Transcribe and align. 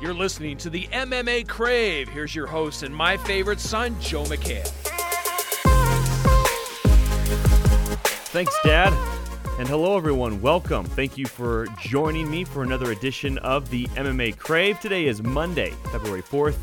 You're 0.00 0.14
listening 0.14 0.56
to 0.58 0.70
the 0.70 0.86
MMA 0.92 1.46
Crave. 1.46 2.08
Here's 2.08 2.34
your 2.34 2.46
host 2.46 2.84
and 2.84 2.94
my 2.94 3.18
favorite 3.18 3.60
son, 3.60 3.94
Joe 4.00 4.24
McHale. 4.24 4.66
Thanks, 8.32 8.56
Dad. 8.64 8.94
And 9.58 9.68
hello, 9.68 9.98
everyone. 9.98 10.40
Welcome. 10.40 10.86
Thank 10.86 11.18
you 11.18 11.26
for 11.26 11.66
joining 11.78 12.30
me 12.30 12.44
for 12.44 12.62
another 12.62 12.92
edition 12.92 13.36
of 13.38 13.68
the 13.68 13.84
MMA 13.88 14.38
Crave. 14.38 14.80
Today 14.80 15.04
is 15.04 15.22
Monday, 15.22 15.74
February 15.92 16.22
4th, 16.22 16.56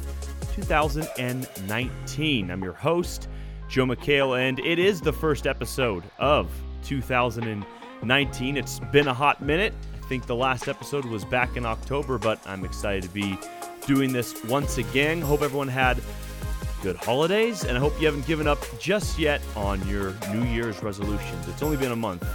2019. 0.55 2.49
I'm 2.49 2.63
your 2.63 2.73
host, 2.73 3.29
Joe 3.69 3.85
McHale, 3.85 4.39
and 4.39 4.57
it 4.61 4.79
is 4.79 4.99
the 4.99 5.13
first 5.13 5.45
episode 5.45 6.03
of 6.17 6.49
2019. 6.85 8.57
It's 8.57 8.79
been 8.91 9.07
a 9.07 9.13
hot 9.13 9.43
minute. 9.43 9.75
I 10.07 10.09
think 10.09 10.25
the 10.25 10.37
last 10.37 10.69
episode 10.69 11.03
was 11.03 11.25
back 11.25 11.57
in 11.57 11.65
October, 11.65 12.17
but 12.17 12.39
I'm 12.47 12.63
excited 12.63 13.03
to 13.03 13.09
be 13.09 13.37
doing 13.85 14.13
this 14.13 14.41
once 14.45 14.77
again. 14.77 15.19
Hope 15.19 15.41
everyone 15.41 15.67
had 15.67 16.01
good 16.81 16.95
holidays, 16.95 17.65
and 17.65 17.75
I 17.75 17.81
hope 17.81 17.91
you 17.99 18.05
haven't 18.05 18.25
given 18.25 18.47
up 18.47 18.57
just 18.79 19.19
yet 19.19 19.41
on 19.57 19.85
your 19.85 20.13
New 20.31 20.45
Year's 20.45 20.81
resolutions. 20.81 21.49
It's 21.49 21.61
only 21.61 21.75
been 21.75 21.91
a 21.91 21.97
month, 21.97 22.25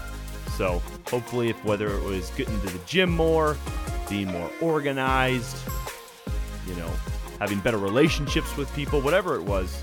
so 0.58 0.82
hopefully, 1.08 1.48
if 1.48 1.64
whether 1.64 1.88
it 1.96 2.02
was 2.02 2.28
getting 2.36 2.60
to 2.60 2.66
the 2.66 2.78
gym 2.84 3.08
more, 3.08 3.56
being 4.06 4.26
more 4.26 4.50
organized, 4.60 5.56
you 6.68 6.74
know, 6.74 6.90
having 7.38 7.58
better 7.60 7.78
relationships 7.78 8.54
with 8.54 8.70
people, 8.74 9.00
whatever 9.00 9.34
it 9.36 9.44
was, 9.44 9.82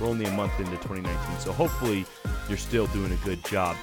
we're 0.00 0.08
only 0.08 0.24
a 0.24 0.32
month 0.32 0.58
into 0.58 0.72
2019. 0.72 1.38
So 1.38 1.52
hopefully, 1.52 2.06
you're 2.48 2.58
still 2.58 2.88
doing 2.88 3.12
a 3.12 3.24
good 3.24 3.44
job. 3.44 3.76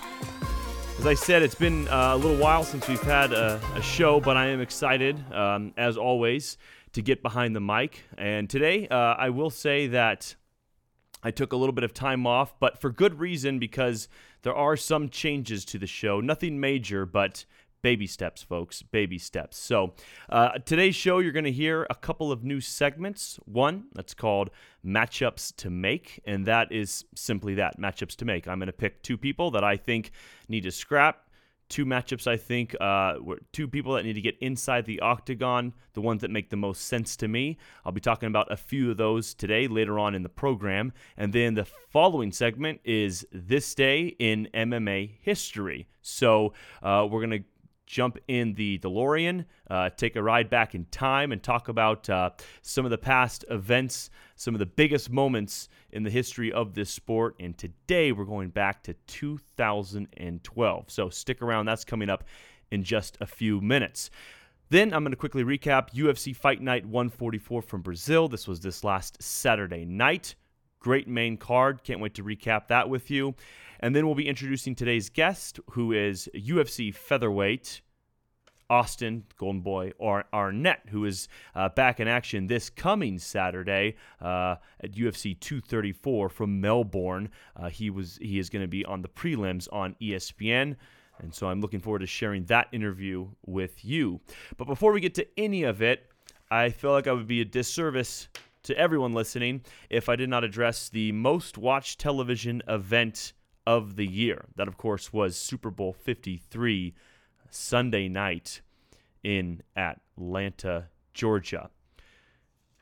As 1.00 1.06
I 1.06 1.14
said, 1.14 1.44
it's 1.44 1.54
been 1.54 1.88
uh, 1.90 2.16
a 2.16 2.18
little 2.18 2.38
while 2.38 2.64
since 2.64 2.88
we've 2.88 3.00
had 3.04 3.32
a, 3.32 3.62
a 3.76 3.82
show, 3.84 4.20
but 4.20 4.36
I 4.36 4.48
am 4.48 4.60
excited, 4.60 5.32
um, 5.32 5.72
as 5.78 5.96
always, 5.96 6.58
to 6.94 7.04
get 7.04 7.22
behind 7.22 7.56
the 7.56 7.60
mic. 7.60 8.02
And 8.18 8.50
today, 8.50 8.88
uh, 8.88 8.96
I 8.96 9.30
will 9.30 9.52
say 9.52 9.86
that 9.88 10.36
I 11.22 11.30
took 11.30 11.54
a 11.54 11.56
little 11.56 11.74
bit 11.74 11.84
of 11.84 11.94
time 11.94 12.26
off, 12.26 12.60
but 12.60 12.82
for 12.82 12.90
good 12.90 13.20
reason 13.20 13.60
because 13.60 14.10
there 14.42 14.56
are 14.56 14.76
some 14.76 15.10
changes 15.10 15.66
to 15.66 15.78
the 15.78 15.86
show. 15.86 16.20
Nothing 16.20 16.60
major, 16.60 17.06
but 17.06 17.46
baby 17.82 18.08
steps, 18.08 18.42
folks. 18.42 18.82
Baby 18.82 19.18
steps. 19.18 19.58
So, 19.58 19.94
uh, 20.30 20.60
today's 20.66 20.96
show, 20.96 21.20
you're 21.20 21.32
going 21.32 21.46
to 21.46 21.52
hear 21.52 21.86
a 21.90 21.96
couple 21.96 22.32
of 22.32 22.44
new 22.44 22.62
segments. 22.62 23.40
One 23.46 23.86
that's 23.94 24.14
called 24.14 24.50
Matchups 24.86 25.56
to 25.58 25.70
Make, 25.70 26.22
and 26.26 26.46
that 26.46 26.72
is 26.72 27.06
simply 27.16 27.56
that 27.56 27.80
matchups 27.80 28.16
to 28.18 28.26
make. 28.26 28.48
I'm 28.48 28.60
going 28.60 28.68
to 28.68 28.74
pick 28.74 29.04
two 29.04 29.18
people 29.18 29.52
that 29.52 29.64
I 29.64 29.78
think 29.78 30.12
need 30.48 30.64
to 30.64 30.72
scrap 30.72 31.28
two 31.70 31.86
matchups 31.86 32.28
I 32.28 32.38
think 32.38 32.76
uh, 32.80 33.16
two 33.52 33.68
people 33.68 33.94
that 33.94 34.04
need 34.04 34.14
to 34.14 34.22
get 34.22 34.38
inside 34.40 34.86
the 34.86 35.00
octagon, 35.02 35.74
the 35.94 36.02
ones 36.02 36.22
that 36.22 36.32
make 36.32 36.50
the 36.50 36.56
most 36.56 36.86
sense 36.86 37.16
to 37.18 37.28
me. 37.28 37.58
I'll 37.86 37.92
be 37.92 38.02
talking 38.02 38.28
about 38.28 38.52
a 38.52 38.58
few 38.58 38.92
of 38.92 38.98
those 38.98 39.34
today 39.34 39.68
later 39.68 40.00
on 40.00 40.16
in 40.16 40.24
the 40.24 40.30
program. 40.30 40.94
And 41.18 41.34
then 41.34 41.56
the 41.56 41.66
following 41.66 42.32
segment 42.32 42.82
is 42.84 43.26
This 43.32 43.76
Day 43.76 44.16
in 44.20 44.48
MMA 44.54 45.18
History. 45.22 45.88
So 46.02 46.54
uh, 46.82 47.08
we're 47.10 47.26
going 47.26 47.42
to 47.42 47.44
jump 47.88 48.20
in 48.28 48.54
the 48.54 48.78
DeLorean, 48.80 49.46
uh, 49.72 49.90
take 49.90 50.16
a 50.16 50.22
ride 50.22 50.50
back 50.50 50.76
in 50.76 50.86
time, 50.86 51.32
and 51.32 51.42
talk 51.42 51.70
about 51.70 52.08
uh, 52.10 52.30
some 52.62 52.86
of 52.86 52.92
the 52.92 52.98
past 52.98 53.44
events, 53.50 54.12
some 54.36 54.54
of 54.54 54.60
the 54.60 54.66
biggest 54.66 55.10
moments 55.10 55.70
in 55.92 56.04
the 56.04 56.10
history 56.12 56.52
of 56.52 56.76
this 56.76 56.92
sport. 56.92 57.36
And 57.40 57.58
today 57.58 58.12
we're 58.12 58.26
going 58.26 58.50
back 58.50 58.84
to 58.84 58.94
2012. 59.08 60.92
So 60.92 61.10
stick 61.10 61.42
around, 61.42 61.66
that's 61.66 61.86
coming 61.86 62.10
up 62.10 62.26
in 62.70 62.84
just 62.84 63.18
a 63.22 63.26
few 63.26 63.62
minutes. 63.62 64.12
Then 64.70 64.94
I'm 64.94 65.04
going 65.04 65.14
to 65.14 65.18
quickly 65.18 65.46
recap 65.46 65.94
UFC 65.94 66.36
Fight 66.36 66.62
Night 66.62 66.86
144 66.86 67.62
from 67.62 67.82
Brazil. 67.82 68.28
This 68.28 68.48
was 68.48 68.60
this 68.60 68.84
last 68.84 69.24
Saturday 69.24 69.86
night. 69.86 70.36
Great 70.80 71.08
main 71.08 71.38
card. 71.38 71.84
Can't 71.84 72.02
wait 72.02 72.14
to 72.16 72.24
recap 72.24 72.68
that 72.68 72.90
with 72.90 73.10
you. 73.10 73.34
And 73.80 73.96
then 73.96 74.06
we'll 74.06 74.16
be 74.16 74.28
introducing 74.28 74.76
today's 74.76 75.10
guest, 75.10 75.60
who 75.72 75.92
is 75.92 76.30
UFC 76.36 76.94
featherweight 76.94 77.82
Austin 78.70 79.24
Golden 79.38 79.62
Boy 79.62 79.94
or 79.98 80.26
Arnett, 80.34 80.82
who 80.90 81.06
is 81.06 81.28
uh, 81.56 81.70
back 81.70 82.00
in 82.00 82.08
action 82.08 82.48
this 82.48 82.70
coming 82.70 83.18
Saturday 83.18 83.96
uh, 84.22 84.56
at 84.82 84.92
UFC 84.92 85.40
234 85.40 86.30
from 86.30 86.60
Melbourne. 86.60 87.30
Uh, 87.56 87.70
he 87.70 87.90
was 87.90 88.18
he 88.22 88.40
is 88.40 88.50
going 88.50 88.64
to 88.64 88.68
be 88.68 88.84
on 88.86 89.02
the 89.02 89.08
prelims 89.08 89.68
on 89.72 89.96
ESPN. 90.02 90.76
And 91.20 91.34
so 91.34 91.48
I'm 91.48 91.62
looking 91.62 91.80
forward 91.80 92.00
to 92.00 92.08
sharing 92.08 92.46
that 92.46 92.68
interview 92.72 93.28
with 93.46 93.84
you. 93.84 94.22
But 94.58 94.68
before 94.68 94.92
we 94.92 95.02
get 95.02 95.16
to 95.16 95.28
any 95.38 95.64
of 95.64 95.82
it, 95.82 96.12
I 96.52 96.70
feel 96.70 96.92
like 96.92 97.08
I 97.08 97.12
would 97.12 97.28
be 97.28 97.42
a 97.42 97.46
disservice 97.46 98.28
to 98.64 98.78
everyone 98.78 99.14
listening 99.14 99.62
if 99.90 100.10
I 100.10 100.16
did 100.16 100.30
not 100.30 100.44
address 100.44 100.90
the 100.90 101.12
most 101.14 101.58
watched 101.58 102.00
television 102.00 102.62
event 102.68 103.34
of 103.68 103.98
the 103.98 104.08
year. 104.08 104.46
That, 104.56 104.70
of 104.70 104.78
course, 104.78 105.12
was 105.12 105.36
Super 105.36 105.70
Bowl 105.70 105.92
53 105.92 106.96
Sunday 107.50 108.08
night 108.08 108.62
in 109.24 109.62
Atlanta, 109.76 110.86
Georgia. 111.14 111.70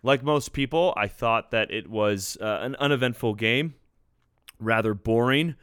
Like 0.03 0.23
most 0.23 0.53
people, 0.53 0.93
I 0.95 1.07
thought 1.07 1.49
that 1.49 1.71
it 1.71 1.89
was 1.89 2.37
uh, 2.39 2.59
an 2.61 2.75
uneventful 2.75 3.33
game, 3.33 3.73
rather 4.59 4.93
boring, 4.93 5.55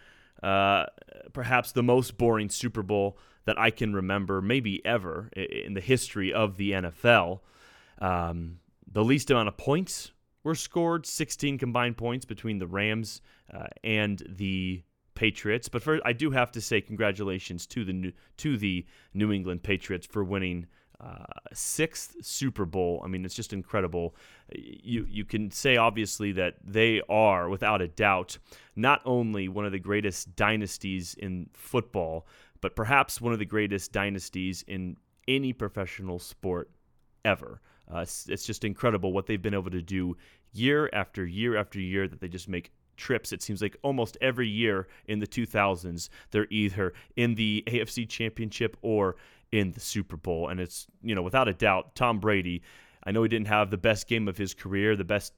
uh, 0.43 0.87
perhaps 1.33 1.71
the 1.71 1.85
most 1.85 2.19
boring 2.19 2.51
Super 2.51 2.83
Bowl 2.83 3.17
that 3.45 3.57
I 3.57 3.71
can 3.71 3.95
remember, 3.95 4.43
maybe 4.43 4.85
ever, 4.85 5.31
in 5.37 5.75
the 5.75 5.81
history 5.81 6.33
of 6.33 6.57
the 6.57 6.73
NFL. 6.73 7.41
Um, 8.01 8.59
the 8.91 9.05
least 9.05 9.31
amount 9.31 9.47
of 9.47 9.57
points 9.57 10.11
were 10.43 10.57
scored 10.57 11.07
16 11.07 11.59
combined 11.59 11.97
points 11.97 12.25
between 12.25 12.59
the 12.59 12.67
Rams 12.67 13.21
uh, 13.55 13.67
and 13.85 14.21
the 14.29 14.83
Patriots. 15.23 15.69
But 15.69 15.85
first, 15.85 16.03
I 16.05 16.13
do 16.13 16.33
have 16.33 16.51
to 16.51 16.61
say 16.61 16.81
congratulations 16.81 17.65
to 17.69 17.85
the 17.85 17.93
new, 17.93 18.13
to 18.39 18.57
the 18.57 18.85
New 19.15 19.31
England 19.31 19.63
Patriots 19.63 20.05
for 20.05 20.25
winning 20.25 20.67
uh, 21.01 21.27
sixth 21.53 22.17
Super 22.23 22.65
Bowl. 22.65 23.01
I 23.05 23.07
mean, 23.07 23.25
it's 23.25 23.37
just 23.37 23.53
incredible. 23.53 24.17
You 24.53 25.07
you 25.09 25.25
can 25.25 25.53
say 25.53 25.77
obviously 25.77 26.33
that 26.33 26.57
they 26.65 27.03
are, 27.09 27.49
without 27.49 27.81
a 27.81 27.87
doubt, 27.87 28.39
not 28.75 29.01
only 29.05 29.49
one 29.49 29.65
of 29.65 29.71
the 29.71 29.79
greatest 29.79 30.35
dynasties 30.35 31.15
in 31.15 31.49
football, 31.53 32.27
but 32.61 32.75
perhaps 32.75 33.21
one 33.21 33.33
of 33.33 33.39
the 33.39 33.45
greatest 33.57 33.93
dynasties 33.93 34.65
in 34.67 34.97
any 35.29 35.53
professional 35.53 36.19
sport 36.19 36.69
ever. 37.25 37.61
Uh, 37.93 38.01
it's, 38.01 38.29
it's 38.29 38.45
just 38.45 38.65
incredible 38.65 39.13
what 39.13 39.27
they've 39.27 39.43
been 39.43 39.55
able 39.55 39.71
to 39.71 39.83
do 39.83 40.17
year 40.53 40.91
after 40.93 41.25
year 41.25 41.57
after 41.57 41.79
year 41.79 42.09
that 42.09 42.21
they 42.21 42.29
just 42.29 42.49
make 42.49 42.73
trips. 43.03 43.33
It 43.33 43.43
seems 43.43 43.61
like 43.61 43.77
almost 43.83 44.17
every 44.21 44.49
year 44.49 44.87
in 45.07 45.19
the 45.19 45.27
2000s, 45.27 46.09
they're 46.31 46.47
either 46.51 46.95
in 47.17 47.35
the 47.35 47.65
AFC 47.67 48.09
Championship 48.09 48.77
or 48.81 49.17
in 49.51 49.73
the 49.73 49.81
Super 49.81 50.17
Bowl. 50.17 50.49
And 50.49 50.61
it's, 50.61 50.87
you 51.03 51.15
know, 51.15 51.23
without 51.23 51.49
a 51.49 51.53
doubt, 51.53 51.97
Tom 51.97 52.21
Brady. 52.21 52.63
I 53.05 53.11
know 53.11 53.25
he 53.25 53.29
didn't 53.29 53.49
have 53.49 53.71
the 53.71 53.77
best 53.77 54.07
game 54.07 54.29
of 54.29 54.39
his 54.39 54.55
career, 54.55 54.95
the 54.95 55.05
best, 55.05 55.33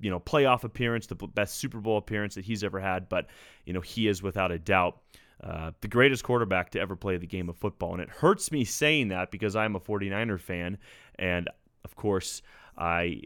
you 0.00 0.10
know, 0.10 0.18
playoff 0.18 0.64
appearance, 0.64 1.06
the 1.06 1.14
best 1.14 1.56
Super 1.56 1.78
Bowl 1.78 1.98
appearance 1.98 2.34
that 2.36 2.46
he's 2.46 2.64
ever 2.64 2.80
had, 2.80 3.10
but, 3.10 3.26
you 3.66 3.74
know, 3.74 3.82
he 3.82 4.08
is 4.08 4.22
without 4.22 4.50
a 4.50 4.58
doubt. 4.58 5.02
Uh, 5.42 5.72
the 5.82 5.88
greatest 5.88 6.24
quarterback 6.24 6.70
to 6.70 6.80
ever 6.80 6.96
play 6.96 7.18
the 7.18 7.26
game 7.26 7.50
of 7.50 7.56
football. 7.56 7.92
And 7.92 8.00
it 8.00 8.08
hurts 8.08 8.50
me 8.50 8.64
saying 8.64 9.08
that 9.08 9.30
because 9.30 9.54
I'm 9.54 9.76
a 9.76 9.80
49er 9.80 10.40
fan. 10.40 10.78
And 11.18 11.50
of 11.84 11.94
course, 11.96 12.40
I 12.78 13.22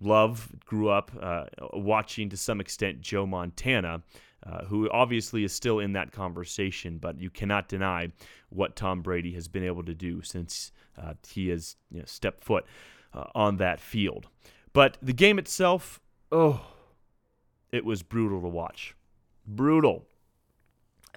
love, 0.00 0.48
grew 0.64 0.88
up 0.88 1.10
uh, 1.20 1.44
watching 1.72 2.28
to 2.30 2.36
some 2.36 2.60
extent 2.60 3.00
Joe 3.00 3.26
Montana, 3.26 4.02
uh, 4.44 4.64
who 4.64 4.90
obviously 4.90 5.44
is 5.44 5.52
still 5.52 5.78
in 5.78 5.92
that 5.92 6.12
conversation, 6.12 6.98
but 6.98 7.20
you 7.20 7.30
cannot 7.30 7.68
deny 7.68 8.10
what 8.48 8.76
Tom 8.76 9.02
Brady 9.02 9.32
has 9.34 9.48
been 9.48 9.64
able 9.64 9.84
to 9.84 9.94
do 9.94 10.22
since 10.22 10.72
uh, 11.00 11.14
he 11.28 11.48
has 11.48 11.76
you 11.90 12.00
know, 12.00 12.04
stepped 12.06 12.42
foot 12.42 12.64
uh, 13.14 13.24
on 13.34 13.56
that 13.58 13.80
field. 13.80 14.28
But 14.72 14.98
the 15.02 15.12
game 15.12 15.38
itself, 15.38 16.00
oh, 16.30 16.66
it 17.70 17.84
was 17.84 18.02
brutal 18.02 18.40
to 18.40 18.48
watch. 18.48 18.94
Brutal 19.46 20.06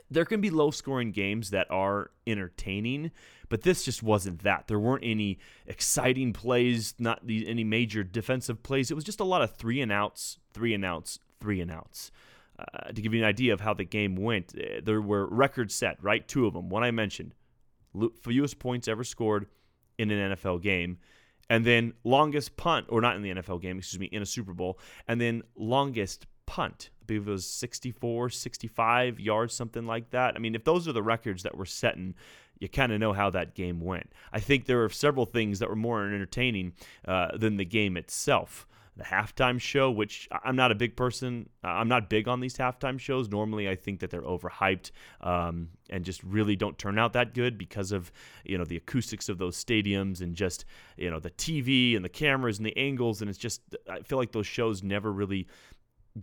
there 0.09 0.25
can 0.25 0.41
be 0.41 0.49
low 0.49 0.71
scoring 0.71 1.11
games 1.11 1.49
that 1.49 1.69
are 1.69 2.11
entertaining, 2.27 3.11
but 3.55 3.61
this 3.61 3.85
just 3.85 4.03
wasn't 4.03 4.43
that. 4.43 4.67
There 4.67 4.77
weren't 4.77 5.05
any 5.05 5.39
exciting 5.65 6.33
plays, 6.33 6.93
not 6.99 7.21
any 7.25 7.63
major 7.63 8.03
defensive 8.03 8.61
plays. 8.63 8.91
It 8.91 8.95
was 8.95 9.05
just 9.05 9.21
a 9.21 9.23
lot 9.23 9.41
of 9.41 9.55
three 9.55 9.79
and 9.79 9.93
outs, 9.93 10.39
three 10.53 10.73
and 10.73 10.83
outs, 10.83 11.19
three 11.39 11.61
and 11.61 11.71
outs. 11.71 12.11
Uh, 12.59 12.89
to 12.89 13.01
give 13.01 13.13
you 13.13 13.21
an 13.21 13.25
idea 13.25 13.53
of 13.53 13.61
how 13.61 13.73
the 13.73 13.85
game 13.85 14.17
went, 14.17 14.53
uh, 14.59 14.81
there 14.83 14.99
were 14.99 15.25
records 15.27 15.73
set, 15.73 15.95
right? 16.03 16.27
Two 16.27 16.45
of 16.45 16.53
them. 16.53 16.67
One 16.67 16.83
I 16.83 16.91
mentioned, 16.91 17.33
fewest 18.21 18.59
points 18.59 18.89
ever 18.89 19.05
scored 19.05 19.45
in 19.97 20.11
an 20.11 20.33
NFL 20.35 20.61
game, 20.61 20.97
and 21.49 21.63
then 21.63 21.93
longest 22.03 22.57
punt, 22.57 22.87
or 22.89 22.99
not 22.99 23.15
in 23.15 23.21
the 23.21 23.35
NFL 23.35 23.61
game, 23.61 23.77
excuse 23.77 24.01
me, 24.01 24.07
in 24.07 24.21
a 24.21 24.25
Super 24.25 24.51
Bowl, 24.51 24.79
and 25.07 25.21
then 25.21 25.43
longest 25.55 26.25
punt. 26.45 26.89
I 27.01 27.05
believe 27.05 27.25
it 27.25 27.31
was 27.31 27.45
64, 27.45 28.31
65 28.31 29.17
yards, 29.17 29.53
something 29.53 29.85
like 29.85 30.09
that. 30.09 30.35
I 30.35 30.39
mean, 30.39 30.55
if 30.55 30.65
those 30.65 30.89
are 30.89 30.93
the 30.93 31.01
records 31.01 31.43
that 31.43 31.57
we're 31.57 31.63
setting, 31.63 32.15
you 32.59 32.69
kind 32.69 32.91
of 32.91 32.99
know 32.99 33.13
how 33.13 33.29
that 33.29 33.55
game 33.55 33.81
went. 33.81 34.11
I 34.31 34.39
think 34.39 34.65
there 34.65 34.77
were 34.77 34.89
several 34.89 35.25
things 35.25 35.59
that 35.59 35.69
were 35.69 35.75
more 35.75 36.05
entertaining 36.05 36.73
uh, 37.07 37.37
than 37.37 37.57
the 37.57 37.65
game 37.65 37.97
itself 37.97 38.67
the 38.97 39.03
halftime 39.03 39.59
show, 39.59 39.91
which 39.91 40.27
I'm 40.31 40.55
not 40.55 40.71
a 40.71 40.75
big 40.75 40.95
person. 40.95 41.49
I'm 41.63 41.89
not 41.89 42.09
big 42.09 42.27
on 42.27 42.39
these 42.39 42.55
halftime 42.55 42.97
shows. 42.97 43.29
Normally, 43.29 43.67
I 43.67 43.75
think 43.75 43.99
that 43.99 44.09
they're 44.09 44.21
overhyped 44.21 44.91
um, 45.21 45.69
and 45.89 46.05
just 46.05 46.23
really 46.23 46.55
don't 46.55 46.77
turn 46.77 46.97
out 46.97 47.13
that 47.13 47.33
good 47.33 47.57
because 47.57 47.91
of 47.91 48.11
you 48.45 48.57
know 48.57 48.63
the 48.63 48.77
acoustics 48.77 49.27
of 49.27 49.37
those 49.37 49.61
stadiums 49.61 50.21
and 50.21 50.35
just 50.35 50.65
you 50.95 51.11
know 51.11 51.19
the 51.19 51.31
TV 51.31 51.95
and 51.95 52.05
the 52.05 52.09
cameras 52.09 52.57
and 52.57 52.65
the 52.65 52.77
angles. 52.77 53.21
And 53.21 53.29
it's 53.29 53.39
just 53.39 53.61
I 53.89 53.99
feel 53.99 54.17
like 54.17 54.31
those 54.31 54.47
shows 54.47 54.81
never 54.81 55.11
really 55.11 55.47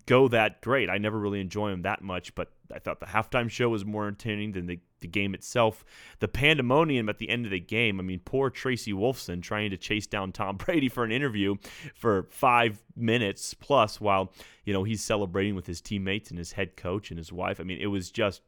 go 0.06 0.28
that 0.28 0.62
great. 0.62 0.88
I 0.88 0.98
never 0.98 1.18
really 1.18 1.40
enjoy 1.40 1.70
them 1.70 1.82
that 1.82 2.02
much, 2.02 2.34
but 2.34 2.50
I 2.72 2.78
thought 2.78 3.00
the 3.00 3.06
halftime 3.06 3.50
show 3.50 3.68
was 3.68 3.84
more 3.84 4.06
entertaining 4.06 4.52
than 4.52 4.66
the, 4.66 4.80
the 5.00 5.08
game 5.08 5.34
itself. 5.34 5.84
The 6.20 6.28
pandemonium 6.28 7.08
at 7.08 7.18
the 7.18 7.28
end 7.28 7.44
of 7.44 7.50
the 7.50 7.60
game, 7.60 8.00
I 8.00 8.02
mean, 8.02 8.20
poor 8.24 8.48
Tracy 8.48 8.92
Wolfson 8.92 9.42
trying 9.42 9.70
to 9.70 9.76
chase 9.76 10.06
down 10.06 10.32
Tom 10.32 10.56
Brady 10.64 10.88
for 10.88 11.04
an 11.04 11.12
interview 11.12 11.56
for 11.94 12.26
five 12.30 12.82
minutes 12.96 13.52
plus 13.54 14.00
while, 14.00 14.32
you 14.64 14.72
know, 14.72 14.84
he's 14.84 15.02
celebrating 15.02 15.54
with 15.54 15.66
his 15.66 15.80
teammates 15.80 16.30
and 16.30 16.38
his 16.38 16.52
head 16.52 16.76
coach 16.76 17.10
and 17.10 17.18
his 17.18 17.32
wife. 17.32 17.60
I 17.60 17.64
mean, 17.64 17.78
it 17.80 17.88
was 17.88 18.10
just, 18.10 18.40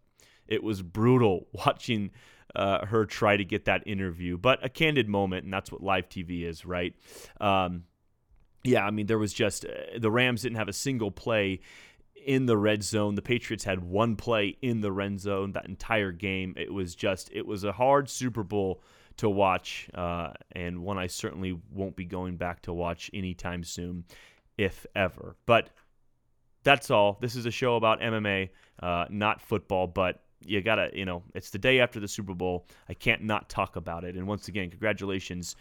it 0.49 0.62
was 0.62 0.81
brutal 0.81 1.46
watching 1.52 2.11
uh, 2.55 2.87
her 2.87 3.05
try 3.05 3.37
to 3.37 3.44
get 3.44 3.67
that 3.67 3.82
interview, 3.87 4.38
but 4.38 4.64
a 4.64 4.69
candid 4.69 5.08
moment, 5.08 5.44
and 5.44 5.52
that's 5.52 5.73
what 5.73 5.82
live 5.82 6.08
TV 6.08 6.44
is, 6.44 6.64
right? 6.64 6.94
Um, 7.41 7.85
yeah, 8.64 8.84
I 8.84 8.90
mean, 8.90 9.06
there 9.06 9.19
was 9.19 9.32
just 9.32 9.66
uh, 9.66 9.99
the 9.99 10.11
Rams 10.11 10.43
didn't 10.43 10.56
have 10.56 10.69
a 10.69 10.72
single 10.72 11.11
play 11.11 11.61
in 12.26 12.46
the 12.46 12.56
red 12.56 12.82
zone. 12.82 13.14
The 13.14 13.22
Patriots 13.22 13.64
had 13.64 13.84
one 13.84 14.16
play 14.16 14.56
in 14.62 14.81
the 14.81 14.90
red 14.90 15.20
zone 15.20 15.52
that 15.52 15.66
entire 15.66 16.11
game. 16.11 16.55
It 16.56 16.72
was 16.72 16.94
just, 16.94 17.31
it 17.32 17.46
was 17.46 17.64
a 17.64 17.72
hard 17.72 18.08
Super 18.08 18.43
Bowl 18.43 18.82
to 19.19 19.28
watch, 19.28 19.88
uh, 19.94 20.32
and 20.52 20.82
one 20.82 20.99
I 20.99 21.06
certainly 21.06 21.61
won't 21.70 21.94
be 21.94 22.06
going 22.06 22.37
back 22.37 22.62
to 22.62 22.72
watch 22.72 23.11
anytime 23.14 23.62
soon, 23.62 24.05
if 24.58 24.87
ever. 24.96 25.37
But 25.46 25.70
that's 26.64 26.90
all. 26.90 27.19
This 27.20 27.37
is 27.37 27.46
a 27.46 27.50
show 27.50 27.76
about 27.76 28.00
MMA, 28.00 28.49
uh, 28.82 29.05
not 29.10 29.40
football, 29.40 29.87
but 29.87 30.22
you 30.40 30.62
gotta, 30.62 30.90
you 30.94 31.05
know, 31.05 31.22
it's 31.34 31.50
the 31.50 31.58
day 31.58 31.81
after 31.81 32.00
the 32.00 32.08
Super 32.08 32.34
Bowl. 32.34 32.67
I 32.88 32.94
can't 32.94 33.22
not 33.22 33.49
talk 33.49 33.76
about 33.76 34.05
it. 34.05 34.17
And 34.17 34.26
once 34.26 34.49
again, 34.49 34.70
congratulations 34.70 35.55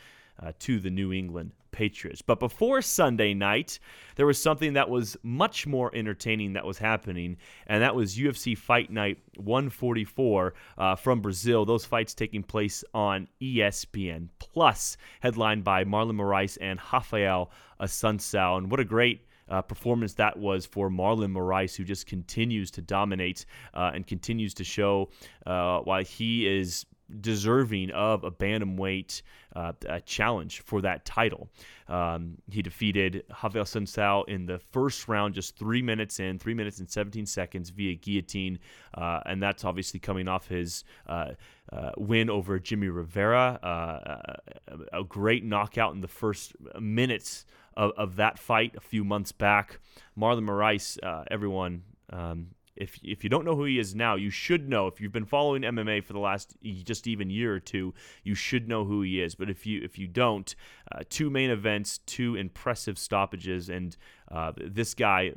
uh, 0.44 0.52
to 0.60 0.80
the 0.80 0.90
New 0.90 1.14
England 1.14 1.52
Patriots. 1.72 2.22
But 2.22 2.40
before 2.40 2.82
Sunday 2.82 3.34
night, 3.34 3.80
there 4.16 4.26
was 4.26 4.42
something 4.42 4.74
that 4.74 4.90
was 4.90 5.18
much 5.24 5.66
more 5.68 5.94
entertaining 5.94 6.54
that 6.54 6.66
was 6.66 6.78
happening, 6.78 7.38
and 7.68 7.82
that 7.82 7.96
was 7.96 8.16
UFC 8.16 8.58
Fight 8.58 8.92
Night 8.92 9.18
144 9.38 10.54
uh, 10.78 10.96
from 10.96 11.22
Brazil. 11.22 11.66
Those 11.66 11.86
fights 11.86 12.14
taking 12.14 12.44
place 12.44 12.84
on 12.94 13.28
ESPN 13.42 14.30
Plus, 14.40 14.98
headlined 15.20 15.64
by 15.64 15.84
Marlon 15.84 16.16
Moraes 16.16 16.58
and 16.62 16.80
Rafael 16.92 17.52
Assunção. 17.82 18.60
And 18.60 18.72
what 18.72 18.80
a 18.80 18.86
great 18.86 19.26
uh, 19.50 19.62
performance 19.62 20.14
that 20.14 20.38
was 20.38 20.66
for 20.66 20.90
Marlon 20.90 21.34
Moraes, 21.34 21.76
who 21.76 21.84
just 21.84 22.08
continues 22.08 22.72
to 22.72 22.82
dominate 22.82 23.46
uh, 23.74 23.92
and 23.94 24.08
continues 24.08 24.54
to 24.54 24.64
show 24.64 25.10
uh, 25.46 25.80
why 25.80 26.04
he 26.04 26.48
is 26.48 26.86
deserving 27.20 27.92
of 27.92 28.24
a 28.24 28.32
bantamweight 28.32 29.22
uh, 29.56 29.74
a 29.88 30.02
challenge 30.02 30.62
for 30.62 30.82
that 30.82 31.06
title. 31.06 31.50
Um, 31.88 32.38
he 32.50 32.62
defeated 32.62 33.24
Javier 33.32 33.62
Assunção 33.62 34.28
in 34.28 34.46
the 34.46 34.60
first 34.72 35.08
round, 35.08 35.34
just 35.36 35.58
three 35.58 35.82
minutes 35.82 36.20
in, 36.20 36.40
three 36.40 36.54
minutes 36.54 36.80
and 36.80 36.90
17 36.90 37.26
seconds 37.26 37.70
via 37.70 37.96
guillotine, 37.96 38.60
uh, 38.96 39.20
and 39.26 39.42
that's 39.42 39.64
obviously 39.64 40.00
coming 40.00 40.28
off 40.28 40.48
his 40.48 40.84
uh, 41.08 41.32
uh 41.72 41.92
win 41.98 42.30
over 42.30 42.60
Jimmy 42.60 42.88
Rivera, 42.88 43.60
uh, 43.64 44.76
a 44.92 45.04
great 45.04 45.44
knockout 45.44 45.94
in 45.94 46.02
the 46.02 46.08
first 46.08 46.54
minutes 46.80 47.46
of, 47.76 47.92
of, 47.98 48.16
that 48.18 48.38
fight 48.38 48.76
a 48.76 48.82
few 48.82 49.04
months 49.04 49.32
back. 49.32 49.80
Marlon 50.18 50.46
Moraes, 50.46 50.98
uh, 51.04 51.24
everyone. 51.32 51.84
Um, 52.12 52.50
if 52.76 53.00
if 53.04 53.24
you 53.24 53.30
don't 53.30 53.46
know 53.46 53.56
who 53.56 53.66
he 53.66 53.80
is 53.80 53.94
now, 53.94 54.16
you 54.16 54.30
should 54.30 54.68
know. 54.68 54.88
If 54.88 55.00
you've 55.00 55.12
been 55.12 55.26
following 55.26 55.62
MMA 55.62 56.04
for 56.04 56.14
the 56.14 56.20
last 56.20 56.56
just 56.84 57.08
even 57.08 57.30
year 57.30 57.54
or 57.54 57.60
two, 57.60 57.94
you 58.24 58.36
should 58.36 58.68
know 58.68 58.86
who 58.86 59.02
he 59.02 59.22
is. 59.22 59.36
But 59.36 59.50
if 59.50 59.66
you 59.66 59.82
if 59.84 59.98
you 59.98 60.08
don't, 60.08 60.54
uh, 60.92 61.02
two 61.10 61.30
main 61.30 61.50
events, 61.50 62.00
two 62.00 62.36
impressive 62.36 62.98
stoppages, 62.98 63.70
and 63.70 63.96
uh, 64.32 64.54
this 64.58 64.94
guy 64.94 65.34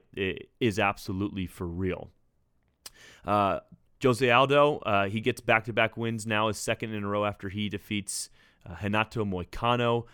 is 0.61 0.79
absolutely 0.79 1.47
for 1.47 1.67
real. 1.67 2.11
Uh, 3.25 3.61
Jose 4.03 4.31
Aldo, 4.31 4.79
uh, 4.79 5.09
he 5.09 5.21
gets 5.21 5.41
back 5.41 5.65
to 5.65 5.73
back 5.73 5.97
wins 5.97 6.27
now, 6.27 6.49
his 6.49 6.59
second 6.59 6.93
in 6.95 7.03
a 7.03 7.09
row 7.09 7.25
after 7.25 7.49
he 7.49 7.69
defeats 7.69 8.31
uh, 8.69 8.75
Renato 8.83 9.25
Moicano. 9.25 10.05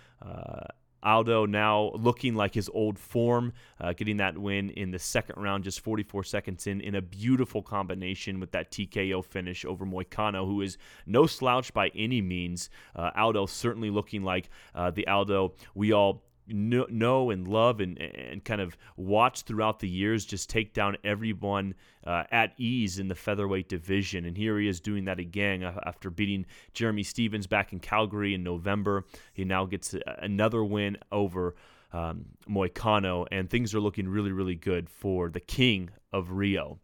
Aldo 1.03 1.47
now 1.47 1.93
looking 1.95 2.35
like 2.35 2.55
his 2.55 2.71
old 2.73 2.99
form, 2.99 3.53
uh, 3.81 3.93
getting 3.93 4.19
that 4.19 4.39
win 4.39 4.71
in 4.71 4.91
the 4.91 4.99
second 4.99 5.43
round, 5.43 5.65
just 5.65 5.81
44 5.81 6.25
seconds 6.25 6.67
in, 6.67 6.81
in 6.81 6.95
a 6.95 7.03
beautiful 7.03 7.63
combination 7.63 8.41
with 8.41 8.53
that 8.53 8.71
TKO 8.71 9.25
finish 9.25 9.65
over 9.65 9.85
Moicano, 9.85 10.47
who 10.47 10.61
is 10.63 10.79
no 11.07 11.27
slouch 11.27 11.73
by 11.73 11.91
any 11.95 12.21
means. 12.21 12.71
Uh, 12.95 13.11
Aldo 13.17 13.47
certainly 13.47 13.91
looking 13.91 14.23
like 14.23 14.49
uh, 14.75 14.91
the 14.91 15.07
Aldo 15.07 15.55
we 15.75 15.93
all 15.93 16.23
know 16.47 17.31
and 17.31 17.47
love 17.47 17.81
and, 17.81 17.99
and 17.99 18.45
kind 18.45 18.61
of 18.61 18.77
watch 18.97 19.43
throughout 19.43 19.79
the 19.81 19.89
years 19.89 20.25
just 20.25 20.51
take 20.51 20.75
down 20.75 20.97
everyone 21.05 21.75
uh, 22.07 22.25
at 22.31 22.53
ease 22.59 22.99
in 22.99 23.09
the 23.09 23.15
featherweight 23.15 23.69
division. 23.69 24.25
And 24.25 24.37
here 24.37 24.59
he 24.59 24.69
is 24.69 24.81
doing 24.81 25.05
that 25.05 25.19
again 25.19 25.63
after 25.85 26.11
beating 26.11 26.47
Jeremy 26.73 27.03
Stephens 27.03 27.47
back 27.47 27.73
in 27.73 27.81
Calgary 27.81 28.35
in 28.35 28.43
November. 28.43 29.05
He 29.33 29.45
now 29.45 29.65
gets 29.65 29.95
another 30.19 30.65
win 30.65 30.99
over 31.11 31.55
um, 31.93 32.25
Moicano, 32.49 33.27
and 33.31 33.49
things 33.49 33.75
are 33.75 33.81
looking 33.81 34.09
really, 34.09 34.33
really 34.33 34.55
good 34.55 34.89
for 34.89 35.29
the 35.29 35.41
king 35.41 35.91
of 36.13 36.33
Rio. 36.33 36.79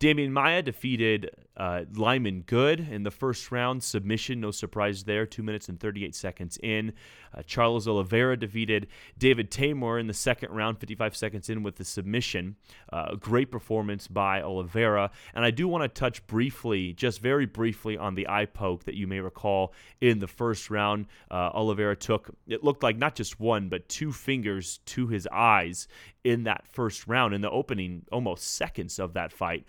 Demian 0.00 0.30
Maya 0.30 0.62
defeated 0.62 1.30
uh, 1.58 1.84
Lyman 1.94 2.42
Good 2.42 2.80
in 2.80 3.02
the 3.02 3.10
first 3.10 3.50
round. 3.50 3.82
Submission, 3.82 4.40
no 4.40 4.52
surprise 4.52 5.04
there. 5.04 5.26
Two 5.26 5.42
minutes 5.42 5.68
and 5.68 5.78
38 5.78 6.14
seconds 6.14 6.56
in. 6.62 6.92
Uh, 7.36 7.42
Charles 7.42 7.88
Oliveira 7.88 8.36
defeated 8.36 8.86
David 9.18 9.50
Teymur 9.50 10.00
in 10.00 10.06
the 10.06 10.14
second 10.14 10.52
round, 10.52 10.78
55 10.78 11.16
seconds 11.16 11.50
in 11.50 11.62
with 11.62 11.76
the 11.76 11.84
submission. 11.84 12.56
Uh, 12.92 13.16
great 13.16 13.50
performance 13.50 14.06
by 14.06 14.40
Oliveira. 14.40 15.10
And 15.34 15.44
I 15.44 15.50
do 15.50 15.66
want 15.66 15.82
to 15.82 15.88
touch 15.88 16.26
briefly, 16.26 16.92
just 16.92 17.20
very 17.20 17.44
briefly, 17.46 17.98
on 17.98 18.14
the 18.14 18.28
eye 18.28 18.46
poke 18.46 18.84
that 18.84 18.94
you 18.94 19.06
may 19.06 19.20
recall 19.20 19.74
in 20.00 20.20
the 20.20 20.28
first 20.28 20.70
round. 20.70 21.06
Uh, 21.30 21.50
Oliveira 21.52 21.96
took, 21.96 22.30
it 22.46 22.62
looked 22.62 22.84
like 22.84 22.96
not 22.96 23.16
just 23.16 23.40
one, 23.40 23.68
but 23.68 23.88
two 23.88 24.12
fingers 24.12 24.78
to 24.86 25.08
his 25.08 25.26
eyes 25.32 25.88
in 26.22 26.44
that 26.44 26.66
first 26.68 27.08
round 27.08 27.34
in 27.34 27.40
the 27.40 27.50
opening 27.50 28.04
almost 28.12 28.54
seconds 28.54 28.98
of 28.98 29.14
that 29.14 29.32
fight. 29.32 29.64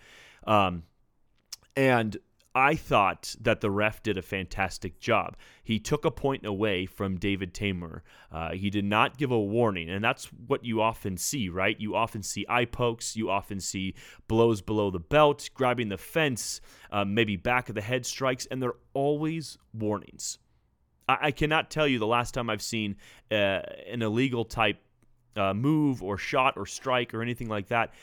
Um, 0.45 0.83
and 1.79 2.17
I 2.53 2.75
thought 2.75 3.37
that 3.39 3.61
the 3.61 3.71
ref 3.71 4.03
did 4.03 4.17
a 4.17 4.21
fantastic 4.21 4.99
job. 4.99 5.37
He 5.63 5.79
took 5.79 6.03
a 6.03 6.11
point 6.11 6.45
away 6.45 6.85
from 6.85 7.15
David 7.15 7.53
Teymur. 7.53 8.01
Uh, 8.29 8.51
he 8.51 8.69
did 8.69 8.83
not 8.83 9.17
give 9.17 9.31
a 9.31 9.39
warning, 9.39 9.89
and 9.89 10.03
that's 10.03 10.25
what 10.25 10.65
you 10.65 10.81
often 10.81 11.15
see, 11.15 11.47
right? 11.47 11.79
You 11.79 11.95
often 11.95 12.21
see 12.21 12.45
eye 12.49 12.65
pokes, 12.65 13.15
you 13.15 13.29
often 13.29 13.61
see 13.61 13.95
blows 14.27 14.61
below 14.61 14.91
the 14.91 14.99
belt, 14.99 15.49
grabbing 15.53 15.87
the 15.87 15.97
fence, 15.97 16.59
uh, 16.91 17.05
maybe 17.05 17.37
back 17.37 17.69
of 17.69 17.75
the 17.75 17.81
head 17.81 18.05
strikes, 18.05 18.45
and 18.47 18.61
they're 18.61 18.73
always 18.93 19.57
warnings. 19.73 20.37
I, 21.07 21.17
I 21.21 21.31
cannot 21.31 21.71
tell 21.71 21.87
you 21.87 21.97
the 21.97 22.07
last 22.07 22.33
time 22.33 22.49
I've 22.49 22.61
seen 22.61 22.97
uh, 23.31 23.61
an 23.89 24.01
illegal 24.01 24.43
type 24.43 24.81
uh, 25.37 25.53
move 25.53 26.03
or 26.03 26.17
shot 26.17 26.55
or 26.57 26.65
strike 26.65 27.13
or 27.13 27.21
anything 27.21 27.47
like 27.47 27.69
that 27.69 27.93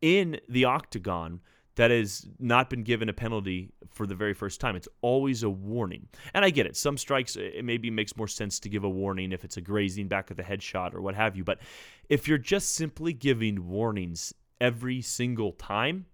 in 0.00 0.40
the 0.48 0.64
octagon 0.64 1.40
that 1.76 1.90
has 1.90 2.26
not 2.38 2.68
been 2.68 2.82
given 2.82 3.08
a 3.08 3.12
penalty 3.12 3.70
for 3.90 4.06
the 4.06 4.14
very 4.14 4.34
first 4.34 4.60
time. 4.60 4.76
It's 4.76 4.88
always 5.02 5.42
a 5.42 5.50
warning. 5.50 6.08
And 6.34 6.44
I 6.44 6.50
get 6.50 6.66
it. 6.66 6.76
Some 6.76 6.98
strikes, 6.98 7.36
it 7.36 7.64
maybe 7.64 7.90
makes 7.90 8.16
more 8.16 8.28
sense 8.28 8.58
to 8.60 8.68
give 8.68 8.84
a 8.84 8.88
warning 8.88 9.32
if 9.32 9.44
it's 9.44 9.56
a 9.56 9.60
grazing 9.60 10.08
back 10.08 10.30
of 10.30 10.36
the 10.36 10.42
head 10.42 10.62
shot 10.62 10.94
or 10.94 11.00
what 11.00 11.14
have 11.14 11.36
you. 11.36 11.44
But 11.44 11.58
if 12.08 12.26
you're 12.26 12.38
just 12.38 12.74
simply 12.74 13.12
giving 13.12 13.68
warnings 13.68 14.34
every 14.60 15.02
single 15.02 15.52
time, 15.52 16.06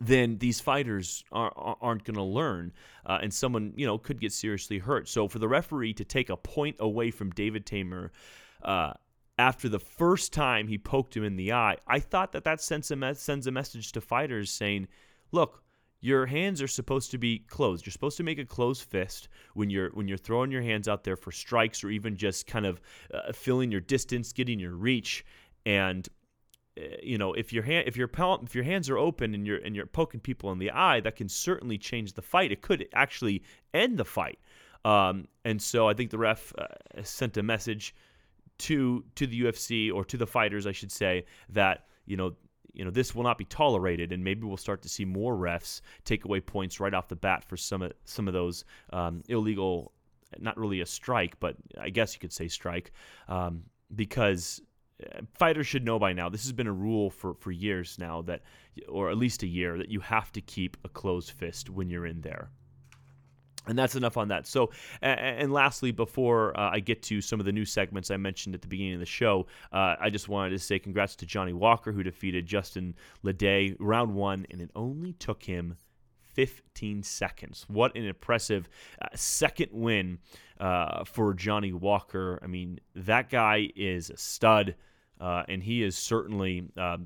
then 0.00 0.38
these 0.38 0.60
fighters 0.60 1.24
are, 1.32 1.52
not 1.82 2.04
going 2.04 2.14
to 2.14 2.22
learn, 2.22 2.72
uh, 3.04 3.18
and 3.20 3.34
someone 3.34 3.72
you 3.76 3.84
know 3.84 3.98
could 3.98 4.20
get 4.20 4.32
seriously 4.32 4.78
hurt. 4.78 5.08
So 5.08 5.26
for 5.26 5.40
the 5.40 5.48
referee 5.48 5.94
to 5.94 6.04
take 6.04 6.30
a 6.30 6.36
point 6.36 6.76
away 6.78 7.10
from 7.10 7.30
David 7.30 7.66
Teymur, 7.66 8.10
uh, 8.62 8.92
after 9.38 9.68
the 9.68 9.78
first 9.78 10.32
time 10.32 10.66
he 10.68 10.78
poked 10.78 11.16
him 11.16 11.24
in 11.24 11.36
the 11.36 11.52
eye, 11.52 11.76
I 11.86 12.00
thought 12.00 12.32
that 12.32 12.44
that 12.44 12.60
sends 12.60 12.90
a, 12.90 12.96
me- 12.96 13.14
sends 13.14 13.46
a 13.46 13.52
message 13.52 13.92
to 13.92 14.00
fighters 14.00 14.50
saying, 14.50 14.88
look, 15.32 15.62
your 16.00 16.26
hands 16.26 16.62
are 16.62 16.68
supposed 16.68 17.10
to 17.12 17.18
be 17.18 17.40
closed. 17.40 17.84
You're 17.84 17.92
supposed 17.92 18.16
to 18.18 18.22
make 18.22 18.38
a 18.38 18.44
closed 18.44 18.84
fist 18.84 19.28
when 19.54 19.68
you're 19.68 19.90
when 19.90 20.06
you're 20.06 20.16
throwing 20.16 20.52
your 20.52 20.62
hands 20.62 20.86
out 20.86 21.02
there 21.02 21.16
for 21.16 21.32
strikes 21.32 21.82
or 21.82 21.90
even 21.90 22.16
just 22.16 22.46
kind 22.46 22.66
of 22.66 22.80
uh, 23.12 23.32
filling 23.32 23.72
your 23.72 23.80
distance, 23.80 24.32
getting 24.32 24.60
your 24.60 24.74
reach. 24.76 25.24
And 25.66 26.08
you 27.02 27.18
know, 27.18 27.32
if 27.32 27.52
your 27.52 27.62
hand, 27.62 27.88
if 27.88 27.96
your 27.96 28.08
if 28.42 28.54
your 28.54 28.64
hands 28.64 28.88
are 28.88 28.98
open 28.98 29.34
and 29.34 29.46
you're 29.46 29.58
and 29.58 29.74
you're 29.74 29.86
poking 29.86 30.20
people 30.20 30.52
in 30.52 30.58
the 30.58 30.70
eye, 30.70 31.00
that 31.00 31.16
can 31.16 31.28
certainly 31.28 31.78
change 31.78 32.12
the 32.12 32.22
fight. 32.22 32.52
It 32.52 32.62
could 32.62 32.88
actually 32.92 33.42
end 33.74 33.98
the 33.98 34.04
fight. 34.04 34.38
Um, 34.84 35.26
and 35.44 35.60
so 35.60 35.88
I 35.88 35.94
think 35.94 36.10
the 36.10 36.18
ref 36.18 36.52
uh, 36.56 36.66
sent 37.02 37.36
a 37.36 37.42
message 37.42 37.94
to 38.58 39.04
to 39.14 39.26
the 39.26 39.42
UFC 39.42 39.92
or 39.92 40.04
to 40.04 40.16
the 40.16 40.26
fighters, 40.26 40.66
I 40.66 40.72
should 40.72 40.92
say, 40.92 41.24
that 41.50 41.86
you 42.06 42.16
know 42.16 42.34
you 42.72 42.84
know 42.84 42.90
this 42.90 43.14
will 43.14 43.24
not 43.24 43.38
be 43.38 43.44
tolerated, 43.44 44.12
and 44.12 44.22
maybe 44.22 44.44
we'll 44.44 44.56
start 44.56 44.82
to 44.82 44.88
see 44.88 45.04
more 45.04 45.36
refs 45.36 45.80
take 46.04 46.24
away 46.24 46.40
points 46.40 46.80
right 46.80 46.94
off 46.94 47.08
the 47.08 47.16
bat 47.16 47.44
for 47.44 47.56
some 47.56 47.82
of 47.82 47.92
some 48.04 48.28
of 48.28 48.34
those 48.34 48.64
um, 48.92 49.22
illegal, 49.28 49.92
not 50.38 50.56
really 50.56 50.80
a 50.80 50.86
strike, 50.86 51.38
but 51.40 51.56
I 51.80 51.90
guess 51.90 52.14
you 52.14 52.20
could 52.20 52.32
say 52.32 52.48
strike, 52.48 52.92
um, 53.28 53.64
because 53.94 54.60
uh, 55.02 55.20
fighters 55.34 55.66
should 55.66 55.84
know 55.84 55.98
by 55.98 56.12
now. 56.12 56.28
This 56.28 56.42
has 56.42 56.52
been 56.52 56.66
a 56.66 56.72
rule 56.72 57.10
for, 57.10 57.34
for 57.34 57.50
years 57.50 57.96
now 57.98 58.22
that, 58.22 58.42
or 58.88 59.10
at 59.10 59.18
least 59.18 59.42
a 59.42 59.46
year, 59.46 59.78
that 59.78 59.90
you 59.90 60.00
have 60.00 60.32
to 60.32 60.40
keep 60.40 60.76
a 60.84 60.88
closed 60.88 61.30
fist 61.30 61.70
when 61.70 61.88
you're 61.88 62.06
in 62.06 62.20
there. 62.20 62.50
And 63.68 63.78
that's 63.78 63.94
enough 63.94 64.16
on 64.16 64.28
that. 64.28 64.46
So, 64.46 64.70
and, 65.02 65.52
lastly, 65.52 65.92
before 65.92 66.58
uh, 66.58 66.70
I 66.72 66.80
get 66.80 67.02
to 67.04 67.20
some 67.20 67.38
of 67.38 67.46
the 67.46 67.52
new 67.52 67.64
segments 67.64 68.10
I 68.10 68.16
mentioned 68.16 68.54
at 68.54 68.62
the 68.62 68.68
beginning 68.68 68.94
of 68.94 69.00
the 69.00 69.06
show, 69.06 69.46
uh, 69.72 69.96
I 70.00 70.10
just 70.10 70.28
wanted 70.28 70.50
to 70.50 70.58
say 70.58 70.78
congrats 70.78 71.14
to 71.16 71.26
Johnny 71.26 71.52
Walker, 71.52 71.92
who 71.92 72.02
defeated 72.02 72.46
Justin 72.46 72.94
Ledet 73.24 73.76
round 73.78 74.14
one, 74.14 74.46
and 74.50 74.60
it 74.60 74.70
only 74.74 75.12
took 75.12 75.42
him 75.42 75.76
15 76.34 77.02
seconds. 77.02 77.64
What 77.68 77.96
an 77.96 78.04
impressive 78.04 78.68
uh, 79.02 79.08
second 79.14 79.70
win 79.72 80.18
uh, 80.60 81.04
for 81.04 81.34
Johnny 81.34 81.72
Walker. 81.72 82.38
I 82.42 82.46
mean, 82.46 82.78
that 82.94 83.28
guy 83.28 83.70
is 83.74 84.10
a 84.10 84.16
stud, 84.16 84.76
uh, 85.20 85.42
and 85.48 85.62
he 85.62 85.82
is 85.82 85.96
certainly 85.96 86.68
uh, 86.76 86.98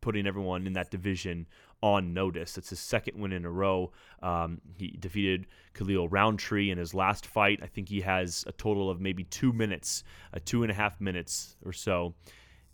putting 0.00 0.26
everyone 0.26 0.66
in 0.66 0.72
that 0.72 0.90
division 0.90 1.46
on 1.82 2.14
notice. 2.14 2.56
It's 2.56 2.70
his 2.70 2.80
second 2.80 3.20
win 3.20 3.32
in 3.32 3.44
a 3.44 3.50
row. 3.50 3.92
Um, 4.22 4.60
he 4.76 4.96
defeated 4.98 5.46
Khalil 5.74 6.08
Rountree 6.08 6.70
in 6.70 6.78
his 6.78 6.94
last 6.94 7.26
fight. 7.26 7.60
I 7.62 7.66
think 7.66 7.88
he 7.88 8.00
has 8.00 8.44
a 8.46 8.52
total 8.52 8.88
of 8.88 9.00
maybe 9.00 9.24
two 9.24 9.52
minutes, 9.52 10.04
uh, 10.32 10.38
two 10.44 10.62
and 10.62 10.70
a 10.70 10.74
half 10.74 11.00
minutes 11.00 11.56
or 11.64 11.72
so. 11.72 12.14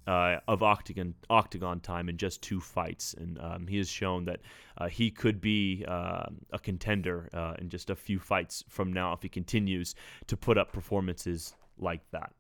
Uh, 0.07 0.41
of 0.49 0.63
octagon 0.63 1.13
octagon 1.29 1.81
time 1.81 2.09
in 2.09 2.17
just 2.17 2.41
two 2.41 2.61
fights, 2.61 3.13
and 3.19 3.39
um, 3.41 3.67
he 3.67 3.77
has 3.77 3.91
shown 3.91 4.25
that 4.25 4.41
uh, 4.79 4.89
he 4.89 5.11
could 5.11 5.39
be 5.39 5.85
uh, 5.87 6.25
a 6.51 6.59
contender 6.59 7.29
uh, 7.35 7.53
in 7.59 7.69
just 7.69 7.91
a 7.91 7.95
few 7.95 8.19
fights 8.19 8.65
from 8.71 8.91
now 8.91 9.13
if 9.13 9.21
he 9.21 9.29
continues 9.29 9.95
to 10.27 10.35
put 10.35 10.57
up 10.57 10.73
performances 10.73 11.55
like 11.77 12.01
that. 12.11 12.33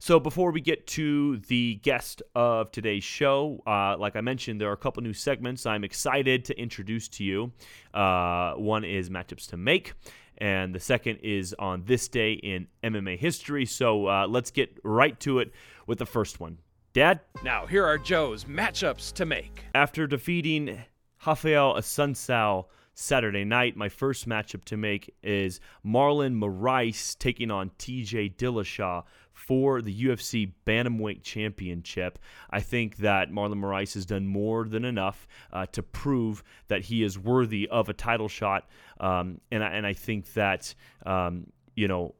So 0.00 0.20
before 0.20 0.52
we 0.52 0.60
get 0.60 0.86
to 0.88 1.38
the 1.48 1.74
guest 1.82 2.22
of 2.36 2.70
today's 2.70 3.02
show, 3.02 3.60
uh, 3.66 3.96
like 3.98 4.14
I 4.14 4.20
mentioned, 4.20 4.60
there 4.60 4.68
are 4.70 4.74
a 4.74 4.76
couple 4.76 5.02
new 5.02 5.12
segments 5.12 5.66
I'm 5.66 5.82
excited 5.82 6.44
to 6.46 6.58
introduce 6.58 7.08
to 7.08 7.24
you. 7.24 7.52
Uh, 7.92 8.52
one 8.54 8.84
is 8.84 9.10
matchups 9.10 9.48
to 9.48 9.56
make, 9.56 9.94
and 10.38 10.72
the 10.72 10.78
second 10.78 11.16
is 11.24 11.52
on 11.58 11.82
this 11.84 12.06
day 12.06 12.34
in 12.34 12.68
MMA 12.84 13.18
history. 13.18 13.66
So 13.66 14.06
uh, 14.06 14.28
let's 14.28 14.52
get 14.52 14.78
right 14.84 15.18
to 15.20 15.40
it 15.40 15.52
with 15.88 15.98
the 15.98 16.06
first 16.06 16.38
one. 16.38 16.58
Dad? 16.92 17.20
Now, 17.42 17.66
here 17.66 17.84
are 17.84 17.98
Joe's 17.98 18.44
matchups 18.44 19.12
to 19.14 19.26
make. 19.26 19.64
After 19.74 20.06
defeating 20.06 20.78
Rafael 21.26 21.74
Assunção 21.74 22.66
Saturday 22.94 23.44
night, 23.44 23.76
my 23.76 23.88
first 23.88 24.28
matchup 24.28 24.64
to 24.64 24.76
make 24.76 25.14
is 25.22 25.60
Marlon 25.84 26.36
Moraes 26.36 27.16
taking 27.18 27.50
on 27.50 27.70
TJ 27.78 28.36
Dillashaw 28.36 29.04
for 29.38 29.80
the 29.80 30.04
UFC 30.04 30.52
Bantamweight 30.66 31.22
Championship. 31.22 32.18
I 32.50 32.60
think 32.60 32.96
that 32.96 33.30
Marlon 33.30 33.60
Moraes 33.60 33.94
has 33.94 34.04
done 34.04 34.26
more 34.26 34.64
than 34.64 34.84
enough 34.84 35.28
uh, 35.52 35.66
to 35.66 35.82
prove 35.82 36.42
that 36.66 36.82
he 36.82 37.04
is 37.04 37.18
worthy 37.18 37.68
of 37.68 37.88
a 37.88 37.92
title 37.92 38.28
shot, 38.28 38.68
um, 38.98 39.40
and 39.52 39.62
I, 39.62 39.68
and 39.68 39.86
I 39.86 39.92
think 39.92 40.32
that 40.34 40.74
um, 41.06 41.46
you 41.74 41.88
know. 41.88 42.14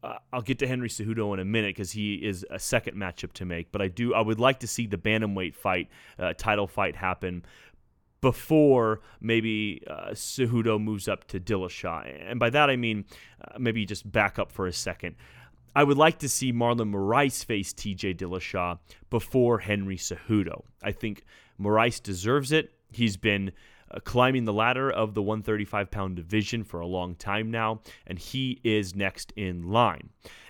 Uh, 0.00 0.16
I'll 0.32 0.42
get 0.42 0.60
to 0.60 0.68
Henry 0.68 0.88
Cejudo 0.88 1.34
in 1.34 1.40
a 1.40 1.44
minute 1.44 1.74
because 1.74 1.90
he 1.90 2.14
is 2.14 2.46
a 2.50 2.58
second 2.60 2.96
matchup 2.96 3.32
to 3.32 3.44
make, 3.44 3.72
but 3.72 3.82
I 3.82 3.88
do 3.88 4.14
I 4.14 4.20
would 4.20 4.38
like 4.38 4.60
to 4.60 4.68
see 4.68 4.86
the 4.86 4.96
bantamweight 4.96 5.56
fight, 5.56 5.88
uh, 6.20 6.34
title 6.34 6.68
fight 6.68 6.94
happen 6.94 7.44
before 8.20 9.00
maybe 9.20 9.82
uh, 9.88 10.10
Cejudo 10.10 10.80
moves 10.80 11.08
up 11.08 11.26
to 11.28 11.40
Dillashaw. 11.40 12.30
And 12.30 12.38
by 12.38 12.48
that 12.50 12.70
I 12.70 12.76
mean 12.76 13.06
uh, 13.42 13.58
maybe 13.58 13.84
just 13.84 14.10
back 14.10 14.38
up 14.38 14.52
for 14.52 14.68
a 14.68 14.72
second. 14.72 15.16
I 15.78 15.84
would 15.84 15.96
like 15.96 16.18
to 16.18 16.28
see 16.28 16.52
Marlon 16.52 16.90
Moraes 16.90 17.44
face 17.44 17.72
TJ 17.72 18.16
Dillashaw 18.16 18.80
before 19.10 19.60
Henry 19.60 19.96
Cejudo. 19.96 20.64
I 20.82 20.90
think 20.90 21.24
Moraes 21.56 22.02
deserves 22.02 22.50
it. 22.50 22.72
He's 22.90 23.16
been 23.16 23.52
uh, 23.88 24.00
climbing 24.00 24.44
the 24.44 24.52
ladder 24.52 24.90
of 24.90 25.14
the 25.14 25.22
135 25.22 25.88
pound 25.88 26.16
division 26.16 26.64
for 26.64 26.80
a 26.80 26.86
long 26.88 27.14
time 27.14 27.52
now, 27.52 27.82
and 28.08 28.18
he 28.18 28.60
is 28.64 28.96
next 28.96 29.32
in 29.36 29.70
line. 29.70 30.08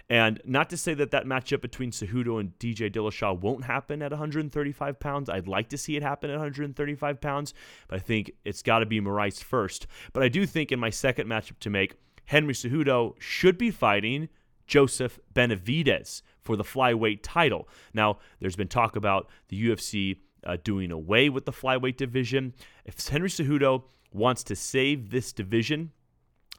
And 0.09 0.41
not 0.47 0.71
to 0.71 0.79
say 0.79 0.95
that 0.95 1.11
that 1.11 1.27
matchup 1.27 1.61
between 1.61 1.91
Cejudo 1.91 2.41
and 2.41 2.59
TJ 2.59 2.95
Dillashaw 2.95 3.39
won't 3.39 3.65
happen 3.65 4.01
at 4.01 4.13
135 4.13 4.99
pounds. 4.99 5.29
I'd 5.29 5.47
like 5.47 5.69
to 5.69 5.77
see 5.77 5.95
it 5.97 6.03
happen 6.03 6.31
at 6.31 6.39
135 6.39 7.21
pounds, 7.21 7.53
but 7.87 7.97
I 7.97 7.99
think 7.99 8.31
it's 8.47 8.63
got 8.63 8.79
to 8.79 8.87
be 8.87 8.99
Moraes 8.99 9.45
first. 9.45 9.89
But 10.15 10.23
I 10.23 10.31
do 10.31 10.47
think 10.47 10.73
in 10.73 10.81
my 10.81 10.89
second 10.89 11.29
matchup 11.29 11.59
to 11.59 11.69
make, 11.69 11.97
Henry 12.25 12.55
Cejudo 12.55 13.13
should 13.19 13.59
be 13.59 13.71
fighting 13.71 14.31
Joseph 14.69 15.19
Benavidez 15.35 16.23
for 16.41 16.55
the 16.55 16.63
flyweight 16.63 17.21
title. 17.23 17.69
Now, 17.93 18.19
there's 18.41 18.57
been 18.57 18.69
talk 18.69 18.95
about 18.95 19.29
the 19.49 19.69
UFC 19.69 20.19
uh, 20.45 20.57
doing 20.63 20.93
away 20.93 21.29
with 21.29 21.47
the 21.47 21.53
flyweight 21.53 21.97
division. 21.97 22.55
If 22.85 23.09
Henry 23.09 23.29
Cejudo 23.29 23.85
wants 24.13 24.45
to 24.45 24.55
save 24.55 25.11
this 25.11 25.33
division, 25.33 25.91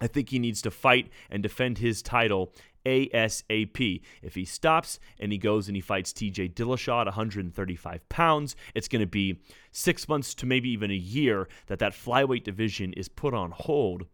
I 0.01 0.07
think 0.07 0.29
he 0.29 0.39
needs 0.39 0.61
to 0.63 0.71
fight 0.71 1.09
and 1.29 1.41
defend 1.43 1.77
his 1.77 2.01
title 2.01 2.53
ASAP. 2.85 4.01
If 4.21 4.35
he 4.35 4.45
stops 4.45 4.99
and 5.19 5.31
he 5.31 5.37
goes 5.37 5.67
and 5.67 5.75
he 5.75 5.81
fights 5.81 6.13
TJ 6.13 6.53
Dillashaw 6.53 7.01
at 7.01 7.07
135 7.07 8.09
pounds, 8.09 8.55
it's 8.73 8.87
going 8.87 9.01
to 9.01 9.07
be 9.07 9.39
six 9.71 10.07
months 10.07 10.33
to 10.35 10.45
maybe 10.45 10.69
even 10.69 10.91
a 10.91 10.95
year 10.95 11.47
that 11.67 11.79
that 11.79 11.93
flyweight 11.93 12.43
division 12.43 12.93
is 12.93 13.07
put 13.09 13.33
on 13.33 13.51
hold. 13.51 14.05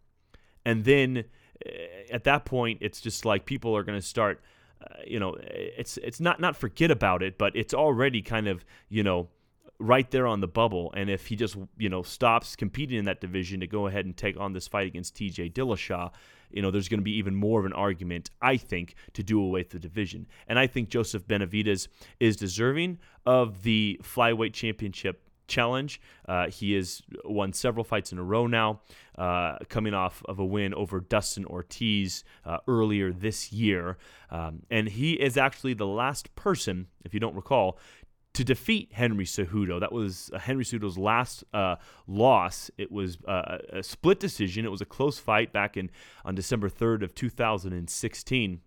And 0.66 0.84
then 0.84 1.26
at 2.12 2.24
that 2.26 2.46
point, 2.46 2.80
it's 2.82 3.02
just 3.02 3.26
like 3.26 3.46
people 3.46 3.76
are 3.76 3.84
going 3.84 4.00
to 4.00 4.06
start. 4.06 4.42
Uh, 4.82 4.96
you 5.06 5.20
know, 5.20 5.36
it's 5.42 5.98
it's 5.98 6.20
not 6.20 6.40
not 6.40 6.56
forget 6.56 6.92
about 6.92 7.24
it, 7.24 7.38
but 7.38 7.56
it's 7.56 7.74
already 7.74 8.22
kind 8.22 8.48
of 8.48 8.66
you 8.90 9.04
know 9.04 9.30
right 9.80 10.10
there 10.12 10.28
on 10.28 10.42
the 10.42 10.48
bubble. 10.48 10.94
And 10.96 11.10
if 11.10 11.28
he 11.28 11.36
just 11.36 11.58
you 11.78 11.90
know 11.90 12.04
stops 12.04 12.56
competing 12.56 12.98
in 12.98 13.06
that 13.06 13.22
division 13.22 13.60
to 13.62 13.68
go 13.68 13.88
ahead 13.88 14.06
and 14.06 14.16
take 14.16 14.40
on 14.40 14.54
this 14.54 14.68
fight 14.68 14.88
against 14.88 15.16
T.J. 15.16 15.52
Dillashaw, 15.52 16.12
you 16.52 16.62
know, 16.62 16.72
there's 16.72 16.90
going 16.90 17.00
to 17.00 17.04
be 17.04 17.18
even 17.18 17.36
more 17.36 17.60
of 17.60 17.66
an 17.66 17.74
argument, 17.74 18.30
I 18.42 18.58
think, 18.58 18.96
to 19.14 19.24
do 19.24 19.42
away 19.42 19.62
with 19.62 19.72
the 19.72 19.80
division. 19.80 20.28
And 20.48 20.58
I 20.60 20.68
think 20.68 20.90
Joseph 20.90 21.28
Benavidez 21.28 21.88
is 22.20 22.36
deserving 22.36 23.00
of 23.26 23.64
the 23.64 24.00
flyweight 24.04 24.54
championship 24.54 25.22
challenge. 25.48 26.02
Uh, 26.28 26.50
he 26.50 26.74
has 26.74 27.02
won 27.24 27.54
several 27.54 27.84
fights 27.84 28.12
in 28.12 28.18
a 28.18 28.24
row 28.24 28.48
now, 28.48 28.82
uh, 29.18 29.58
coming 29.70 29.94
off 29.94 30.22
of 30.26 30.40
a 30.40 30.46
win 30.46 30.74
over 30.74 31.00
Dustin 31.00 31.46
Ortiz 31.46 32.24
uh, 32.46 32.58
earlier 32.68 33.12
this 33.12 33.52
year. 33.52 33.98
Um, 34.30 34.64
and 34.70 34.90
he 34.90 35.14
is 35.14 35.38
actually 35.38 35.74
the 35.74 35.88
last 35.88 36.36
person, 36.36 36.88
if 37.04 37.14
you 37.14 37.20
don't 37.20 37.36
recall, 37.36 37.78
to 38.34 38.44
defeat 38.44 38.92
Henry 38.92 39.26
Cejudo. 39.26 39.80
That 39.80 39.94
was 39.94 40.30
uh, 40.34 40.40
Henry 40.40 40.66
Cejudo's 40.66 40.98
last 40.98 41.44
uh, 41.54 41.78
loss. 42.06 42.70
It 42.78 42.92
was 42.92 43.18
uh, 43.28 43.60
a 43.72 43.82
split 43.82 44.20
decision. 44.20 44.66
It 44.66 44.72
was 44.72 44.82
a 44.82 44.86
close 44.86 45.18
fight 45.20 45.54
back 45.54 45.78
in 45.78 45.90
on 46.26 46.36
December 46.36 46.70
3rd 46.70 47.04
of 47.04 47.16
2016 47.16 48.62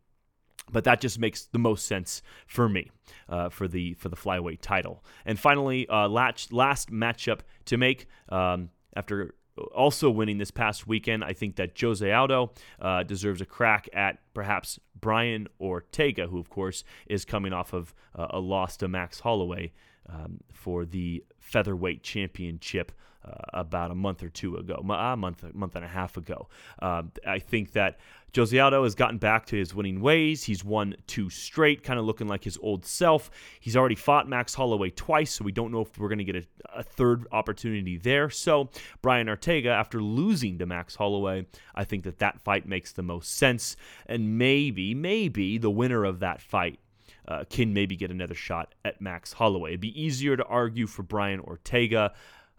but 0.70 0.84
that 0.84 1.00
just 1.00 1.18
makes 1.18 1.46
the 1.46 1.58
most 1.58 1.86
sense 1.86 2.22
for 2.46 2.68
me 2.68 2.90
uh, 3.28 3.48
for 3.48 3.66
the 3.68 3.94
for 3.94 4.08
the 4.08 4.16
flyweight 4.16 4.60
title. 4.60 5.02
And 5.24 5.38
finally, 5.38 5.88
uh, 5.88 6.08
last 6.08 6.52
last 6.52 6.90
matchup 6.90 7.40
to 7.66 7.76
make 7.76 8.06
um, 8.28 8.70
after 8.94 9.34
also 9.74 10.10
winning 10.10 10.38
this 10.38 10.50
past 10.50 10.86
weekend. 10.86 11.24
I 11.24 11.32
think 11.32 11.56
that 11.56 11.78
Jose 11.80 12.10
Aldo 12.10 12.52
uh, 12.80 13.02
deserves 13.02 13.40
a 13.40 13.46
crack 13.46 13.88
at 13.92 14.18
perhaps 14.34 14.78
Brian 15.00 15.48
Ortega, 15.60 16.26
who 16.26 16.38
of 16.38 16.50
course 16.50 16.84
is 17.06 17.24
coming 17.24 17.52
off 17.52 17.72
of 17.72 17.94
uh, 18.14 18.28
a 18.30 18.40
loss 18.40 18.76
to 18.78 18.88
Max 18.88 19.20
Holloway 19.20 19.72
um, 20.08 20.40
for 20.52 20.84
the 20.84 21.24
featherweight 21.38 22.02
championship 22.02 22.92
uh, 23.24 23.32
about 23.52 23.90
a 23.90 23.94
month 23.94 24.22
or 24.22 24.28
two 24.28 24.56
ago, 24.56 24.74
a 24.74 25.16
month, 25.16 25.42
a 25.42 25.52
month 25.52 25.76
and 25.76 25.84
a 25.84 25.88
half 25.88 26.16
ago. 26.16 26.48
Um, 26.80 27.12
I 27.26 27.38
think 27.38 27.72
that 27.72 27.98
Jose 28.36 28.56
Aldo 28.56 28.84
has 28.84 28.94
gotten 28.94 29.18
back 29.18 29.46
to 29.46 29.56
his 29.56 29.74
winning 29.74 30.00
ways. 30.00 30.44
He's 30.44 30.64
won 30.64 30.94
two 31.06 31.30
straight, 31.30 31.82
kind 31.82 31.98
of 31.98 32.04
looking 32.04 32.28
like 32.28 32.44
his 32.44 32.58
old 32.60 32.84
self. 32.84 33.30
He's 33.58 33.76
already 33.76 33.94
fought 33.94 34.28
Max 34.28 34.54
Holloway 34.54 34.90
twice, 34.90 35.32
so 35.32 35.44
we 35.44 35.52
don't 35.52 35.72
know 35.72 35.80
if 35.80 35.98
we're 35.98 36.08
going 36.08 36.18
to 36.18 36.24
get 36.24 36.36
a, 36.36 36.44
a, 36.76 36.82
third 36.82 37.26
opportunity 37.32 37.96
there. 37.96 38.28
So 38.30 38.68
Brian 39.02 39.28
Ortega, 39.28 39.70
after 39.70 40.00
losing 40.00 40.58
to 40.58 40.66
Max 40.66 40.94
Holloway, 40.94 41.46
I 41.74 41.84
think 41.84 42.04
that 42.04 42.18
that 42.18 42.40
fight 42.40 42.66
makes 42.66 42.92
the 42.92 43.02
most 43.02 43.36
sense, 43.36 43.76
and 44.06 44.38
maybe, 44.38 44.94
maybe 44.94 45.58
the 45.58 45.70
winner 45.70 46.04
of 46.04 46.20
that 46.20 46.42
fight 46.42 46.78
uh, 47.28 47.44
can 47.48 47.72
maybe 47.72 47.94
get 47.94 48.10
another 48.10 48.34
shot 48.34 48.74
at 48.84 49.00
Max 49.00 49.34
Holloway. 49.34 49.70
It'd 49.70 49.80
be 49.80 50.00
easier 50.00 50.36
to 50.36 50.44
argue 50.44 50.86
for 50.86 51.02
Brian 51.02 51.40
Ortega 51.40 52.12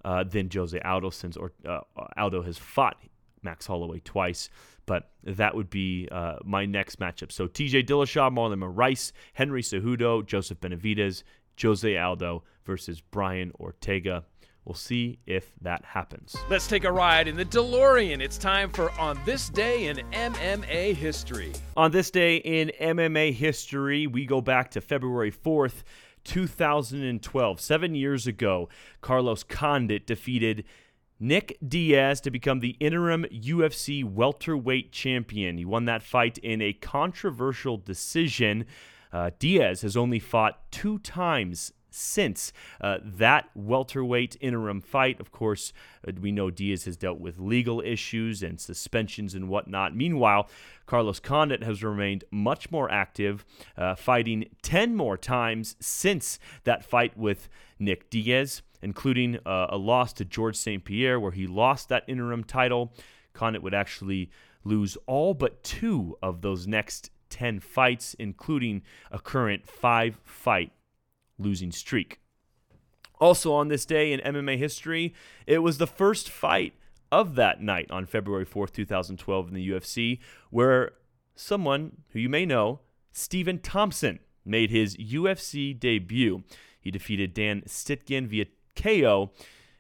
uh, 0.06 0.24
than 0.24 0.50
Jose 0.54 0.80
Aldo 0.80 1.10
since 1.10 1.36
or, 1.36 1.52
uh, 1.68 1.82
Aldo 2.16 2.44
has 2.44 2.58
fought 2.58 2.98
Max 3.42 3.66
Holloway 3.66 4.00
twice. 4.00 4.50
But 4.86 5.10
that 5.24 5.56
would 5.56 5.70
be 5.70 6.08
uh, 6.12 6.38
my 6.44 6.66
next 6.66 7.00
matchup. 7.00 7.32
So 7.32 7.48
TJ 7.48 7.86
Dillashaw, 7.86 8.32
Marlon 8.32 8.60
Moraes, 8.60 9.12
Henry 9.34 9.62
Cejudo, 9.62 10.26
Joseph 10.26 10.60
Benavidez, 10.60 11.24
Jose 11.62 11.98
Aldo 11.98 12.44
versus 12.66 13.02
Brian 13.02 13.52
Ortega. 13.60 14.24
We'll 14.66 14.76
see 14.76 15.20
if 15.26 15.52
that 15.62 15.84
happens. 15.84 16.36
Let's 16.50 16.68
take 16.68 16.84
a 16.84 16.92
ride 16.92 17.28
in 17.28 17.36
the 17.36 17.46
DeLorean. 17.46 18.22
It's 18.22 18.38
time 18.38 18.70
for 18.70 18.92
On 19.00 19.20
This 19.26 19.50
Day 19.50 19.88
in 19.88 19.98
MMA 20.12 20.94
History. 20.94 21.54
On 21.76 21.92
this 21.92 22.12
day 22.12 22.38
in 22.38 22.72
MMA 22.80 23.34
history, 23.34 24.06
we 24.06 24.26
go 24.26 24.42
back 24.42 24.70
to 24.72 24.82
February 24.82 25.32
4th, 25.32 25.84
2012. 26.24 27.60
Seven 27.60 27.96
years 27.96 28.28
ago, 28.28 28.70
Carlos 29.02 29.44
Condit 29.44 30.06
defeated 30.06 30.66
Nick 31.20 31.58
Diaz 31.68 32.22
to 32.22 32.32
become 32.32 32.60
the 32.60 32.78
interim 32.80 33.26
UFC 33.32 34.04
welterweight 34.04 34.92
champion. 34.92 35.58
He 35.58 35.66
won 35.66 35.86
that 35.86 36.04
fight 36.04 36.38
in 36.38 36.62
a 36.62 36.74
controversial 36.74 37.78
decision. 37.78 38.66
Uh, 39.12 39.32
Diaz 39.40 39.82
has 39.82 39.98
only 39.98 40.20
fought 40.20 40.72
two 40.72 41.00
times 41.00 41.74
since 41.92 42.54
uh, 42.82 42.98
that 43.04 43.50
welterweight 43.56 44.38
interim 44.42 44.82
fight. 44.82 45.20
Of 45.20 45.32
course, 45.32 45.74
uh, 46.08 46.12
we 46.20 46.32
know 46.32 46.50
Diaz 46.50 46.86
has 46.86 46.98
dealt 46.98 47.20
with 47.20 47.40
legal 47.40 47.82
issues 47.82 48.44
and 48.44 48.60
suspensions 48.60 49.36
and 49.36 49.50
whatnot. 49.50 49.96
Meanwhile, 49.96 50.50
Carlos 50.86 51.20
Condit 51.20 51.64
has 51.64 51.84
remained 51.84 52.24
much 52.32 52.72
more 52.72 52.92
active, 52.92 53.46
uh, 53.78 53.96
fighting 53.96 54.50
10 54.62 54.96
more 54.96 55.18
times 55.18 55.76
since 55.80 56.40
that 56.64 56.84
fight 56.84 57.18
with 57.18 57.50
Nick 57.78 58.10
Diaz, 58.10 58.62
including 58.82 59.38
uh, 59.46 59.68
a 59.70 59.78
loss 59.78 60.14
to 60.14 60.26
George 60.26 60.56
St. 60.56 60.84
Pierre, 60.84 61.20
where 61.20 61.32
he 61.32 61.48
lost 61.48 61.90
that 61.90 62.04
interim 62.08 62.44
title. 62.44 62.94
Condit 63.34 63.62
would 63.62 63.74
actually 63.74 64.30
lose 64.64 64.98
all 65.06 65.34
but 65.34 65.64
two 65.64 66.18
of 66.22 66.42
those 66.42 66.68
next 66.68 67.12
10 67.30 67.60
fights, 67.60 68.16
including 68.20 68.82
a 69.12 69.20
current 69.20 69.68
five 69.68 70.20
fight 70.24 70.72
losing 71.40 71.72
streak. 71.72 72.20
Also, 73.20 73.52
on 73.54 73.68
this 73.68 73.86
day 73.86 74.14
in 74.14 74.20
MMA 74.22 74.58
history, 74.58 75.14
it 75.48 75.60
was 75.60 75.78
the 75.78 75.88
first 75.88 76.30
fight 76.30 76.74
of 77.12 77.36
that 77.36 77.62
night 77.62 77.90
on 77.92 78.06
February 78.06 78.46
4th, 78.46 78.72
2012, 78.72 79.48
in 79.48 79.54
the 79.54 79.70
UFC, 79.70 80.20
where 80.52 80.92
someone 81.36 82.04
who 82.10 82.20
you 82.20 82.30
may 82.30 82.46
know, 82.46 82.80
Stephen 83.12 83.60
Thompson, 83.60 84.20
made 84.46 84.72
his 84.72 84.96
UFC 84.98 85.78
debut. 85.78 86.44
He 86.80 86.92
defeated 86.92 87.34
Dan 87.34 87.62
Stittgen 87.68 88.28
via 88.28 88.46
KO 88.76 89.32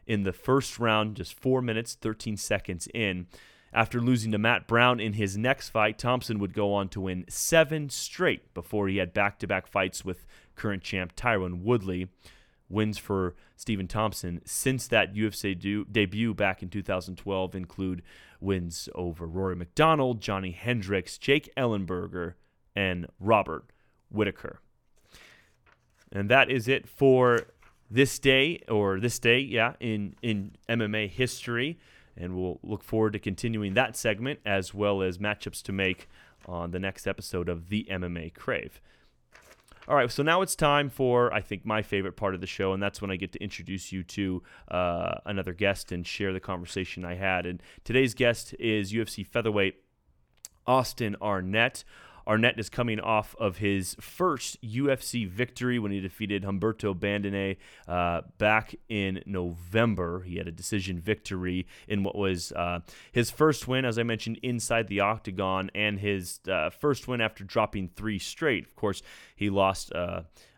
in 0.05 0.23
the 0.23 0.33
first 0.33 0.79
round, 0.79 1.15
just 1.15 1.33
4 1.33 1.61
minutes, 1.61 1.95
13 1.95 2.37
seconds 2.37 2.87
in. 2.93 3.27
After 3.71 4.01
losing 4.01 4.31
to 4.31 4.39
Matt 4.39 4.67
Brown 4.67 4.99
in 4.99 5.13
his 5.13 5.37
next 5.37 5.69
fight, 5.69 5.99
Thompson 5.99 6.39
would 6.39 6.53
go 6.53 6.73
on 6.73 6.89
to 6.89 7.01
win 7.01 7.25
seven 7.29 7.89
straight 7.89 8.53
before 8.53 8.87
he 8.87 8.97
had 8.97 9.13
back 9.13 9.37
to 9.39 9.47
back 9.47 9.67
fights 9.67 10.03
with 10.03 10.25
current 10.59 10.83
champ 10.83 11.15
Tyron 11.15 11.63
Woodley. 11.63 12.09
Wins 12.69 12.99
for 12.99 13.33
Stephen 13.55 13.87
Thompson 13.87 14.41
since 14.45 14.87
that 14.89 15.15
UFC 15.15 15.59
de- 15.59 15.85
debut 15.85 16.35
back 16.35 16.61
in 16.61 16.69
2012 16.69 17.55
include 17.55 18.03
wins 18.39 18.87
over 18.93 19.25
Rory 19.25 19.55
MacDonald, 19.55 20.21
Johnny 20.21 20.51
Hendricks, 20.51 21.17
Jake 21.17 21.51
Ellenberger, 21.57 22.35
and 22.75 23.07
Robert 23.19 23.71
Whittaker. 24.11 24.59
And 26.11 26.29
that 26.29 26.51
is 26.51 26.67
it 26.67 26.87
for 26.87 27.47
this 27.89 28.19
day, 28.19 28.61
or 28.67 28.99
this 28.99 29.17
day, 29.17 29.39
yeah, 29.39 29.73
in, 29.79 30.15
in 30.21 30.51
MMA 30.69 31.09
history. 31.09 31.79
And 32.15 32.35
we'll 32.35 32.59
look 32.61 32.83
forward 32.83 33.13
to 33.13 33.19
continuing 33.19 33.73
that 33.73 33.95
segment 33.95 34.39
as 34.45 34.75
well 34.75 35.01
as 35.01 35.17
matchups 35.17 35.63
to 35.63 35.71
make 35.71 36.07
on 36.45 36.71
the 36.71 36.79
next 36.79 37.07
episode 37.07 37.49
of 37.49 37.69
the 37.69 37.87
MMA 37.89 38.33
Crave. 38.33 38.79
All 39.89 39.95
right, 39.95 40.11
so 40.11 40.21
now 40.21 40.43
it's 40.43 40.55
time 40.55 40.87
for, 40.87 41.33
I 41.33 41.41
think, 41.41 41.65
my 41.65 41.81
favorite 41.81 42.15
part 42.15 42.35
of 42.35 42.41
the 42.41 42.47
show, 42.47 42.73
and 42.73 42.83
that's 42.83 43.01
when 43.01 43.09
I 43.09 43.15
get 43.15 43.31
to 43.31 43.41
introduce 43.41 43.91
you 43.91 44.03
to 44.03 44.43
uh, 44.69 45.15
another 45.25 45.51
guest 45.51 45.91
and 45.91 46.05
share 46.05 46.31
the 46.31 46.39
conversation 46.39 47.03
I 47.03 47.15
had. 47.15 47.47
And 47.47 47.59
today's 47.83 48.13
guest 48.13 48.53
is 48.59 48.93
UFC 48.93 49.25
featherweight 49.25 49.77
Austin 50.67 51.15
Arnett. 51.19 51.83
Arnett 52.29 52.59
is 52.59 52.69
coming 52.69 52.99
off 52.99 53.35
of 53.39 53.57
his 53.57 53.95
first 53.99 54.61
UFC 54.61 55.27
victory 55.27 55.79
when 55.79 55.91
he 55.91 55.99
defeated 55.99 56.43
Humberto 56.43 56.93
Bandenay 56.93 57.57
uh, 57.87 58.21
back 58.37 58.75
in 58.87 59.23
November. 59.25 60.21
He 60.21 60.37
had 60.37 60.47
a 60.47 60.51
decision 60.51 60.99
victory 60.99 61.65
in 61.87 62.03
what 62.03 62.15
was 62.15 62.51
uh, 62.51 62.81
his 63.11 63.31
first 63.31 63.67
win, 63.67 63.83
as 63.83 63.97
I 63.97 64.03
mentioned, 64.03 64.39
inside 64.43 64.89
the 64.89 64.99
octagon, 64.99 65.71
and 65.73 65.99
his 65.99 66.39
uh, 66.47 66.69
first 66.69 67.07
win 67.07 67.19
after 67.19 67.43
dropping 67.43 67.89
three 67.95 68.19
straight. 68.19 68.63
Of 68.63 68.75
course, 68.75 69.01
he 69.35 69.49
lost 69.49 69.91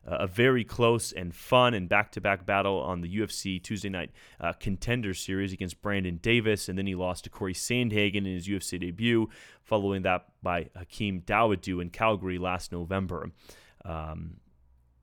uh, 0.08 0.18
a 0.22 0.28
very 0.28 0.64
close 0.64 1.12
and 1.12 1.36
fun 1.36 1.74
and 1.74 1.88
back-to-back 1.88 2.46
battle 2.46 2.80
on 2.80 3.02
the 3.02 3.18
UFC 3.18 3.62
Tuesday 3.62 3.90
Night 3.90 4.12
uh, 4.40 4.54
Contender 4.54 5.14
Series 5.14 5.54
against 5.54 5.82
Brandon 5.82 6.18
Davis, 6.22 6.70
and 6.70 6.78
then 6.78 6.88
he 6.88 6.96
lost 6.96 7.24
to 7.26 7.30
Cory 7.30 7.54
Sandhagen 7.54 8.18
in 8.18 8.26
his 8.26 8.48
UFC 8.48 8.80
debut, 8.80 9.30
following 9.64 10.02
that 10.04 10.26
by 10.42 10.70
Hakeem 10.76 11.22
Dawodu 11.22 11.82
in 11.82 11.90
Calgary 11.90 12.38
last 12.38 12.72
November. 12.72 13.32
Um, 13.86 14.38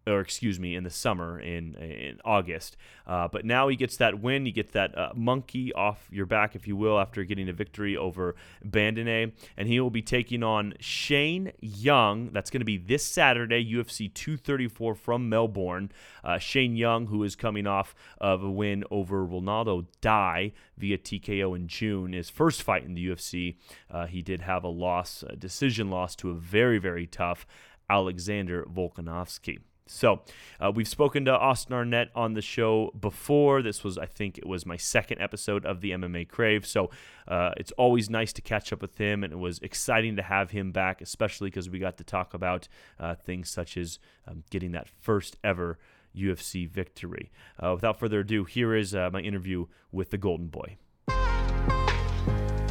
or 0.08 0.20
excuse 0.20 0.58
me, 0.58 0.74
in 0.74 0.84
the 0.84 0.90
summer 0.90 1.38
in 1.38 1.74
in 1.74 2.20
August. 2.24 2.76
Uh, 3.06 3.28
but 3.28 3.44
now 3.44 3.68
he 3.68 3.76
gets 3.76 3.96
that 3.96 4.20
win. 4.20 4.44
He 4.44 4.52
gets 4.52 4.72
that 4.72 4.96
uh, 4.96 5.12
monkey 5.14 5.72
off 5.72 6.08
your 6.10 6.26
back, 6.26 6.54
if 6.54 6.66
you 6.66 6.76
will, 6.76 6.98
after 6.98 7.24
getting 7.24 7.48
a 7.48 7.52
victory 7.52 7.96
over 7.96 8.34
Bandenay, 8.64 9.32
and 9.56 9.68
he 9.68 9.80
will 9.80 9.90
be 9.90 10.02
taking 10.02 10.42
on 10.42 10.74
Shane 10.80 11.52
Young. 11.60 12.30
That's 12.32 12.50
going 12.50 12.60
to 12.60 12.66
be 12.66 12.76
this 12.76 13.04
Saturday, 13.04 13.64
UFC 13.64 14.12
234 14.12 14.94
from 14.94 15.28
Melbourne. 15.28 15.90
Uh, 16.22 16.38
Shane 16.38 16.76
Young, 16.76 17.06
who 17.06 17.22
is 17.22 17.36
coming 17.36 17.66
off 17.66 17.94
of 18.20 18.42
a 18.42 18.50
win 18.50 18.84
over 18.90 19.26
Ronaldo 19.26 19.86
Daa 20.00 20.48
via 20.76 20.98
TKO 20.98 21.56
in 21.56 21.68
June, 21.68 22.12
his 22.12 22.30
first 22.30 22.62
fight 22.62 22.84
in 22.84 22.94
the 22.94 23.08
UFC. 23.08 23.56
Uh, 23.90 24.06
he 24.06 24.22
did 24.22 24.42
have 24.42 24.64
a 24.64 24.68
loss, 24.68 25.24
a 25.26 25.36
decision 25.36 25.90
loss 25.90 26.14
to 26.16 26.30
a 26.30 26.34
very 26.34 26.78
very 26.78 27.06
tough 27.06 27.46
Alexander 27.90 28.64
Volkanovski. 28.64 29.58
So, 29.90 30.22
uh, 30.60 30.70
we've 30.74 30.88
spoken 30.88 31.24
to 31.24 31.32
Austin 31.32 31.74
Arnett 31.74 32.10
on 32.14 32.34
the 32.34 32.42
show 32.42 32.92
before. 32.98 33.62
This 33.62 33.82
was, 33.82 33.98
I 33.98 34.06
think, 34.06 34.38
it 34.38 34.46
was 34.46 34.66
my 34.66 34.76
second 34.76 35.20
episode 35.20 35.64
of 35.64 35.80
the 35.80 35.92
MMA 35.92 36.28
Crave. 36.28 36.66
So, 36.66 36.90
uh, 37.26 37.52
it's 37.56 37.72
always 37.72 38.08
nice 38.08 38.32
to 38.34 38.42
catch 38.42 38.72
up 38.72 38.82
with 38.82 38.98
him, 38.98 39.24
and 39.24 39.32
it 39.32 39.38
was 39.38 39.58
exciting 39.60 40.16
to 40.16 40.22
have 40.22 40.50
him 40.50 40.72
back, 40.72 41.00
especially 41.00 41.50
because 41.50 41.68
we 41.68 41.78
got 41.78 41.96
to 41.98 42.04
talk 42.04 42.34
about 42.34 42.68
uh, 42.98 43.14
things 43.14 43.50
such 43.50 43.76
as 43.76 43.98
um, 44.26 44.44
getting 44.50 44.72
that 44.72 44.88
first 44.88 45.36
ever 45.42 45.78
UFC 46.16 46.68
victory. 46.68 47.30
Uh, 47.62 47.72
without 47.74 47.98
further 47.98 48.20
ado, 48.20 48.44
here 48.44 48.74
is 48.74 48.94
uh, 48.94 49.10
my 49.12 49.20
interview 49.20 49.66
with 49.92 50.10
the 50.10 50.18
Golden 50.18 50.48
Boy. 50.48 50.76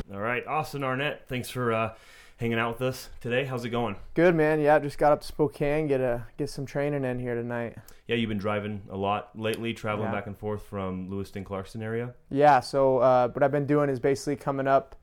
All 0.10 0.24
right, 0.24 0.46
Austin 0.48 0.84
Arnett, 0.84 1.28
thanks 1.28 1.50
for 1.50 1.74
uh, 1.74 1.94
hanging 2.38 2.60
out 2.60 2.74
with 2.74 2.82
us 2.88 3.10
today. 3.20 3.46
How's 3.46 3.66
it 3.66 3.70
going? 3.70 3.96
Good, 4.14 4.36
man. 4.36 4.62
Yeah, 4.62 4.80
just 4.80 4.98
got 4.98 5.12
up 5.12 5.22
to 5.22 5.28
Spokane, 5.28 5.88
get 5.88 6.02
a 6.02 6.24
get 6.38 6.50
some 6.50 6.66
training 6.66 7.04
in 7.04 7.20
here 7.20 7.36
tonight. 7.36 7.78
Yeah, 8.08 8.16
you've 8.16 8.30
been 8.30 8.38
driving 8.38 8.82
a 8.90 8.96
lot 8.96 9.38
lately, 9.38 9.74
traveling 9.74 10.08
yeah. 10.08 10.16
back 10.16 10.28
and 10.28 10.38
forth 10.38 10.64
from 10.64 11.10
Lewiston, 11.10 11.44
Clarkston 11.44 11.82
area. 11.82 12.14
Yeah. 12.30 12.62
So 12.62 13.00
uh, 13.00 13.28
what 13.30 13.44
I've 13.44 13.52
been 13.52 13.66
doing 13.66 13.90
is 13.90 14.00
basically 14.00 14.38
coming 14.38 14.68
up 14.68 14.96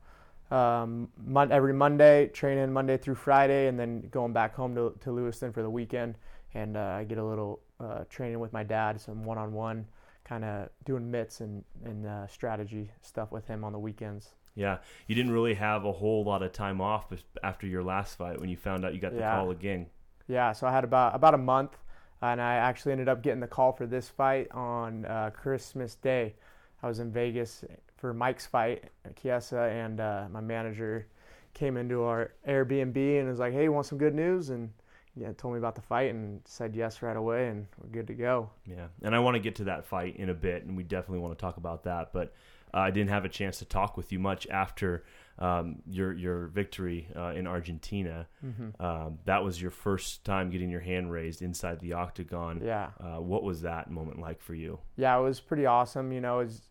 um, 0.49 1.09
mon- 1.23 1.51
every 1.51 1.73
Monday, 1.73 2.27
training 2.27 2.71
Monday 2.71 2.97
through 2.97 3.15
Friday, 3.15 3.67
and 3.67 3.79
then 3.79 4.07
going 4.11 4.33
back 4.33 4.55
home 4.55 4.73
to, 4.75 4.97
to 5.01 5.11
Lewiston 5.11 5.51
for 5.51 5.61
the 5.61 5.69
weekend. 5.69 6.17
And 6.53 6.77
uh, 6.77 6.97
I 6.99 7.03
get 7.03 7.17
a 7.17 7.23
little 7.23 7.59
uh, 7.79 8.05
training 8.09 8.39
with 8.39 8.53
my 8.53 8.63
dad, 8.63 8.99
some 9.01 9.25
one-on-one, 9.25 9.85
kind 10.23 10.45
of 10.45 10.69
doing 10.85 11.11
mitts 11.11 11.41
and 11.41 11.63
and 11.83 12.07
uh, 12.07 12.27
strategy 12.27 12.89
stuff 13.01 13.31
with 13.31 13.45
him 13.45 13.63
on 13.65 13.73
the 13.73 13.79
weekends. 13.79 14.35
Yeah, 14.55 14.77
you 15.07 15.15
didn't 15.15 15.31
really 15.31 15.53
have 15.55 15.85
a 15.85 15.91
whole 15.91 16.23
lot 16.23 16.41
of 16.41 16.53
time 16.53 16.79
off 16.79 17.11
after 17.43 17.67
your 17.67 17.83
last 17.83 18.17
fight 18.17 18.39
when 18.39 18.49
you 18.49 18.55
found 18.55 18.85
out 18.85 18.93
you 18.93 18.99
got 18.99 19.13
the 19.13 19.19
yeah. 19.19 19.35
call 19.35 19.51
again. 19.51 19.87
Yeah, 20.27 20.53
so 20.53 20.65
I 20.65 20.71
had 20.71 20.83
about 20.83 21.13
about 21.13 21.33
a 21.33 21.37
month, 21.37 21.77
and 22.21 22.41
I 22.41 22.55
actually 22.55 22.93
ended 22.93 23.09
up 23.09 23.21
getting 23.21 23.41
the 23.41 23.47
call 23.47 23.73
for 23.73 23.85
this 23.85 24.09
fight 24.09 24.49
on 24.51 25.05
uh, 25.05 25.31
Christmas 25.33 25.95
Day. 25.95 26.35
I 26.81 26.87
was 26.87 26.99
in 26.99 27.11
Vegas 27.11 27.63
for 27.97 28.13
Mike's 28.13 28.45
fight, 28.45 28.85
Chiesa, 29.21 29.61
and 29.61 29.99
uh, 29.99 30.25
my 30.31 30.41
manager 30.41 31.07
came 31.53 31.77
into 31.77 32.03
our 32.03 32.31
Airbnb 32.47 33.19
and 33.19 33.27
was 33.27 33.39
like, 33.39 33.53
"Hey, 33.53 33.63
you 33.63 33.71
want 33.71 33.87
some 33.87 33.97
good 33.97 34.15
news?" 34.15 34.49
and 34.49 34.71
yeah, 35.17 35.31
told 35.37 35.53
me 35.53 35.57
about 35.57 35.75
the 35.75 35.81
fight 35.81 36.13
and 36.13 36.41
said 36.45 36.75
yes 36.75 37.01
right 37.01 37.15
away, 37.15 37.47
and 37.47 37.67
we're 37.81 37.89
good 37.89 38.07
to 38.07 38.13
go. 38.13 38.49
Yeah, 38.65 38.87
and 39.01 39.15
I 39.15 39.19
want 39.19 39.35
to 39.35 39.39
get 39.39 39.55
to 39.55 39.65
that 39.65 39.85
fight 39.85 40.17
in 40.17 40.29
a 40.29 40.33
bit, 40.33 40.63
and 40.63 40.75
we 40.75 40.83
definitely 40.83 41.19
want 41.19 41.37
to 41.37 41.41
talk 41.41 41.57
about 41.57 41.83
that. 41.83 42.11
But 42.11 42.33
uh, 42.75 42.79
I 42.79 42.91
didn't 42.91 43.09
have 43.09 43.23
a 43.23 43.29
chance 43.29 43.59
to 43.59 43.65
talk 43.65 43.95
with 43.95 44.11
you 44.11 44.19
much 44.19 44.47
after 44.47 45.05
um, 45.39 45.81
your 45.87 46.13
your 46.13 46.47
victory 46.47 47.07
uh, 47.15 47.33
in 47.33 47.47
Argentina. 47.47 48.27
Mm-hmm. 48.45 48.81
Um, 48.83 49.19
that 49.25 49.43
was 49.43 49.61
your 49.61 49.71
first 49.71 50.25
time 50.25 50.49
getting 50.49 50.69
your 50.69 50.81
hand 50.81 51.11
raised 51.11 51.41
inside 51.41 51.79
the 51.79 51.93
octagon. 51.93 52.61
Yeah. 52.63 52.89
Uh, 52.99 53.21
what 53.21 53.43
was 53.43 53.61
that 53.61 53.89
moment 53.89 54.19
like 54.19 54.41
for 54.41 54.53
you? 54.53 54.79
Yeah, 54.97 55.17
it 55.17 55.21
was 55.21 55.39
pretty 55.39 55.65
awesome. 55.65 56.11
You 56.11 56.21
know, 56.21 56.39
it's, 56.39 56.61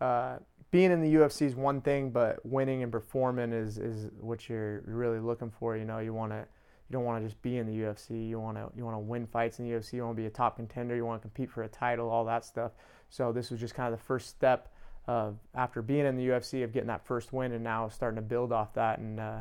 uh, 0.00 0.36
being 0.70 0.90
in 0.90 1.00
the 1.00 1.14
UFC 1.14 1.42
is 1.42 1.54
one 1.54 1.80
thing, 1.80 2.10
but 2.10 2.44
winning 2.44 2.82
and 2.82 2.90
performing 2.90 3.52
is, 3.52 3.78
is 3.78 4.10
what 4.20 4.48
you're 4.48 4.82
really 4.86 5.20
looking 5.20 5.50
for. 5.50 5.76
You 5.76 5.84
know, 5.84 5.98
you 5.98 6.12
want 6.12 6.32
to 6.32 6.46
you 6.88 6.92
don't 6.92 7.04
want 7.04 7.22
to 7.22 7.28
just 7.28 7.40
be 7.40 7.56
in 7.56 7.66
the 7.66 7.72
UFC. 7.72 8.28
You 8.28 8.40
want 8.40 8.58
to 8.58 8.70
you 8.76 8.84
want 8.84 8.96
to 8.96 9.00
win 9.00 9.26
fights 9.26 9.58
in 9.58 9.68
the 9.68 9.74
UFC. 9.74 9.94
You 9.94 10.04
want 10.04 10.16
to 10.16 10.22
be 10.22 10.26
a 10.26 10.30
top 10.30 10.56
contender. 10.56 10.94
You 10.94 11.06
want 11.06 11.22
to 11.22 11.28
compete 11.28 11.50
for 11.50 11.62
a 11.62 11.68
title, 11.68 12.10
all 12.10 12.24
that 12.26 12.44
stuff. 12.44 12.72
So 13.08 13.32
this 13.32 13.50
was 13.50 13.60
just 13.60 13.74
kind 13.74 13.92
of 13.92 13.98
the 13.98 14.04
first 14.04 14.28
step 14.28 14.73
of 15.06 15.36
after 15.54 15.82
being 15.82 16.06
in 16.06 16.16
the 16.16 16.28
UFC 16.28 16.64
of 16.64 16.72
getting 16.72 16.88
that 16.88 17.04
first 17.06 17.32
win 17.32 17.52
and 17.52 17.62
now 17.62 17.88
starting 17.88 18.16
to 18.16 18.22
build 18.22 18.52
off 18.52 18.74
that 18.74 18.98
and 18.98 19.20
uh, 19.20 19.40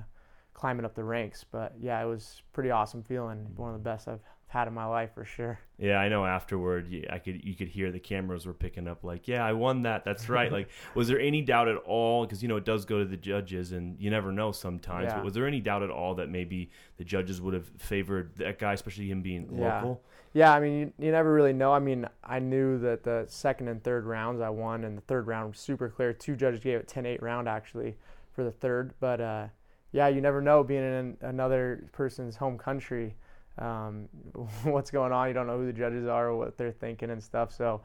climbing 0.54 0.86
up 0.86 0.95
the 0.95 1.04
ranks. 1.04 1.45
But 1.49 1.73
yeah, 1.80 2.02
it 2.02 2.06
was 2.06 2.41
pretty 2.52 2.69
awesome 2.71 3.04
feeling. 3.04 3.47
One 3.56 3.69
of 3.73 3.76
the 3.76 3.84
best 3.89 4.08
I've 4.08 4.19
had 4.47 4.67
in 4.67 4.73
my 4.73 4.86
life 4.86 5.10
for 5.15 5.26
sure. 5.26 5.58
Yeah, 5.80 5.97
I 5.97 6.10
know. 6.10 6.26
Afterward, 6.26 7.08
I 7.10 7.17
could 7.17 7.43
you 7.43 7.56
could 7.56 7.69
hear 7.69 7.91
the 7.91 7.99
cameras 7.99 8.45
were 8.45 8.54
picking 8.54 8.88
up 8.88 9.04
like, 9.04 9.28
yeah, 9.28 9.43
I 9.43 9.54
won 9.54 9.82
that. 9.84 10.06
That's 10.06 10.30
right. 10.30 10.52
like, 10.52 10.69
was 10.95 11.08
there 11.08 11.19
any 11.19 11.41
doubt 11.41 11.69
at 11.69 11.78
all? 11.78 12.26
Because 12.26 12.43
you 12.43 12.49
know 12.49 12.58
it 12.58 12.65
does 12.65 12.86
go 12.86 12.99
to 12.99 13.06
the 13.06 13.17
judges, 13.17 13.71
and 13.71 13.99
you 13.99 14.12
never 14.12 14.32
know 14.32 14.52
sometimes. 14.52 15.06
Yeah. 15.06 15.15
But 15.15 15.26
was 15.26 15.34
there 15.34 15.47
any 15.47 15.60
doubt 15.60 15.82
at 15.82 15.89
all 15.89 16.13
that 16.15 16.30
maybe 16.30 16.69
the 16.97 17.04
judges 17.04 17.41
would 17.41 17.54
have 17.56 17.67
favored 17.80 18.36
that 18.36 18.60
guy, 18.60 18.73
especially 18.73 19.10
him 19.10 19.21
being 19.23 19.49
Yeah. 19.58 19.78
local? 19.78 20.04
Yeah, 20.34 20.52
I 20.52 20.60
mean, 20.60 20.80
you, 20.80 20.93
you 20.98 21.12
never 21.12 21.32
really 21.32 21.54
know. 21.54 21.72
I 21.72 21.80
mean, 21.80 22.08
I 22.24 22.39
knew 22.39 22.80
that 22.80 23.04
the 23.04 23.26
second 23.28 23.67
and 23.67 23.84
third 23.84 24.06
rounds 24.06 24.41
I 24.41 24.50
won, 24.50 24.84
and 24.84 24.98
the 24.98 25.02
third 25.02 25.28
round 25.28 25.50
was 25.52 25.60
super 25.60 25.89
clear. 25.89 26.12
Two 26.12 26.36
judges 26.36 26.60
gave 26.60 26.80
it 26.80 26.88
10 26.88 27.06
8 27.06 27.22
round 27.22 27.48
actually 27.48 27.96
for 28.32 28.43
the 28.43 28.52
third. 28.52 28.93
But 29.00 29.22
uh, 29.22 29.48
yeah, 29.91 30.08
you 30.08 30.22
never 30.22 30.41
know 30.41 30.63
being 30.63 30.84
in 30.84 31.17
another 31.22 31.88
person's 31.91 32.36
home 32.36 32.58
country. 32.58 33.15
Um, 33.60 34.10
what's 34.63 34.89
going 34.89 35.12
on? 35.12 35.28
You 35.28 35.36
don't 35.36 35.46
know 35.46 35.60
who 35.60 35.67
the 35.67 35.74
judges 35.74 36.08
are 36.08 36.30
or 36.30 36.38
what 36.38 36.58
they're 36.58 36.72
thinking 36.72 37.12
and 37.12 37.22
stuff. 37.22 37.54
So, 37.54 37.82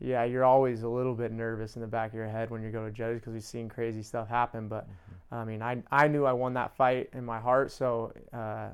yeah, 0.00 0.24
you're 0.24 0.44
always 0.44 0.82
a 0.82 0.88
little 0.88 1.14
bit 1.14 1.30
nervous 1.30 1.76
in 1.76 1.82
the 1.82 1.86
back 1.86 2.10
of 2.10 2.14
your 2.14 2.26
head 2.26 2.50
when 2.50 2.62
you 2.64 2.70
go 2.72 2.84
to 2.84 2.90
judges 2.90 3.20
because 3.20 3.32
we've 3.32 3.44
seen 3.44 3.68
crazy 3.68 4.02
stuff 4.02 4.28
happen. 4.28 4.66
But 4.66 4.88
I 5.30 5.44
mean, 5.44 5.62
I 5.62 5.80
I 5.92 6.08
knew 6.08 6.24
I 6.24 6.32
won 6.32 6.54
that 6.54 6.74
fight 6.74 7.10
in 7.12 7.24
my 7.24 7.38
heart. 7.38 7.70
So, 7.70 8.12
uh, 8.32 8.70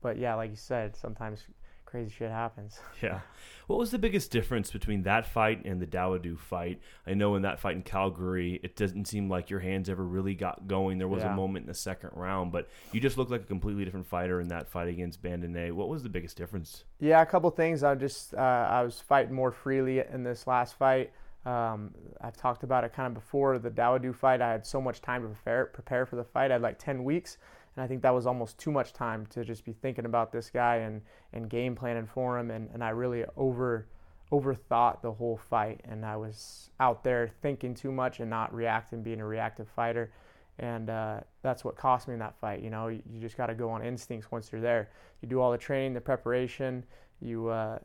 but 0.00 0.16
yeah, 0.16 0.34
like 0.36 0.48
you 0.48 0.56
said, 0.56 0.96
sometimes 0.96 1.44
crazy 1.92 2.10
shit 2.10 2.30
happens. 2.30 2.80
Yeah. 3.02 3.20
What 3.66 3.78
was 3.78 3.90
the 3.90 3.98
biggest 3.98 4.30
difference 4.30 4.70
between 4.70 5.02
that 5.04 5.26
fight 5.26 5.64
and 5.64 5.80
the 5.80 5.86
Dawodu 5.86 6.38
fight? 6.38 6.80
I 7.06 7.14
know 7.14 7.36
in 7.36 7.42
that 7.42 7.58
fight 7.60 7.76
in 7.76 7.82
Calgary, 7.82 8.60
it 8.62 8.76
doesn't 8.76 9.06
seem 9.06 9.28
like 9.30 9.50
your 9.50 9.60
hands 9.60 9.88
ever 9.88 10.04
really 10.04 10.34
got 10.34 10.66
going. 10.66 10.98
There 10.98 11.08
was 11.08 11.22
a 11.22 11.30
moment 11.30 11.64
in 11.64 11.68
the 11.68 11.74
second 11.74 12.10
round, 12.14 12.52
but 12.52 12.68
you 12.92 13.00
just 13.00 13.16
looked 13.16 13.30
like 13.30 13.42
a 13.42 13.46
completely 13.46 13.84
different 13.84 14.06
fighter 14.06 14.40
in 14.40 14.48
that 14.48 14.68
fight 14.68 14.88
against 14.88 15.22
Bandenay. 15.22 15.72
What 15.72 15.88
was 15.88 16.02
the 16.02 16.08
biggest 16.08 16.36
difference? 16.36 16.84
Yeah, 16.98 17.22
a 17.22 17.26
couple 17.26 17.50
things. 17.50 17.82
I 17.82 17.94
just 17.94 18.34
uh, 18.34 18.38
I 18.38 18.82
was 18.82 19.00
fighting 19.00 19.34
more 19.34 19.52
freely 19.52 20.00
in 20.00 20.22
this 20.22 20.46
last 20.46 20.76
fight. 20.76 21.12
Um, 21.44 21.92
I've 22.20 22.36
talked 22.36 22.62
about 22.62 22.84
it 22.84 22.92
kind 22.92 23.06
of 23.06 23.14
before 23.14 23.58
the 23.58 23.70
Dawodu 23.70 24.14
fight. 24.14 24.40
I 24.40 24.50
had 24.50 24.66
so 24.66 24.80
much 24.80 25.00
time 25.00 25.22
to 25.22 25.28
prepare 25.28 25.66
prepare 25.66 26.06
for 26.06 26.16
the 26.16 26.24
fight. 26.24 26.50
I 26.50 26.54
had 26.54 26.62
like 26.62 26.78
ten 26.78 27.04
weeks, 27.04 27.38
and 27.76 27.84
I 27.84 27.86
think 27.86 28.02
that 28.02 28.14
was 28.14 28.26
almost 28.26 28.58
too 28.58 28.70
much 28.70 28.92
time 28.92 29.26
to 29.26 29.44
just 29.44 29.64
be 29.64 29.72
thinking 29.72 30.04
about 30.04 30.30
this 30.32 30.50
guy 30.50 30.76
and, 30.76 31.00
and 31.32 31.48
game 31.48 31.74
planning 31.74 32.06
for 32.06 32.38
him. 32.38 32.50
And, 32.50 32.68
and 32.72 32.84
I 32.84 32.90
really 32.90 33.24
over 33.36 33.86
overthought 34.30 35.02
the 35.02 35.12
whole 35.12 35.36
fight, 35.36 35.82
and 35.84 36.06
I 36.06 36.16
was 36.16 36.70
out 36.80 37.04
there 37.04 37.30
thinking 37.42 37.74
too 37.74 37.92
much 37.92 38.20
and 38.20 38.30
not 38.30 38.52
reacting, 38.54 39.02
being 39.02 39.20
a 39.20 39.26
reactive 39.26 39.68
fighter. 39.68 40.10
And 40.58 40.88
uh, 40.88 41.20
that's 41.42 41.64
what 41.64 41.76
cost 41.76 42.08
me 42.08 42.14
in 42.14 42.20
that 42.20 42.38
fight. 42.40 42.62
You 42.62 42.70
know, 42.70 42.88
you, 42.88 43.02
you 43.10 43.20
just 43.20 43.36
got 43.36 43.46
to 43.46 43.54
go 43.54 43.68
on 43.70 43.84
instincts 43.84 44.30
once 44.30 44.50
you're 44.50 44.60
there. 44.60 44.90
You 45.20 45.28
do 45.28 45.40
all 45.40 45.52
the 45.52 45.58
training, 45.58 45.92
the 45.92 46.00
preparation, 46.00 46.84
you 47.20 47.48
uh, 47.48 47.78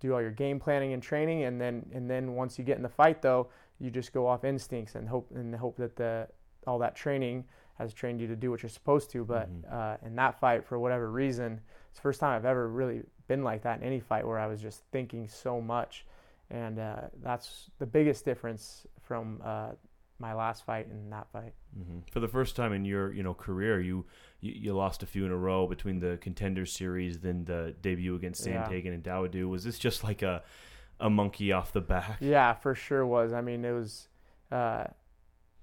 do 0.00 0.14
all 0.14 0.20
your 0.20 0.30
game 0.30 0.58
planning 0.58 0.92
and 0.92 1.02
training, 1.02 1.44
and 1.44 1.60
then 1.60 1.84
and 1.92 2.08
then 2.08 2.34
once 2.34 2.58
you 2.58 2.64
get 2.64 2.76
in 2.76 2.82
the 2.82 2.88
fight, 2.88 3.22
though, 3.22 3.48
you 3.78 3.90
just 3.90 4.12
go 4.12 4.26
off 4.26 4.44
instincts 4.44 4.94
and 4.94 5.08
hope 5.08 5.30
and 5.34 5.54
hope 5.54 5.76
that 5.76 5.96
the 5.96 6.28
all 6.66 6.78
that 6.78 6.94
training 6.94 7.44
has 7.74 7.92
trained 7.92 8.20
you 8.20 8.26
to 8.28 8.36
do 8.36 8.50
what 8.50 8.62
you're 8.62 8.70
supposed 8.70 9.10
to. 9.10 9.24
But 9.24 9.48
Mhm. 9.48 9.72
uh, 9.72 9.96
in 10.04 10.14
that 10.16 10.38
fight, 10.38 10.64
for 10.64 10.78
whatever 10.78 11.10
reason, 11.10 11.60
it's 11.88 11.98
the 11.98 12.02
first 12.02 12.20
time 12.20 12.36
I've 12.36 12.44
ever 12.44 12.68
really 12.68 13.02
been 13.28 13.42
like 13.42 13.62
that 13.62 13.80
in 13.80 13.84
any 13.86 14.00
fight 14.00 14.26
where 14.26 14.38
I 14.38 14.46
was 14.46 14.60
just 14.60 14.82
thinking 14.92 15.28
so 15.28 15.60
much, 15.60 16.04
and 16.50 16.78
uh, 16.78 17.02
that's 17.22 17.70
the 17.78 17.86
biggest 17.86 18.24
difference 18.24 18.86
from 19.00 19.40
uh, 19.44 19.70
my 20.18 20.34
last 20.34 20.64
fight 20.64 20.86
and 20.86 21.12
that 21.12 21.26
fight. 21.32 21.52
hmm 21.74 22.00
For 22.10 22.20
the 22.20 22.28
first 22.28 22.56
time 22.56 22.72
in 22.72 22.84
your 22.84 23.12
you 23.12 23.22
know 23.22 23.34
career, 23.34 23.80
you, 23.80 24.04
you 24.40 24.52
you 24.52 24.72
lost 24.74 25.02
a 25.02 25.06
few 25.06 25.24
in 25.24 25.32
a 25.32 25.36
row 25.36 25.66
between 25.66 26.00
the 26.00 26.18
contender 26.20 26.66
series, 26.66 27.20
then 27.20 27.44
the 27.44 27.74
debut 27.82 28.14
against 28.14 28.46
Yeah. 28.46 28.68
Sandhagen 28.68 28.92
and 28.94 29.02
Dawodu. 29.02 29.48
Was 29.48 29.64
this 29.64 29.78
just 29.78 30.04
like 30.04 30.22
a 30.22 30.42
a 31.00 31.10
monkey 31.10 31.52
off 31.52 31.72
the 31.72 31.80
back? 31.80 32.20
Yeah, 32.20 32.52
for 32.54 32.74
sure 32.74 33.04
was. 33.06 33.32
I 33.32 33.40
mean, 33.40 33.64
it 33.64 33.72
was. 33.72 34.08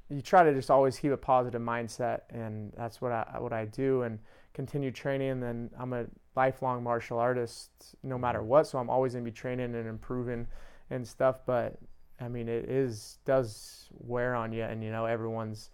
You 0.10 0.22
try 0.22 0.44
to 0.44 0.54
just 0.54 0.72
always 0.72 0.98
keep 0.98 1.12
a 1.12 1.18
positive 1.18 1.62
mindset, 1.62 2.22
and 2.30 2.74
that's 2.76 3.00
what 3.02 3.12
I 3.12 3.38
what 3.40 3.54
I 3.54 3.66
do, 3.66 4.04
and 4.04 4.20
continue 4.54 4.92
training. 4.92 5.30
And 5.30 5.44
then 5.44 5.70
I'm 5.78 5.94
a 5.94 6.06
lifelong 6.36 6.84
martial 6.84 7.20
artist, 7.20 7.70
no 8.04 8.18
matter 8.18 8.42
what. 8.42 8.68
So 8.68 8.80
I'm 8.80 8.90
always 8.90 9.14
gonna 9.14 9.26
be 9.26 9.32
training 9.32 9.76
and 9.76 9.88
improving 9.88 10.48
and 10.90 11.08
stuff. 11.08 11.42
But 11.46 11.78
I 12.20 12.28
mean, 12.28 12.50
it 12.50 12.70
is 12.70 13.20
does 13.26 13.90
wear 14.00 14.36
on 14.36 14.52
you, 14.52 14.64
and 14.64 14.84
you 14.84 14.92
know 14.92 15.06
everyone's 15.06 15.70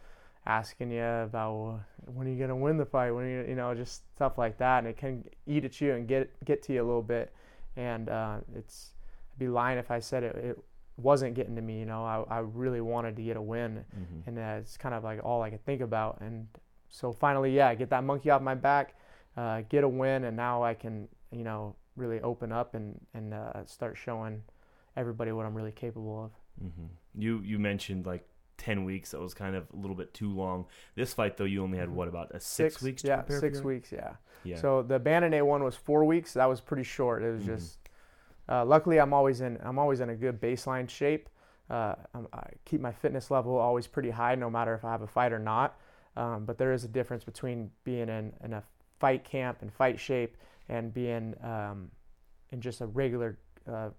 asking 0.45 0.91
you 0.91 1.03
about 1.03 1.79
when 2.05 2.27
are 2.27 2.29
you 2.29 2.39
gonna 2.39 2.55
win 2.55 2.77
the 2.77 2.85
fight, 2.85 3.11
when 3.11 3.25
are 3.25 3.29
you, 3.29 3.49
you 3.49 3.55
know 3.55 3.73
just 3.73 4.03
stuff 4.15 4.37
like 4.37 4.57
that, 4.57 4.79
and 4.79 4.87
it 4.87 4.97
can 4.97 5.23
eat 5.47 5.65
at 5.65 5.79
you 5.81 5.93
and 5.93 6.07
get 6.07 6.29
get 6.45 6.61
to 6.63 6.73
you 6.73 6.83
a 6.83 6.85
little 6.85 7.01
bit. 7.01 7.33
And 7.75 8.09
uh, 8.09 8.37
it's 8.55 8.91
I'd 9.33 9.39
be 9.39 9.47
lying 9.47 9.77
if 9.77 9.91
I 9.91 9.99
said 9.99 10.23
it, 10.23 10.35
it 10.35 10.59
wasn't 10.97 11.33
getting 11.35 11.55
to 11.55 11.61
me. 11.61 11.79
You 11.79 11.85
know, 11.85 12.03
I, 12.05 12.23
I 12.29 12.39
really 12.39 12.81
wanted 12.81 13.15
to 13.17 13.21
get 13.21 13.37
a 13.37 13.41
win, 13.41 13.83
hmm 13.93 14.19
and 14.27 14.37
it's 14.37 14.77
kind 14.77 14.95
of 14.95 15.03
like 15.03 15.19
all 15.23 15.41
I 15.41 15.49
could 15.49 15.65
think 15.65 15.81
about. 15.81 16.21
And 16.21 16.47
so 16.89 17.11
finally, 17.11 17.55
yeah, 17.55 17.73
get 17.75 17.89
that 17.89 18.03
monkey 18.03 18.29
off 18.29 18.41
my 18.41 18.55
back, 18.55 18.95
uh, 19.37 19.61
get 19.69 19.83
a 19.83 19.89
win, 19.89 20.23
and 20.23 20.35
now 20.37 20.63
I 20.63 20.73
can, 20.73 21.07
you 21.31 21.43
know, 21.43 21.75
really 21.95 22.21
open 22.21 22.51
up 22.51 22.75
and 22.75 22.99
and 23.13 23.33
uh, 23.33 23.65
start 23.65 23.97
showing 23.97 24.43
everybody 24.95 25.31
what 25.31 25.45
I'm 25.45 25.55
really 25.55 25.71
capable 25.73 26.25
of. 26.25 26.31
hmm 26.61 26.85
You 27.13 27.41
you 27.41 27.59
mentioned 27.59 28.05
like 28.05 28.25
ten 28.57 28.85
weeks. 28.85 29.11
That 29.11 29.19
was 29.19 29.33
kind 29.33 29.55
of 29.55 29.67
a 29.73 29.75
little 29.75 29.95
bit 29.97 30.13
too 30.13 30.31
long. 30.33 30.65
This 30.95 31.13
fight 31.13 31.35
though, 31.37 31.43
you 31.43 31.61
only 31.61 31.77
had 31.77 31.89
what 31.89 32.07
about 32.07 32.31
a 32.33 32.39
six, 32.39 32.81
weeks? 32.81 33.01
To 33.01 33.09
yeah, 33.09 33.23
six 33.27 33.61
weeks, 33.61 33.91
yeah. 33.91 34.13
Yeah. 34.45 34.57
So 34.57 34.81
the 34.81 34.99
Bandenay 34.99 35.41
one 35.45 35.63
was 35.63 35.75
four 35.75 36.05
weeks. 36.05 36.33
That 36.33 36.45
was 36.45 36.61
pretty 36.61 36.83
short. 36.83 37.21
It 37.23 37.31
was 37.31 37.43
Mhm. 37.43 37.45
just. 37.57 37.79
Uh, 38.47 38.63
luckily, 38.65 38.99
I'm 38.99 39.13
always 39.13 39.41
in. 39.41 39.57
I'm 39.63 39.79
always 39.79 39.99
in 39.99 40.09
a 40.09 40.15
good 40.15 40.39
baseline 40.39 40.89
shape. 40.89 41.29
Uh, 41.69 41.95
I'm, 42.13 42.27
keep 42.65 42.81
my 42.81 42.91
fitness 42.91 43.31
level 43.31 43.57
always 43.57 43.87
pretty 43.87 44.11
high, 44.11 44.35
no 44.35 44.49
matter 44.49 44.75
if 44.75 44.85
I 44.85 44.91
have 44.91 45.01
a 45.01 45.07
fight 45.07 45.33
or 45.33 45.39
not. 45.39 45.79
Um, 46.15 46.45
but 46.45 46.57
there 46.57 46.71
is 46.71 46.83
a 46.83 46.87
difference 46.87 47.23
between 47.23 47.71
being 47.83 48.07
in, 48.09 48.33
in 48.43 48.53
a 48.53 48.63
fight 48.99 49.23
camp 49.23 49.61
and 49.61 49.73
fight 49.73 49.99
shape 49.99 50.37
and 50.69 50.93
being 50.93 51.35
um, 51.43 51.89
in 52.51 52.61
just 52.61 52.81
a 52.81 52.85
regular, 52.85 53.37
uh, 53.71 53.89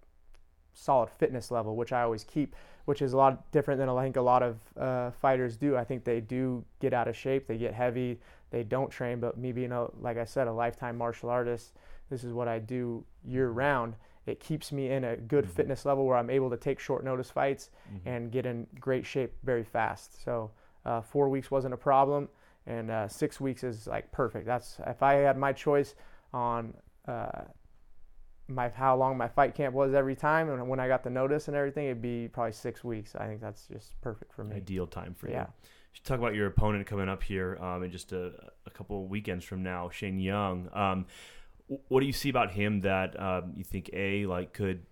solid 0.73 1.11
fitness 1.11 1.51
level, 1.51 1.77
which 1.77 1.93
I 1.93 2.03
always 2.03 2.25
keep, 2.25 2.55
which 2.87 3.03
is 3.03 3.13
a 3.13 3.17
lot 3.17 3.51
different 3.51 3.79
than 3.79 3.89
I 3.89 4.03
think 4.03 4.17
a 4.17 4.23
lot 4.23 4.43
of 4.43 4.59
uh, 4.79 5.11
fighters 5.11 5.57
do. 5.57 5.77
I 5.77 5.85
think 5.85 6.05
they 6.05 6.21
do 6.21 6.65
get 6.81 6.95
out 6.95 7.09
of 7.09 7.17
shape, 7.17 7.47
they 7.47 7.59
get 7.59 7.75
heavy, 7.75 8.21
they 8.51 8.63
don't 8.63 8.91
train. 8.91 9.21
But 9.21 9.37
me 9.37 9.53
being 9.53 9.73
a, 9.73 9.89
like 10.01 10.17
I 10.17 10.25
said, 10.25 10.47
a 10.47 10.53
lifetime 10.53 10.97
martial 10.97 11.29
artist, 11.29 11.73
this 12.09 12.25
is 12.25 12.33
what 12.33 12.49
I 12.49 12.59
do 12.59 13.05
year 13.25 13.51
round. 13.51 13.95
It 14.27 14.41
keeps 14.41 14.73
me 14.73 14.91
in 14.91 15.05
a 15.05 15.17
good 15.17 15.45
Mhm. 15.45 15.51
fitness 15.51 15.85
level 15.85 16.05
where 16.05 16.17
I'm 16.17 16.31
able 16.31 16.51
to 16.51 16.57
take 16.57 16.79
short 16.81 17.05
notice 17.05 17.31
fights 17.31 17.71
Mhm. 17.93 18.01
and 18.07 18.33
get 18.33 18.45
in 18.45 18.67
great 18.81 19.07
shape 19.07 19.33
very 19.43 19.65
fast. 19.65 20.21
So 20.23 20.51
uh, 20.85 21.01
four 21.01 21.29
weeks 21.29 21.51
wasn't 21.51 21.75
a 21.75 21.77
problem, 21.77 22.29
and 22.67 22.91
uh, 22.91 23.09
six 23.09 23.41
weeks 23.41 23.65
is 23.65 23.87
like 23.87 24.11
perfect. 24.13 24.47
That's 24.47 24.81
if 24.87 25.03
I 25.03 25.15
had 25.15 25.37
my 25.39 25.53
choice 25.53 25.95
on 26.33 26.75
uh, 27.09 27.45
my 28.49 28.69
how 28.69 28.97
long 28.97 29.17
my 29.17 29.27
fight 29.29 29.55
camp 29.55 29.75
was 29.75 29.95
every 29.95 30.15
time, 30.15 30.49
and 30.49 30.69
when 30.69 30.79
I 30.79 30.87
got 30.89 31.03
the 31.03 31.11
notice 31.11 31.49
and 31.49 31.57
everything, 31.57 31.87
it'd 31.87 32.03
be 32.03 32.29
probably 32.29 32.53
six 32.53 32.85
weeks. 32.85 33.17
I 33.17 33.27
think 33.27 33.41
that's 33.41 33.67
just 33.67 34.01
perfect 34.01 34.33
for 34.33 34.45
me. 34.45 34.57
ideal 34.57 34.87
time 34.87 35.15
for 35.15 35.27
you. 35.29 35.35
Yeah. 35.35 35.47
Talk 36.05 36.19
about 36.19 36.35
your 36.35 36.47
opponent 36.47 36.87
coming 36.87 37.09
up 37.09 37.23
here 37.23 37.57
um, 37.61 37.83
in 37.83 37.91
just 37.91 38.13
a, 38.13 38.51
a 38.67 38.71
couple 38.71 39.03
of 39.03 39.09
weekends 39.11 39.45
from 39.45 39.63
now, 39.63 39.89
Shane 39.89 40.19
Young. 40.21 40.69
Um, 40.75 41.07
what 41.89 42.01
do 42.01 42.07
you 42.07 42.13
see 42.13 42.29
about 42.29 42.53
him 42.53 42.81
that 42.83 43.21
um, 43.21 43.53
you 43.57 43.65
think 43.65 43.91
a 43.93 44.27
like 44.27 44.53
could 44.53 44.83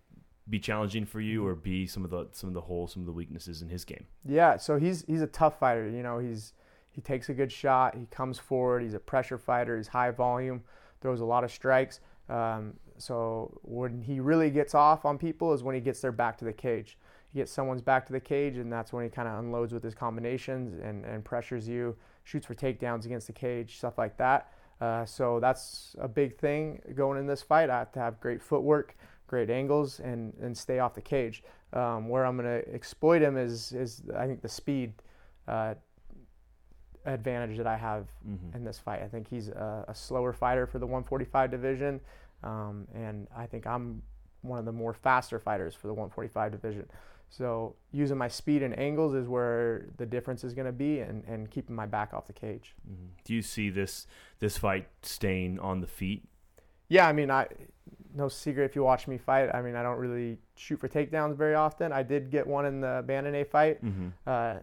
be 0.48 0.58
challenging 0.58 1.06
for 1.06 1.20
you, 1.20 1.46
or 1.46 1.54
b 1.54 1.87
some 1.87 2.04
of 2.04 2.10
the 2.10 2.28
some 2.32 2.48
of 2.48 2.54
the 2.54 2.60
holes, 2.60 2.92
some 2.92 3.02
of 3.02 3.06
the 3.06 3.12
weaknesses 3.12 3.62
in 3.62 3.68
his 3.68 3.84
game? 3.84 4.06
Yeah, 4.24 4.56
so 4.56 4.78
he's 4.78 5.04
he's 5.06 5.22
a 5.22 5.26
tough 5.26 5.58
fighter. 5.58 5.88
You 5.88 6.02
know, 6.02 6.18
he's 6.18 6.52
he 6.90 7.00
takes 7.00 7.28
a 7.28 7.34
good 7.34 7.50
shot. 7.50 7.96
He 7.96 8.06
comes 8.06 8.38
forward. 8.38 8.82
He's 8.82 8.94
a 8.94 8.98
pressure 8.98 9.38
fighter. 9.38 9.76
He's 9.76 9.88
high 9.88 10.10
volume, 10.10 10.62
throws 11.00 11.20
a 11.20 11.24
lot 11.24 11.44
of 11.44 11.50
strikes. 11.50 12.00
Um, 12.28 12.74
so 12.96 13.58
when 13.62 14.00
he 14.02 14.20
really 14.20 14.50
gets 14.50 14.74
off 14.74 15.04
on 15.04 15.18
people 15.18 15.52
is 15.52 15.62
when 15.62 15.74
he 15.74 15.80
gets 15.80 16.00
their 16.00 16.12
back 16.12 16.38
to 16.38 16.44
the 16.44 16.52
cage. 16.52 16.96
he 17.32 17.40
gets 17.40 17.50
someone's 17.50 17.82
back 17.82 18.06
to 18.06 18.12
the 18.12 18.20
cage, 18.20 18.56
and 18.56 18.72
that's 18.72 18.92
when 18.92 19.02
he 19.04 19.10
kind 19.10 19.28
of 19.28 19.38
unloads 19.38 19.72
with 19.72 19.82
his 19.82 19.94
combinations 19.94 20.80
and, 20.80 21.04
and 21.04 21.24
pressures 21.24 21.68
you, 21.68 21.96
shoots 22.22 22.46
for 22.46 22.54
takedowns 22.54 23.04
against 23.04 23.26
the 23.26 23.32
cage, 23.32 23.76
stuff 23.76 23.98
like 23.98 24.16
that. 24.16 24.52
Uh, 24.80 25.04
so 25.04 25.40
that's 25.40 25.94
a 25.98 26.08
big 26.08 26.37
thing 26.37 26.80
going 26.94 27.18
in 27.18 27.26
this 27.26 27.42
fight. 27.42 27.70
I 27.70 27.78
have 27.78 27.92
to 27.92 28.00
have 28.00 28.20
great 28.20 28.42
footwork, 28.42 28.96
great 29.26 29.50
angles, 29.50 30.00
and, 30.00 30.34
and 30.40 30.56
stay 30.56 30.78
off 30.78 30.94
the 30.94 31.02
cage. 31.02 31.42
Um, 31.72 32.08
where 32.08 32.24
I'm 32.24 32.37
going 32.37 32.62
to 32.62 32.72
exploit 32.72 33.20
him 33.22 33.37
is, 33.37 33.72
is 33.72 34.02
I 34.16 34.26
think 34.26 34.42
the 34.42 34.48
speed 34.48 34.92
uh, 35.48 35.74
advantage 37.06 37.56
that 37.56 37.66
I 37.66 37.76
have 37.76 38.06
mm-hmm. 38.26 38.56
in 38.56 38.64
this 38.64 38.78
fight. 38.78 39.02
I 39.02 39.08
think 39.08 39.28
he's 39.28 39.48
a, 39.48 39.84
a, 39.88 39.94
slower 39.94 40.32
fighter 40.32 40.66
for 40.66 40.78
the 40.78 40.87
145 40.87 41.50
division, 41.50 42.00
um, 42.42 42.87
and 42.94 43.26
I 43.37 43.46
think 43.46 43.66
I'm 43.66 44.02
one 44.42 44.58
of 44.58 44.64
the 44.64 44.72
more 44.72 44.94
faster 44.94 45.38
fighters 45.38 45.74
for 45.74 45.87
the 45.87 45.94
145 45.94 46.52
division. 46.52 46.87
So 47.36 47.74
using 47.90 48.16
my 48.16 48.28
speed 48.28 48.62
and 48.62 48.78
angles 48.78 49.14
is 49.14 49.26
where 49.26 49.86
the 49.96 50.06
difference 50.06 50.44
is 50.44 50.54
going 50.54 50.66
to 50.66 50.72
be, 50.72 51.00
and, 51.00 51.24
and 51.24 51.50
keeping 51.50 51.74
my 51.74 51.86
back 51.86 52.14
off 52.14 52.28
the 52.28 52.32
cage. 52.32 52.74
Mm-hmm. 52.88 53.06
Do 53.24 53.34
you 53.34 53.42
see 53.42 53.70
this 53.70 54.06
this 54.38 54.56
fight 54.56 54.88
staying 55.02 55.58
on 55.58 55.80
the 55.80 55.86
feet? 55.88 56.28
Yeah, 56.88 57.08
I 57.08 57.12
mean, 57.12 57.30
I 57.32 57.48
no 58.14 58.28
secret 58.28 58.64
if 58.64 58.76
you 58.76 58.84
watch 58.84 59.08
me 59.08 59.18
fight. 59.18 59.52
I 59.52 59.62
mean, 59.62 59.74
I 59.74 59.82
don't 59.82 59.98
really 59.98 60.38
shoot 60.54 60.78
for 60.78 60.88
takedowns 60.88 61.36
very 61.36 61.56
often. 61.56 61.92
I 61.92 62.04
did 62.04 62.30
get 62.30 62.46
one 62.46 62.66
in 62.66 62.80
the 62.80 63.02
Bannon 63.04 63.44
fight, 63.46 63.84
mm-hmm. 63.84 64.08
uh, 64.26 64.56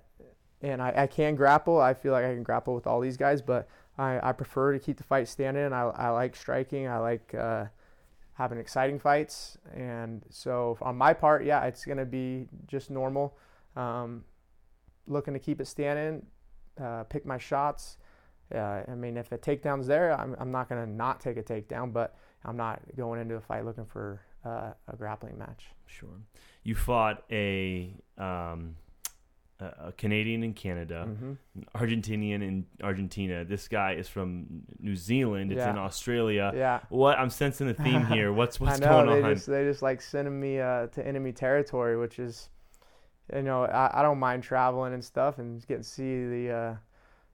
and 0.61 0.81
I, 0.81 0.93
I, 0.95 1.07
can 1.07 1.35
grapple. 1.35 1.81
I 1.81 1.93
feel 1.93 2.13
like 2.13 2.23
I 2.23 2.33
can 2.33 2.43
grapple 2.43 2.73
with 2.73 2.87
all 2.87 3.01
these 3.01 3.17
guys, 3.17 3.41
but 3.41 3.67
I, 3.97 4.29
I 4.29 4.31
prefer 4.31 4.71
to 4.71 4.79
keep 4.79 4.95
the 4.95 5.03
fight 5.03 5.27
standing. 5.27 5.73
I, 5.73 5.81
I 5.89 6.09
like 6.09 6.37
striking. 6.37 6.87
I 6.87 6.99
like 6.99 7.35
uh, 7.37 7.65
having 8.41 8.57
exciting 8.57 8.99
fights. 8.99 9.57
And 9.73 10.23
so 10.29 10.77
on 10.81 10.97
my 10.97 11.13
part, 11.13 11.45
yeah, 11.45 11.65
it's 11.65 11.85
going 11.85 11.99
to 11.99 12.05
be 12.05 12.47
just 12.67 12.89
normal. 12.89 13.37
Um, 13.75 14.23
looking 15.07 15.33
to 15.33 15.39
keep 15.39 15.61
it 15.61 15.67
standing, 15.67 16.25
uh, 16.81 17.03
pick 17.03 17.25
my 17.25 17.37
shots. 17.37 17.97
Uh, 18.53 18.81
I 18.87 18.95
mean, 18.95 19.15
if 19.15 19.31
a 19.31 19.37
takedown's 19.37 19.87
there, 19.87 20.11
I'm, 20.19 20.35
I'm 20.39 20.51
not 20.51 20.69
going 20.69 20.83
to 20.83 20.91
not 20.91 21.21
take 21.21 21.37
a 21.37 21.43
takedown, 21.43 21.93
but 21.93 22.15
I'm 22.43 22.57
not 22.57 22.81
going 22.97 23.21
into 23.21 23.35
a 23.35 23.41
fight 23.41 23.63
looking 23.63 23.85
for 23.85 24.21
uh, 24.43 24.71
a 24.87 24.95
grappling 24.97 25.37
match. 25.37 25.65
Sure. 25.85 26.09
You 26.63 26.75
fought 26.75 27.23
a 27.31 27.93
um, 28.17 28.75
a 29.61 29.93
Canadian 29.97 30.43
in 30.43 30.53
Canada, 30.53 31.07
mm-hmm. 31.07 31.33
Argentinian 31.75 32.41
in 32.41 32.65
Argentina. 32.81 33.45
This 33.45 33.67
guy 33.67 33.93
is 33.93 34.07
from 34.07 34.63
New 34.79 34.95
Zealand. 34.95 35.51
It's 35.51 35.59
yeah. 35.59 35.69
in 35.69 35.77
Australia. 35.77 36.51
Yeah. 36.55 36.79
What 36.89 37.19
I'm 37.19 37.29
sensing 37.29 37.67
the 37.67 37.73
theme 37.73 38.05
here. 38.05 38.33
What's 38.41 38.59
what's 38.59 38.81
I 38.81 38.85
know, 38.85 39.05
going 39.05 39.21
they 39.21 39.29
on? 39.29 39.35
Just, 39.35 39.47
they 39.47 39.63
just 39.63 39.81
like 39.81 40.01
sending 40.01 40.39
me 40.39 40.59
uh, 40.59 40.87
to 40.87 41.05
enemy 41.05 41.31
territory, 41.31 41.97
which 41.97 42.19
is, 42.19 42.49
you 43.33 43.43
know, 43.43 43.65
I, 43.65 43.99
I 43.99 44.01
don't 44.01 44.19
mind 44.19 44.43
traveling 44.43 44.93
and 44.93 45.03
stuff 45.03 45.37
and 45.37 45.65
getting 45.67 45.83
to 45.83 45.89
see 45.89 46.25
the 46.25 46.51
uh, 46.51 46.75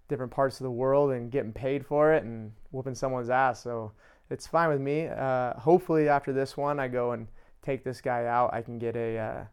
different 0.07 0.31
parts 0.31 0.59
of 0.59 0.65
the 0.65 0.71
world 0.71 1.11
and 1.11 1.31
getting 1.31 1.53
paid 1.53 1.85
for 1.85 2.13
it 2.13 2.23
and 2.23 2.51
whooping 2.71 2.95
someone's 2.95 3.29
ass. 3.29 3.61
So 3.61 3.91
it's 4.29 4.47
fine 4.47 4.69
with 4.69 4.81
me. 4.81 5.07
Uh, 5.07 5.53
hopefully 5.53 6.09
after 6.09 6.33
this 6.33 6.57
one, 6.57 6.79
I 6.79 6.87
go 6.87 7.11
and 7.11 7.27
take 7.61 7.83
this 7.83 8.01
guy 8.01 8.25
out. 8.25 8.53
I 8.53 8.61
can 8.61 8.79
get 8.79 8.95
a 8.95 9.17
uh, 9.17 9.43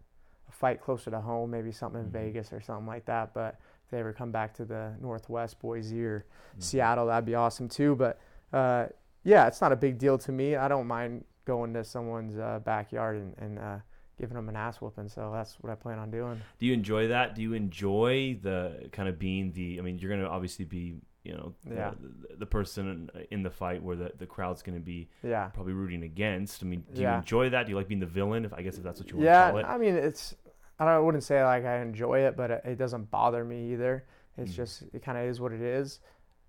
fight 0.55 0.81
closer 0.81 1.11
to 1.11 1.21
home, 1.21 1.51
maybe 1.51 1.73
something 1.73 2.01
in 2.01 2.07
mm-hmm. 2.07 2.27
Vegas 2.27 2.53
or 2.53 2.61
something 2.61 2.87
like 2.87 3.05
that. 3.07 3.35
But 3.35 3.59
if 3.85 3.91
they 3.91 3.99
ever 3.99 4.13
come 4.13 4.31
back 4.31 4.55
to 4.55 4.65
the 4.65 4.93
Northwest, 5.01 5.59
Boise 5.61 6.05
or 6.05 6.21
mm-hmm. 6.21 6.61
Seattle, 6.61 7.07
that'd 7.07 7.25
be 7.25 7.35
awesome 7.35 7.69
too. 7.69 7.95
But 7.97 8.21
uh, 8.53 8.87
yeah, 9.25 9.47
it's 9.47 9.61
not 9.61 9.73
a 9.73 9.77
big 9.77 9.99
deal 9.99 10.17
to 10.19 10.33
me. 10.33 10.57
I 10.57 10.69
don't 10.69 10.87
mind 10.87 11.25
going 11.45 11.75
to 11.75 11.85
someone's 11.85 12.39
uh, 12.39 12.61
backyard 12.65 13.17
and, 13.17 13.35
and 13.39 13.59
uh, 13.59 13.77
giving 14.19 14.37
them 14.37 14.49
an 14.49 14.57
ass 14.57 14.81
whooping. 14.81 15.09
So 15.09 15.31
that's 15.35 15.57
what 15.61 15.71
I 15.71 15.75
plan 15.75 15.99
on 15.99 16.11
doing. 16.11 16.41
Do 16.59 16.67
you 16.67 16.73
enjoy 16.73 17.09
that? 17.09 17.35
Do 17.35 17.43
you 17.43 17.53
enjoy 17.53 18.39
the 18.43 18.89
kind 18.93 19.09
of 19.09 19.19
being 19.19 19.53
the? 19.53 19.79
I 19.79 19.83
mean, 19.83 19.99
you're 19.99 20.11
going 20.11 20.23
to 20.23 20.29
obviously 20.29 20.65
be 20.65 20.97
you 21.25 21.33
know 21.33 21.55
yeah. 21.69 21.93
the, 21.99 22.37
the, 22.37 22.47
person 22.47 23.11
in 23.31 23.43
the 23.43 23.51
fight 23.51 23.83
where 23.83 23.97
the, 23.97 24.13
the 24.19 24.27
crowd's 24.27 24.63
going 24.63 24.79
to 24.79 24.85
be 24.85 25.09
yeah. 25.23 25.47
probably 25.47 25.73
rooting 25.73 26.03
against 26.03 26.63
i 26.63 26.67
mean 26.67 26.85
do 26.93 27.01
you 27.01 27.09
enjoy 27.09 27.49
that 27.49 27.65
do 27.65 27.71
you 27.71 27.77
like 27.77 27.89
being 27.89 28.01
the 28.01 28.07
villain 28.07 28.45
if 28.45 28.53
i 28.53 28.61
guess 28.61 28.77
if 28.77 28.85
that's 28.85 29.01
what 29.01 29.11
you 29.11 29.17
want 29.17 29.25
yeah, 29.25 29.47
to 29.47 29.51
call 29.53 29.61
it 29.61 29.65
i 29.65 29.79
mean 29.79 29.97
it's 29.97 30.35
I, 30.79 30.85
don't, 30.85 30.95
I 30.95 30.99
wouldn't 30.99 31.25
say 31.25 31.43
like 31.45 31.65
I 31.65 31.81
enjoy 31.81 32.21
it, 32.21 32.37
but 32.37 32.51
it, 32.51 32.63
it 32.65 32.79
doesn't 32.79 33.11
bother 33.11 33.45
me 33.45 33.73
either. 33.73 34.05
It's 34.37 34.53
mm 34.53 34.57
just 34.57 34.83
it 34.93 35.03
kind 35.03 35.17
of 35.17 35.25
is 35.25 35.41
what 35.41 35.53
it 35.53 35.61
is, 35.61 36.01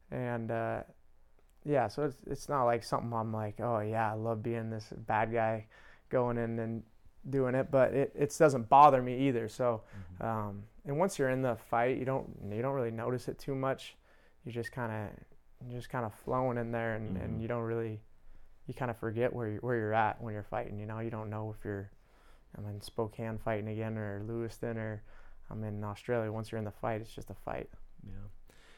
and 0.09 0.49
uh, 0.49 0.81
yeah, 1.65 1.87
so 1.87 2.03
it's 2.03 2.17
it's 2.25 2.49
not 2.49 2.65
like 2.65 2.83
something 2.83 3.13
I'm 3.13 3.31
like, 3.31 3.59
oh 3.59 3.79
yeah, 3.79 4.11
I 4.11 4.15
love 4.15 4.41
being 4.41 4.69
this 4.69 4.91
bad 5.05 5.31
guy, 5.31 5.67
going 6.09 6.37
in 6.37 6.57
and 6.59 6.83
doing 7.29 7.55
it, 7.55 7.69
but 7.71 7.93
it 7.93 8.11
it 8.15 8.35
doesn't 8.37 8.69
bother 8.69 9.01
me 9.01 9.27
either. 9.27 9.47
So, 9.47 9.81
mm-hmm. 10.21 10.25
um, 10.25 10.63
and 10.85 10.97
once 10.97 11.19
you're 11.19 11.29
in 11.29 11.41
the 11.41 11.57
fight, 11.69 11.97
you 11.97 12.05
don't 12.05 12.27
you 12.49 12.61
don't 12.61 12.73
really 12.73 12.91
notice 12.91 13.27
it 13.27 13.37
too 13.37 13.55
much. 13.55 13.95
You 14.45 14.51
just 14.51 14.71
kind 14.71 14.91
of 14.91 15.69
you're 15.69 15.79
just 15.79 15.89
kind 15.89 16.05
of 16.05 16.13
flowing 16.13 16.57
in 16.57 16.71
there, 16.71 16.95
and, 16.95 17.15
mm-hmm. 17.15 17.23
and 17.23 17.41
you 17.41 17.47
don't 17.47 17.63
really 17.63 18.01
you 18.67 18.73
kind 18.73 18.89
of 18.89 18.97
forget 18.97 19.33
where 19.33 19.47
you, 19.47 19.57
where 19.61 19.75
you're 19.75 19.93
at 19.93 20.21
when 20.21 20.33
you're 20.33 20.43
fighting. 20.43 20.79
You 20.79 20.85
know, 20.85 20.99
you 20.99 21.09
don't 21.09 21.29
know 21.29 21.53
if 21.57 21.63
you're 21.63 21.91
I'm 22.57 22.67
in 22.67 22.81
Spokane 22.81 23.37
fighting 23.37 23.67
again 23.67 23.97
or 23.97 24.23
Lewiston 24.27 24.77
or 24.77 25.03
I'm 25.49 25.63
in 25.63 25.83
Australia. 25.83 26.31
Once 26.31 26.51
you're 26.51 26.59
in 26.59 26.65
the 26.65 26.71
fight, 26.71 27.01
it's 27.01 27.13
just 27.13 27.29
a 27.29 27.35
fight. 27.45 27.69
Yeah. 28.05 28.13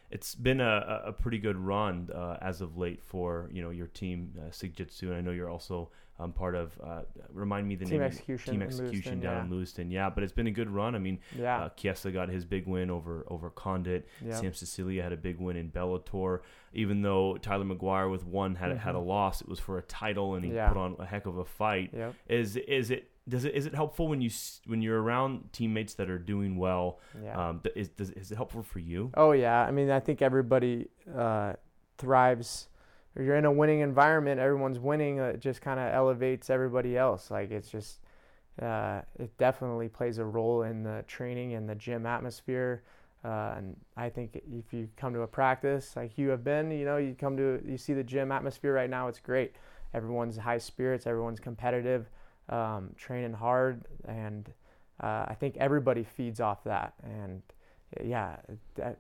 It's 0.10 0.36
been 0.36 0.62
a, 0.62 1.02
a 1.08 1.12
pretty 1.12 1.38
good 1.38 1.58
run 1.58 2.10
uh, 2.16 2.38
as 2.42 2.62
of 2.62 2.78
late 2.78 3.04
for 3.04 3.50
you 3.52 3.62
know 3.62 3.72
your 3.72 3.88
team 3.88 4.34
uh, 4.38 4.52
Sikjitsu, 4.52 5.04
and 5.04 5.16
I 5.16 5.22
know 5.22 5.32
you're 5.32 5.50
also 5.50 5.90
um, 6.18 6.32
part 6.32 6.56
of. 6.56 6.80
Uh, 6.82 7.02
remind 7.34 7.68
me 7.68 7.76
the 7.76 7.84
team 7.84 8.00
name. 8.00 8.04
Execution 8.04 8.54
team 8.54 8.62
execution 8.62 8.92
Lewiston, 8.92 9.20
down 9.20 9.36
yeah. 9.36 9.44
in 9.44 9.52
Lewiston. 9.52 9.92
Yeah, 9.92 10.10
but 10.10 10.24
it's 10.24 10.32
been 10.32 10.48
a 10.48 10.52
good 10.52 10.70
run. 10.70 10.96
I 10.96 11.00
mean, 11.00 11.20
yeah. 11.38 11.64
Uh, 11.64 11.70
Chiesa 11.76 12.12
got 12.12 12.30
his 12.30 12.46
big 12.46 12.68
win 12.68 12.90
over 12.90 13.26
over 13.28 13.50
Condit. 13.50 14.08
Yep. 14.26 14.36
Sam 14.36 14.54
Sicilia 14.54 15.04
had 15.04 15.12
a 15.12 15.18
big 15.18 15.40
win 15.40 15.58
in 15.58 15.72
Bellator. 15.72 16.40
Even 16.74 17.02
though 17.02 17.38
Tyler 17.38 17.66
McGuire 17.66 18.10
with 18.10 18.26
one 18.26 18.56
had 18.56 18.70
mm-hmm. 18.70 18.80
had 18.80 18.96
a 18.96 19.00
loss, 19.00 19.42
it 19.42 19.50
was 19.50 19.60
for 19.60 19.78
a 19.78 19.84
title, 19.84 20.36
and 20.36 20.46
he 20.46 20.54
yeah. 20.54 20.70
put 20.70 20.78
on 20.78 20.96
a 21.00 21.06
heck 21.06 21.26
of 21.26 21.38
a 21.38 21.46
fight. 21.46 21.92
Yep. 21.94 22.16
Is 22.30 22.56
is 22.56 22.92
it 22.92 23.10
does 23.28 23.46
it 23.46 23.54
is 23.56 23.66
it 23.66 23.76
helpful 23.76 24.08
when 24.08 24.22
you 24.22 24.30
when 24.66 24.82
you're 24.82 25.02
around 25.02 25.52
teammates 25.52 25.94
that 25.96 26.10
are 26.10 26.20
doing 26.20 26.58
well? 26.58 27.00
Yeah. 27.24 27.50
Um, 27.50 27.62
is 27.76 27.90
does, 27.90 28.12
is 28.12 28.32
it 28.32 28.36
helpful 28.36 28.64
for 28.64 28.80
you? 28.80 29.12
Oh 29.16 29.32
yeah, 29.32 29.62
I 29.62 29.72
mean 29.72 29.90
I 29.90 30.00
think 30.00 30.22
everybody 30.22 30.88
uh, 31.16 31.54
thrives. 31.98 32.70
If 33.16 33.26
you're 33.26 33.36
in 33.36 33.46
a 33.46 33.52
winning 33.52 33.80
environment, 33.80 34.40
everyone's 34.40 34.80
winning. 34.80 35.20
Uh, 35.20 35.26
it 35.26 35.40
just 35.40 35.62
kind 35.62 35.80
of 35.80 35.94
elevates 35.94 36.50
everybody 36.50 36.98
else. 36.98 37.30
Like 37.32 37.52
it's 37.52 37.70
just 37.70 38.00
uh, 38.62 39.02
it 39.20 39.38
definitely 39.38 39.90
plays 39.90 40.20
a 40.20 40.26
role 40.26 40.64
in 40.64 40.84
the 40.84 41.04
training 41.08 41.54
and 41.54 41.68
the 41.68 41.76
gym 41.76 42.06
atmosphere. 42.06 42.84
Uh, 43.26 43.56
and 43.58 43.76
I 43.98 44.10
think 44.10 44.36
if 44.36 44.72
you 44.72 44.88
come 44.96 45.14
to 45.14 45.22
a 45.22 45.28
practice 45.28 45.96
like 45.96 46.18
you 46.18 46.30
have 46.30 46.44
been, 46.44 46.72
you 46.72 46.86
know, 46.86 46.98
you 46.98 47.14
come 47.14 47.36
to 47.38 47.62
you 47.66 47.78
see 47.78 47.94
the 47.94 48.04
gym 48.04 48.32
atmosphere 48.32 48.74
right 48.74 48.90
now. 48.90 49.10
It's 49.10 49.20
great. 49.20 49.54
Everyone's 49.94 50.38
high 50.38 50.60
spirits. 50.60 51.08
Everyone's 51.08 51.40
competitive 51.40 52.10
um, 52.50 52.92
training 52.98 53.34
hard, 53.34 53.86
and 54.06 54.52
uh, 55.02 55.26
I 55.28 55.36
think 55.40 55.58
everybody 55.58 56.04
feeds 56.04 56.40
off 56.40 56.64
that. 56.64 56.94
And 57.04 57.42
yeah, 58.04 58.38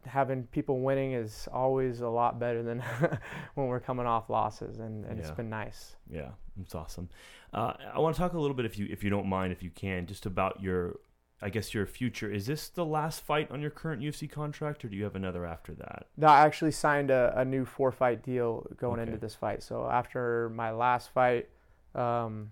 having 0.05 0.43
people 0.43 0.79
winning 0.79 1.13
is 1.13 1.47
always 1.51 2.01
a 2.01 2.07
lot 2.07 2.39
better 2.39 2.63
than 2.63 2.79
when 3.55 3.67
we're 3.67 3.79
coming 3.79 4.05
off 4.05 4.29
losses, 4.29 4.79
and, 4.79 5.05
and 5.05 5.17
yeah. 5.17 5.23
it's 5.23 5.35
been 5.35 5.49
nice. 5.49 5.95
Yeah, 6.09 6.29
it's 6.61 6.75
awesome. 6.75 7.09
Uh, 7.53 7.73
I 7.93 7.99
want 7.99 8.15
to 8.15 8.21
talk 8.21 8.33
a 8.33 8.39
little 8.39 8.55
bit, 8.55 8.65
if 8.65 8.77
you 8.77 8.87
if 8.89 9.03
you 9.03 9.09
don't 9.09 9.27
mind, 9.27 9.51
if 9.51 9.63
you 9.63 9.69
can, 9.69 10.05
just 10.05 10.25
about 10.25 10.61
your, 10.61 10.99
I 11.41 11.49
guess 11.49 11.73
your 11.73 11.85
future. 11.85 12.31
Is 12.31 12.45
this 12.45 12.69
the 12.69 12.85
last 12.85 13.21
fight 13.21 13.51
on 13.51 13.61
your 13.61 13.71
current 13.71 14.01
UFC 14.01 14.29
contract, 14.29 14.85
or 14.85 14.89
do 14.89 14.95
you 14.95 15.03
have 15.03 15.15
another 15.15 15.45
after 15.45 15.73
that? 15.75 16.07
No, 16.15 16.27
I 16.27 16.45
actually 16.45 16.71
signed 16.71 17.11
a, 17.11 17.33
a 17.35 17.45
new 17.45 17.65
four 17.65 17.91
fight 17.91 18.23
deal 18.23 18.67
going 18.77 18.99
okay. 18.99 19.09
into 19.09 19.19
this 19.19 19.35
fight. 19.35 19.63
So 19.63 19.87
after 19.89 20.49
my 20.49 20.71
last 20.71 21.09
fight. 21.11 21.49
Um, 21.95 22.51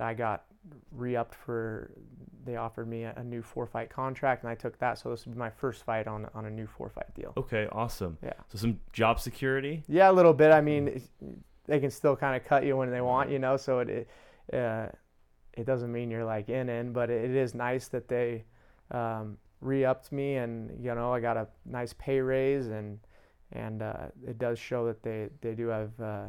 I 0.00 0.14
got 0.14 0.44
re-upped 0.92 1.34
for 1.34 1.92
they 2.44 2.56
offered 2.56 2.88
me 2.88 3.04
a, 3.04 3.14
a, 3.16 3.24
new 3.24 3.42
four 3.42 3.66
fight 3.66 3.90
contract 3.90 4.42
and 4.42 4.50
I 4.50 4.54
took 4.54 4.78
that 4.78 4.98
so 4.98 5.10
this 5.10 5.26
would 5.26 5.34
be 5.34 5.38
my 5.38 5.50
first 5.50 5.84
fight 5.84 6.06
on 6.06 6.28
on 6.34 6.46
a 6.46 6.50
new 6.50 6.66
four 6.66 6.88
fight 6.88 7.12
deal. 7.14 7.32
Okay, 7.36 7.68
awesome. 7.72 8.18
Yeah. 8.22 8.32
So 8.48 8.58
some 8.58 8.80
job 8.92 9.20
security? 9.20 9.82
Yeah, 9.88 10.10
a 10.10 10.12
little 10.12 10.32
bit. 10.32 10.52
I 10.52 10.60
mean, 10.60 11.02
they 11.66 11.80
can 11.80 11.90
still 11.90 12.16
kind 12.16 12.36
of 12.36 12.46
cut 12.46 12.64
you 12.64 12.76
when 12.76 12.90
they 12.90 13.00
want, 13.00 13.30
you 13.30 13.38
know, 13.38 13.56
so 13.56 13.80
it 13.80 13.88
it, 13.88 14.08
uh, 14.54 14.86
it 15.54 15.66
doesn't 15.66 15.90
mean 15.90 16.10
you're 16.10 16.24
like 16.24 16.48
in 16.48 16.68
in, 16.68 16.92
but 16.92 17.10
it, 17.10 17.30
it 17.30 17.36
is 17.36 17.54
nice 17.54 17.88
that 17.88 18.08
they 18.08 18.44
um, 18.90 19.38
re-upped 19.60 20.12
me 20.12 20.36
and 20.36 20.70
you 20.82 20.94
know, 20.94 21.12
I 21.12 21.20
got 21.20 21.36
a 21.36 21.48
nice 21.64 21.94
pay 21.98 22.20
raise 22.20 22.68
and 22.68 22.98
and 23.52 23.82
uh, 23.82 24.06
it 24.26 24.38
does 24.38 24.58
show 24.58 24.86
that 24.86 25.02
they 25.02 25.28
they 25.40 25.54
do 25.54 25.68
have 25.68 26.00
uh, 26.00 26.26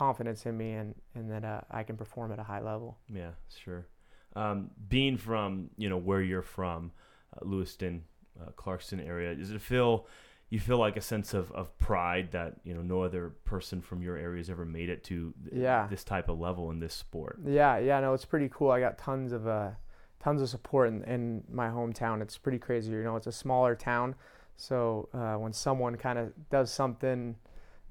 confidence 0.00 0.46
in 0.46 0.56
me 0.56 0.72
and 0.72 0.94
and 1.14 1.30
that 1.30 1.44
uh, 1.44 1.60
I 1.70 1.82
can 1.82 1.96
perform 1.98 2.32
at 2.32 2.38
a 2.38 2.42
high 2.42 2.62
level. 2.62 2.96
Yeah, 3.12 3.32
sure. 3.62 3.86
Um, 4.34 4.70
being 4.88 5.18
from 5.18 5.68
you 5.76 5.90
know 5.90 5.98
where 5.98 6.22
you're 6.22 6.48
from, 6.58 6.92
uh, 7.36 7.44
Lewiston, 7.44 8.04
uh, 8.40 8.50
Clarkston 8.52 9.06
area, 9.06 9.34
does 9.34 9.50
it 9.50 9.60
feel 9.60 10.06
you 10.48 10.58
feel 10.58 10.78
like 10.78 10.96
a 10.96 11.02
sense 11.02 11.34
of, 11.34 11.52
of 11.52 11.76
pride 11.78 12.32
that 12.32 12.54
you 12.64 12.72
know 12.72 12.80
no 12.80 13.02
other 13.02 13.34
person 13.44 13.82
from 13.82 14.02
your 14.02 14.16
area 14.16 14.38
has 14.38 14.48
ever 14.48 14.64
made 14.64 14.88
it 14.88 15.04
to 15.04 15.34
th- 15.44 15.62
yeah. 15.62 15.86
this 15.90 16.02
type 16.02 16.30
of 16.30 16.40
level 16.40 16.70
in 16.70 16.80
this 16.80 16.94
sport? 16.94 17.38
Yeah, 17.44 17.76
yeah, 17.76 18.00
no, 18.00 18.14
it's 18.14 18.24
pretty 18.24 18.48
cool. 18.50 18.70
I 18.70 18.80
got 18.80 18.96
tons 18.96 19.32
of 19.32 19.46
uh, 19.46 19.72
tons 20.18 20.40
of 20.40 20.48
support 20.48 20.88
in, 20.88 21.04
in 21.04 21.44
my 21.52 21.68
hometown. 21.68 22.22
It's 22.22 22.38
pretty 22.38 22.58
crazy. 22.58 22.90
You 22.90 23.02
know, 23.02 23.16
it's 23.16 23.26
a 23.26 23.32
smaller 23.32 23.74
town, 23.74 24.14
so 24.56 25.10
uh, 25.12 25.34
when 25.34 25.52
someone 25.52 25.96
kind 25.96 26.18
of 26.18 26.32
does 26.48 26.72
something 26.72 27.36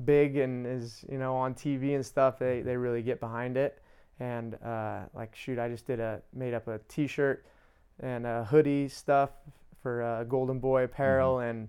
big 0.06 0.38
and 0.38 0.66
is 0.66 1.04
you 1.10 1.18
know 1.18 1.36
on 1.36 1.54
TV 1.54 1.96
and 1.96 2.06
stuff, 2.06 2.40
they 2.40 2.62
they 2.62 2.78
really 2.78 3.02
get 3.02 3.20
behind 3.20 3.58
it. 3.58 3.82
And 4.20 4.56
uh, 4.64 5.02
like 5.14 5.36
shoot, 5.36 5.60
I 5.60 5.70
just 5.70 5.88
did 5.88 6.00
a 6.00 6.22
made 6.34 6.54
up 6.54 6.68
a 6.68 6.80
T-shirt 6.90 7.46
and 8.02 8.26
a 8.26 8.44
hoodie 8.46 8.90
stuff 8.90 9.32
for 9.82 10.04
uh, 10.04 10.24
Golden 10.26 10.60
Boy 10.60 10.84
Apparel, 10.84 11.36
mm-hmm. 11.36 11.50
and 11.50 11.68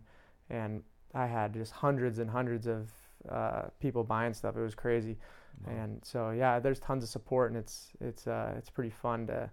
and 0.51 0.83
I 1.15 1.27
had 1.27 1.55
just 1.55 1.73
hundreds 1.73 2.19
and 2.19 2.31
hundreds 2.31 2.67
of 2.67 2.91
uh, 3.29 3.63
people 3.81 4.05
buying 4.05 4.35
stuff. 4.35 4.57
It 4.57 4.63
was 4.63 4.75
crazy, 4.75 5.17
wow. 5.65 5.73
and 5.73 6.01
so 6.05 6.31
yeah, 6.31 6.59
there's 6.59 6.81
tons 6.81 7.05
of 7.05 7.09
support, 7.09 7.51
and 7.51 7.59
it's 7.59 7.89
it's 8.01 8.27
uh, 8.27 8.55
it's 8.57 8.71
pretty 8.71 8.91
fun 8.91 9.27
to 9.29 9.51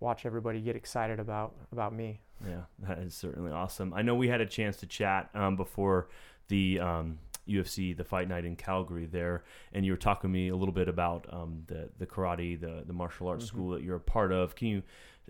watch 0.00 0.26
everybody 0.26 0.60
get 0.60 0.76
excited 0.76 1.20
about 1.20 1.54
about 1.72 1.94
me. 1.94 2.20
Yeah, 2.46 2.62
that 2.80 2.98
is 2.98 3.14
certainly 3.14 3.50
awesome. 3.50 3.92
I 3.94 4.02
know 4.02 4.14
we 4.14 4.28
had 4.28 4.40
a 4.40 4.46
chance 4.46 4.76
to 4.78 4.86
chat 4.86 5.30
um, 5.34 5.56
before 5.56 6.08
the 6.48 6.80
um, 6.80 7.18
UFC, 7.48 7.96
the 7.96 8.04
fight 8.04 8.28
night 8.28 8.44
in 8.44 8.56
Calgary 8.56 9.06
there, 9.06 9.44
and 9.72 9.84
you 9.84 9.92
were 9.92 9.98
talking 9.98 10.30
to 10.30 10.32
me 10.32 10.48
a 10.48 10.56
little 10.56 10.74
bit 10.74 10.88
about 10.88 11.26
um, 11.32 11.62
the 11.66 11.88
the 11.98 12.06
karate, 12.06 12.60
the 12.60 12.84
the 12.86 12.92
martial 12.92 13.28
arts 13.28 13.46
mm-hmm. 13.46 13.56
school 13.56 13.70
that 13.70 13.82
you're 13.82 13.96
a 13.96 14.00
part 14.00 14.32
of. 14.32 14.54
Can 14.54 14.68
you 14.68 14.82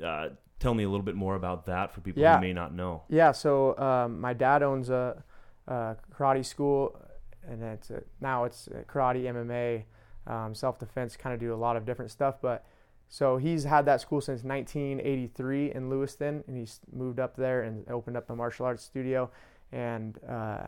uh, 0.04 0.30
tell 0.58 0.74
me 0.74 0.84
a 0.84 0.88
little 0.88 1.04
bit 1.04 1.14
more 1.14 1.34
about 1.34 1.66
that 1.66 1.92
for 1.92 2.00
people 2.00 2.22
yeah. 2.22 2.36
who 2.36 2.42
may 2.42 2.52
not 2.52 2.74
know? 2.74 3.02
Yeah, 3.08 3.32
so 3.32 3.78
um, 3.78 4.20
my 4.20 4.32
dad 4.32 4.62
owns 4.62 4.90
a, 4.90 5.22
a, 5.66 5.96
karate 6.14 6.44
school, 6.44 7.00
and 7.48 7.62
it's 7.62 7.90
a, 7.90 8.02
now 8.20 8.44
it's 8.44 8.68
karate, 8.88 9.24
MMA, 9.24 9.84
um, 10.32 10.54
self 10.54 10.78
defense. 10.78 11.16
Kind 11.16 11.34
of 11.34 11.40
do 11.40 11.54
a 11.54 11.56
lot 11.56 11.76
of 11.76 11.84
different 11.84 12.10
stuff, 12.10 12.36
but 12.40 12.64
so 13.08 13.38
he's 13.38 13.64
had 13.64 13.86
that 13.86 14.00
school 14.00 14.20
since 14.20 14.44
1983 14.44 15.72
in 15.72 15.88
Lewiston, 15.88 16.44
and 16.46 16.56
he's 16.56 16.80
moved 16.92 17.18
up 17.18 17.36
there 17.36 17.62
and 17.62 17.88
opened 17.88 18.16
up 18.16 18.28
a 18.28 18.36
martial 18.36 18.66
arts 18.66 18.84
studio, 18.84 19.30
and 19.72 20.18
uh, 20.28 20.66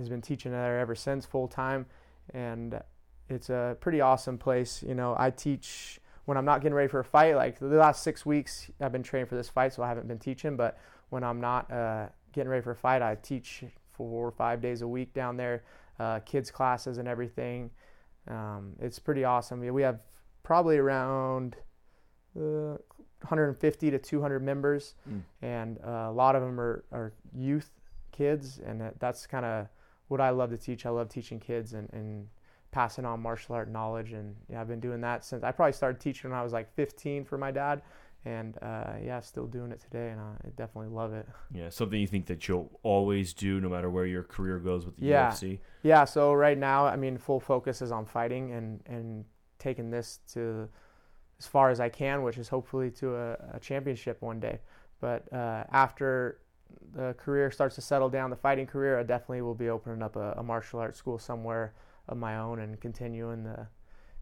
has 0.00 0.08
been 0.08 0.22
teaching 0.22 0.52
there 0.52 0.80
ever 0.80 0.94
since 0.94 1.24
full 1.24 1.48
time. 1.48 1.86
And 2.34 2.80
it's 3.28 3.50
a 3.50 3.76
pretty 3.80 4.00
awesome 4.00 4.38
place. 4.38 4.82
You 4.86 4.94
know, 4.94 5.14
I 5.18 5.30
teach 5.30 6.00
when 6.24 6.36
I'm 6.36 6.44
not 6.44 6.60
getting 6.60 6.74
ready 6.74 6.88
for 6.88 7.00
a 7.00 7.04
fight. 7.04 7.36
Like 7.36 7.58
the 7.58 7.66
last 7.66 8.02
six 8.02 8.26
weeks, 8.26 8.70
I've 8.80 8.92
been 8.92 9.02
training 9.02 9.26
for 9.26 9.36
this 9.36 9.48
fight, 9.48 9.72
so 9.72 9.82
I 9.82 9.88
haven't 9.88 10.08
been 10.08 10.18
teaching. 10.18 10.56
But 10.56 10.78
when 11.10 11.24
I'm 11.24 11.40
not 11.40 11.70
uh, 11.70 12.06
getting 12.32 12.50
ready 12.50 12.62
for 12.62 12.72
a 12.72 12.76
fight, 12.76 13.02
I 13.02 13.16
teach 13.16 13.64
four 13.92 14.28
or 14.28 14.32
five 14.32 14.60
days 14.60 14.82
a 14.82 14.88
week 14.88 15.12
down 15.12 15.36
there, 15.36 15.64
uh, 15.98 16.20
kids 16.20 16.50
classes 16.50 16.98
and 16.98 17.08
everything. 17.08 17.70
Um, 18.28 18.74
it's 18.80 18.98
pretty 18.98 19.24
awesome. 19.24 19.60
We 19.60 19.82
have 19.82 20.00
probably 20.42 20.78
around 20.78 21.56
uh, 22.36 22.78
150 23.22 23.90
to 23.90 23.98
200 23.98 24.42
members, 24.42 24.94
mm. 25.08 25.20
and 25.42 25.78
uh, 25.84 26.06
a 26.08 26.12
lot 26.12 26.36
of 26.36 26.42
them 26.42 26.58
are, 26.60 26.84
are 26.92 27.12
youth 27.34 27.70
kids, 28.12 28.60
and 28.64 28.92
that's 28.98 29.26
kind 29.26 29.44
of 29.44 29.66
what 30.10 30.20
I 30.20 30.30
love 30.30 30.50
to 30.50 30.58
teach. 30.58 30.86
I 30.86 30.90
love 30.90 31.08
teaching 31.08 31.38
kids 31.38 31.72
and, 31.72 31.88
and 31.92 32.26
passing 32.72 33.04
on 33.04 33.20
martial 33.20 33.54
art 33.54 33.70
knowledge, 33.70 34.12
and 34.12 34.34
yeah, 34.48 34.60
I've 34.60 34.68
been 34.68 34.80
doing 34.80 35.00
that 35.02 35.24
since 35.24 35.44
I 35.44 35.52
probably 35.52 35.72
started 35.72 36.00
teaching 36.00 36.30
when 36.30 36.38
I 36.38 36.42
was 36.42 36.52
like 36.52 36.74
15 36.74 37.24
for 37.24 37.38
my 37.38 37.52
dad, 37.52 37.82
and 38.24 38.58
uh, 38.60 38.94
yeah, 39.02 39.20
still 39.20 39.46
doing 39.46 39.70
it 39.70 39.80
today, 39.80 40.10
and 40.10 40.20
I 40.20 40.34
definitely 40.56 40.92
love 40.92 41.12
it. 41.12 41.28
Yeah, 41.54 41.68
something 41.68 42.00
you 42.00 42.08
think 42.08 42.26
that 42.26 42.48
you'll 42.48 42.70
always 42.82 43.32
do, 43.32 43.60
no 43.60 43.68
matter 43.68 43.88
where 43.88 44.04
your 44.04 44.24
career 44.24 44.58
goes 44.58 44.84
with 44.84 44.96
the 44.96 45.06
yeah. 45.06 45.30
UFC. 45.30 45.60
Yeah. 45.82 46.04
So 46.04 46.32
right 46.32 46.58
now, 46.58 46.86
I 46.86 46.96
mean, 46.96 47.16
full 47.16 47.40
focus 47.40 47.80
is 47.80 47.92
on 47.92 48.04
fighting 48.04 48.52
and 48.52 48.80
and 48.86 49.24
taking 49.60 49.90
this 49.90 50.18
to 50.32 50.68
as 51.38 51.46
far 51.46 51.70
as 51.70 51.78
I 51.78 51.88
can, 51.88 52.22
which 52.22 52.36
is 52.36 52.48
hopefully 52.48 52.90
to 52.92 53.14
a, 53.14 53.32
a 53.54 53.60
championship 53.60 54.20
one 54.20 54.40
day. 54.40 54.58
But 55.00 55.32
uh, 55.32 55.64
after 55.70 56.40
the 56.94 57.14
career 57.14 57.50
starts 57.50 57.74
to 57.76 57.80
settle 57.80 58.08
down, 58.08 58.30
the 58.30 58.36
fighting 58.36 58.66
career, 58.66 58.98
I 58.98 59.02
definitely 59.02 59.42
will 59.42 59.54
be 59.54 59.68
opening 59.68 60.02
up 60.02 60.16
a, 60.16 60.34
a 60.36 60.42
martial 60.42 60.80
arts 60.80 60.98
school 60.98 61.18
somewhere 61.18 61.74
of 62.08 62.18
my 62.18 62.36
own 62.38 62.60
and 62.60 62.80
continuing 62.80 63.44
the 63.44 63.68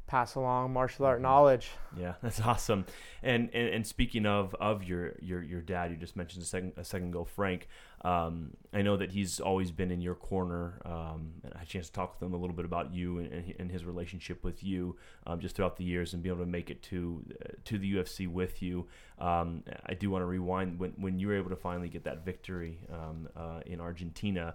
pass 0.08 0.34
along 0.34 0.72
martial 0.72 1.06
art 1.06 1.18
mm-hmm. 1.18 1.24
knowledge. 1.24 1.70
Yeah, 1.96 2.14
that's 2.22 2.40
awesome. 2.40 2.86
And, 3.22 3.50
and 3.52 3.68
and 3.68 3.86
speaking 3.86 4.26
of 4.26 4.54
of 4.56 4.82
your 4.82 5.14
your 5.20 5.42
your 5.42 5.60
dad, 5.60 5.92
you 5.92 5.96
just 5.96 6.16
mentioned 6.16 6.42
a 6.42 6.46
second 6.46 6.72
a 6.76 6.84
second 6.84 7.08
ago, 7.08 7.24
Frank. 7.24 7.68
Um, 8.02 8.52
I 8.72 8.82
know 8.82 8.96
that 8.96 9.10
he's 9.10 9.40
always 9.40 9.72
been 9.72 9.90
in 9.90 10.00
your 10.00 10.14
corner. 10.14 10.80
Um, 10.84 11.32
and 11.42 11.52
I 11.54 11.58
had 11.58 11.66
a 11.66 11.70
chance 11.70 11.88
to 11.88 11.92
talk 11.92 12.14
with 12.14 12.26
him 12.26 12.32
a 12.32 12.36
little 12.36 12.54
bit 12.54 12.64
about 12.64 12.92
you 12.94 13.18
and, 13.18 13.54
and 13.58 13.70
his 13.70 13.84
relationship 13.84 14.44
with 14.44 14.62
you 14.62 14.96
um, 15.26 15.40
just 15.40 15.56
throughout 15.56 15.76
the 15.76 15.84
years, 15.84 16.14
and 16.14 16.22
be 16.22 16.28
able 16.28 16.40
to 16.40 16.46
make 16.46 16.70
it 16.70 16.82
to 16.84 17.24
uh, 17.44 17.48
to 17.64 17.78
the 17.78 17.94
UFC 17.94 18.28
with 18.28 18.62
you. 18.62 18.86
Um, 19.18 19.64
I 19.86 19.94
do 19.94 20.10
want 20.10 20.22
to 20.22 20.26
rewind 20.26 20.78
when 20.78 20.92
when 20.96 21.18
you 21.18 21.28
were 21.28 21.36
able 21.36 21.50
to 21.50 21.56
finally 21.56 21.88
get 21.88 22.04
that 22.04 22.24
victory 22.24 22.80
um, 22.92 23.28
uh, 23.36 23.60
in 23.66 23.80
Argentina 23.80 24.54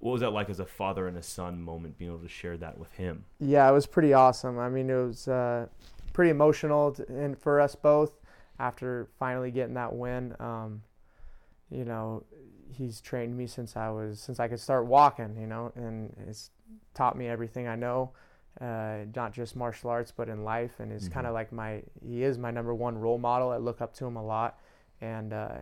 what 0.00 0.12
was 0.12 0.20
that 0.20 0.30
like 0.30 0.48
as 0.50 0.60
a 0.60 0.66
father 0.66 1.08
and 1.08 1.16
a 1.16 1.22
son 1.22 1.62
moment 1.62 1.98
being 1.98 2.10
able 2.10 2.20
to 2.20 2.28
share 2.28 2.56
that 2.56 2.78
with 2.78 2.92
him? 2.92 3.24
Yeah 3.40 3.68
it 3.68 3.72
was 3.72 3.86
pretty 3.86 4.12
awesome. 4.12 4.58
I 4.58 4.68
mean 4.68 4.90
it 4.90 5.06
was 5.06 5.28
uh, 5.28 5.66
pretty 6.12 6.30
emotional 6.30 6.92
to, 6.92 7.06
and 7.08 7.38
for 7.38 7.60
us 7.60 7.74
both 7.74 8.12
after 8.58 9.08
finally 9.18 9.50
getting 9.50 9.74
that 9.74 9.94
win. 9.94 10.34
Um, 10.40 10.82
you 11.70 11.84
know 11.84 12.24
he's 12.70 13.00
trained 13.00 13.36
me 13.36 13.46
since 13.46 13.76
i 13.76 13.88
was 13.88 14.20
since 14.20 14.38
i 14.38 14.46
could 14.46 14.60
start 14.60 14.86
walking 14.86 15.34
you 15.38 15.46
know 15.46 15.72
and 15.74 16.14
it's 16.28 16.50
taught 16.94 17.16
me 17.16 17.26
everything 17.26 17.66
i 17.66 17.74
know 17.74 18.12
uh, 18.60 19.04
not 19.14 19.32
just 19.32 19.54
martial 19.54 19.90
arts 19.90 20.12
but 20.14 20.28
in 20.28 20.44
life. 20.44 20.80
And 20.80 20.92
is 20.92 21.04
mm-hmm. 21.04 21.14
kind 21.14 21.26
of 21.26 21.34
like 21.34 21.52
my 21.52 21.82
he 22.04 22.22
is 22.22 22.38
my 22.38 22.50
number 22.50 22.74
one 22.74 22.98
role 22.98 23.18
model. 23.18 23.50
I 23.50 23.56
look 23.56 23.80
up 23.80 23.94
to 23.94 24.06
him 24.06 24.16
a 24.16 24.24
lot. 24.24 24.58
And 25.00 25.32
uh, 25.32 25.58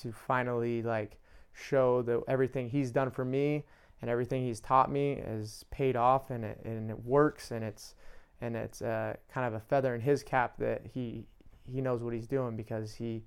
to 0.00 0.12
finally 0.12 0.82
like 0.82 1.18
show 1.54 2.02
that 2.02 2.22
everything 2.28 2.68
he's 2.68 2.90
done 2.90 3.10
for 3.10 3.24
me 3.24 3.64
and 4.02 4.10
everything 4.10 4.44
he's 4.44 4.60
taught 4.60 4.90
me 4.90 5.12
is 5.12 5.64
paid 5.70 5.96
off 5.96 6.30
and 6.30 6.44
it, 6.44 6.60
and 6.64 6.90
it 6.90 7.04
works 7.04 7.50
and 7.50 7.64
it's 7.64 7.94
and 8.40 8.56
it's 8.56 8.82
uh, 8.82 9.14
kind 9.32 9.46
of 9.46 9.54
a 9.54 9.60
feather 9.60 9.94
in 9.94 10.00
his 10.00 10.22
cap 10.22 10.58
that 10.58 10.82
he 10.92 11.26
he 11.72 11.80
knows 11.80 12.02
what 12.02 12.12
he's 12.12 12.26
doing 12.26 12.56
because 12.56 12.92
he 12.92 13.22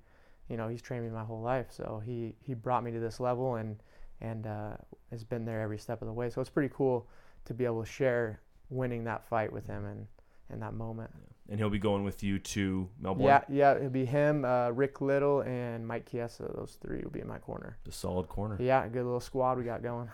you 0.49 0.57
know 0.57 0.67
he's 0.67 0.81
trained 0.81 1.03
me 1.03 1.09
my 1.09 1.23
whole 1.23 1.41
life. 1.41 1.67
So 1.69 2.01
he 2.05 2.35
he 2.39 2.53
brought 2.53 2.83
me 2.83 2.91
to 2.91 2.99
this 2.99 3.19
level 3.19 3.55
and 3.55 3.81
and 4.21 4.45
uh, 4.45 4.77
has 5.11 5.23
been 5.23 5.45
there 5.45 5.61
every 5.61 5.77
step 5.77 6.01
of 6.01 6.07
the 6.07 6.13
way. 6.13 6.29
So 6.29 6.41
it's 6.41 6.49
pretty 6.49 6.73
cool 6.73 7.07
to 7.45 7.53
be 7.53 7.65
able 7.65 7.83
to 7.83 7.89
share 7.89 8.41
winning 8.69 9.03
that 9.05 9.27
fight 9.27 9.51
with 9.51 9.67
him 9.67 9.85
and 9.85 10.07
in 10.51 10.59
that 10.59 10.73
moment. 10.73 11.11
And 11.49 11.60
he'll 11.60 11.69
be 11.69 11.79
going 11.79 12.03
with 12.03 12.23
you 12.23 12.39
to 12.39 12.89
Melbourne. 12.99 13.25
Yeah, 13.25 13.41
yeah, 13.47 13.75
it'll 13.75 13.89
be 13.89 14.05
him, 14.05 14.43
uh, 14.43 14.69
Rick 14.71 14.99
Little, 14.99 15.41
and 15.41 15.88
Mike 15.88 16.10
Chiesa. 16.10 16.51
Those 16.55 16.77
three 16.81 17.01
will 17.01 17.12
be 17.12 17.21
in 17.21 17.27
my 17.27 17.39
corner. 17.39 17.77
The 17.86 17.91
solid 17.91 18.27
corner. 18.27 18.57
Yeah, 18.60 18.86
good 18.88 19.05
little 19.05 19.21
squad 19.21 19.57
we 19.57 19.63
got 19.63 19.81
going. 19.81 20.10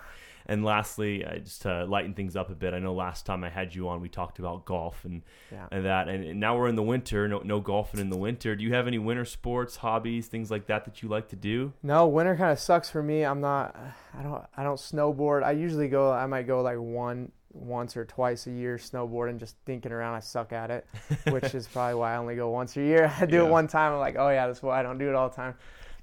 And 0.45 0.65
lastly, 0.65 1.23
uh, 1.23 1.37
just 1.37 1.61
to 1.61 1.85
lighten 1.85 2.13
things 2.13 2.35
up 2.35 2.49
a 2.49 2.55
bit, 2.55 2.73
I 2.73 2.79
know 2.79 2.93
last 2.93 3.25
time 3.25 3.43
I 3.43 3.49
had 3.49 3.73
you 3.73 3.87
on, 3.87 4.01
we 4.01 4.09
talked 4.09 4.39
about 4.39 4.65
golf 4.65 5.05
and, 5.05 5.21
yeah. 5.51 5.67
and 5.71 5.85
that, 5.85 6.09
and, 6.09 6.23
and, 6.23 6.39
now 6.39 6.57
we're 6.57 6.67
in 6.67 6.75
the 6.75 6.83
winter. 6.83 7.27
No, 7.27 7.39
no 7.39 7.59
golfing 7.61 7.99
in 7.99 8.09
the 8.09 8.17
winter. 8.17 8.55
Do 8.55 8.63
you 8.63 8.73
have 8.73 8.87
any 8.87 8.97
winter 8.99 9.25
sports, 9.25 9.77
hobbies, 9.77 10.27
things 10.27 10.51
like 10.51 10.67
that 10.67 10.85
that 10.85 11.01
you 11.01 11.07
like 11.07 11.29
to 11.29 11.35
do? 11.35 11.73
No, 11.81 12.07
winter 12.07 12.35
kind 12.35 12.51
of 12.51 12.59
sucks 12.59 12.89
for 12.89 13.01
me. 13.01 13.23
I'm 13.23 13.39
not. 13.39 13.75
I 14.17 14.21
don't. 14.21 14.43
I 14.57 14.63
don't 14.63 14.77
snowboard. 14.77 15.43
I 15.43 15.51
usually 15.51 15.87
go. 15.87 16.11
I 16.11 16.25
might 16.25 16.47
go 16.47 16.61
like 16.61 16.77
one 16.77 17.31
once 17.53 17.95
or 17.95 18.03
twice 18.03 18.47
a 18.47 18.51
year 18.51 18.77
snowboarding, 18.77 19.39
just 19.39 19.55
thinking 19.65 19.91
around. 19.91 20.15
I 20.15 20.19
suck 20.19 20.51
at 20.51 20.71
it, 20.71 20.85
which 21.29 21.55
is 21.55 21.67
probably 21.67 21.95
why 21.95 22.13
I 22.13 22.17
only 22.17 22.35
go 22.35 22.49
once 22.49 22.75
a 22.77 22.81
year. 22.81 23.13
I 23.19 23.25
do 23.25 23.37
yeah. 23.37 23.45
it 23.45 23.49
one 23.49 23.67
time. 23.67 23.93
I'm 23.93 23.99
like, 23.99 24.15
oh 24.17 24.29
yeah, 24.29 24.47
that's 24.47 24.61
why 24.61 24.79
I 24.79 24.83
don't 24.83 24.97
do 24.97 25.09
it 25.09 25.15
all 25.15 25.29
the 25.29 25.35
time. 25.35 25.55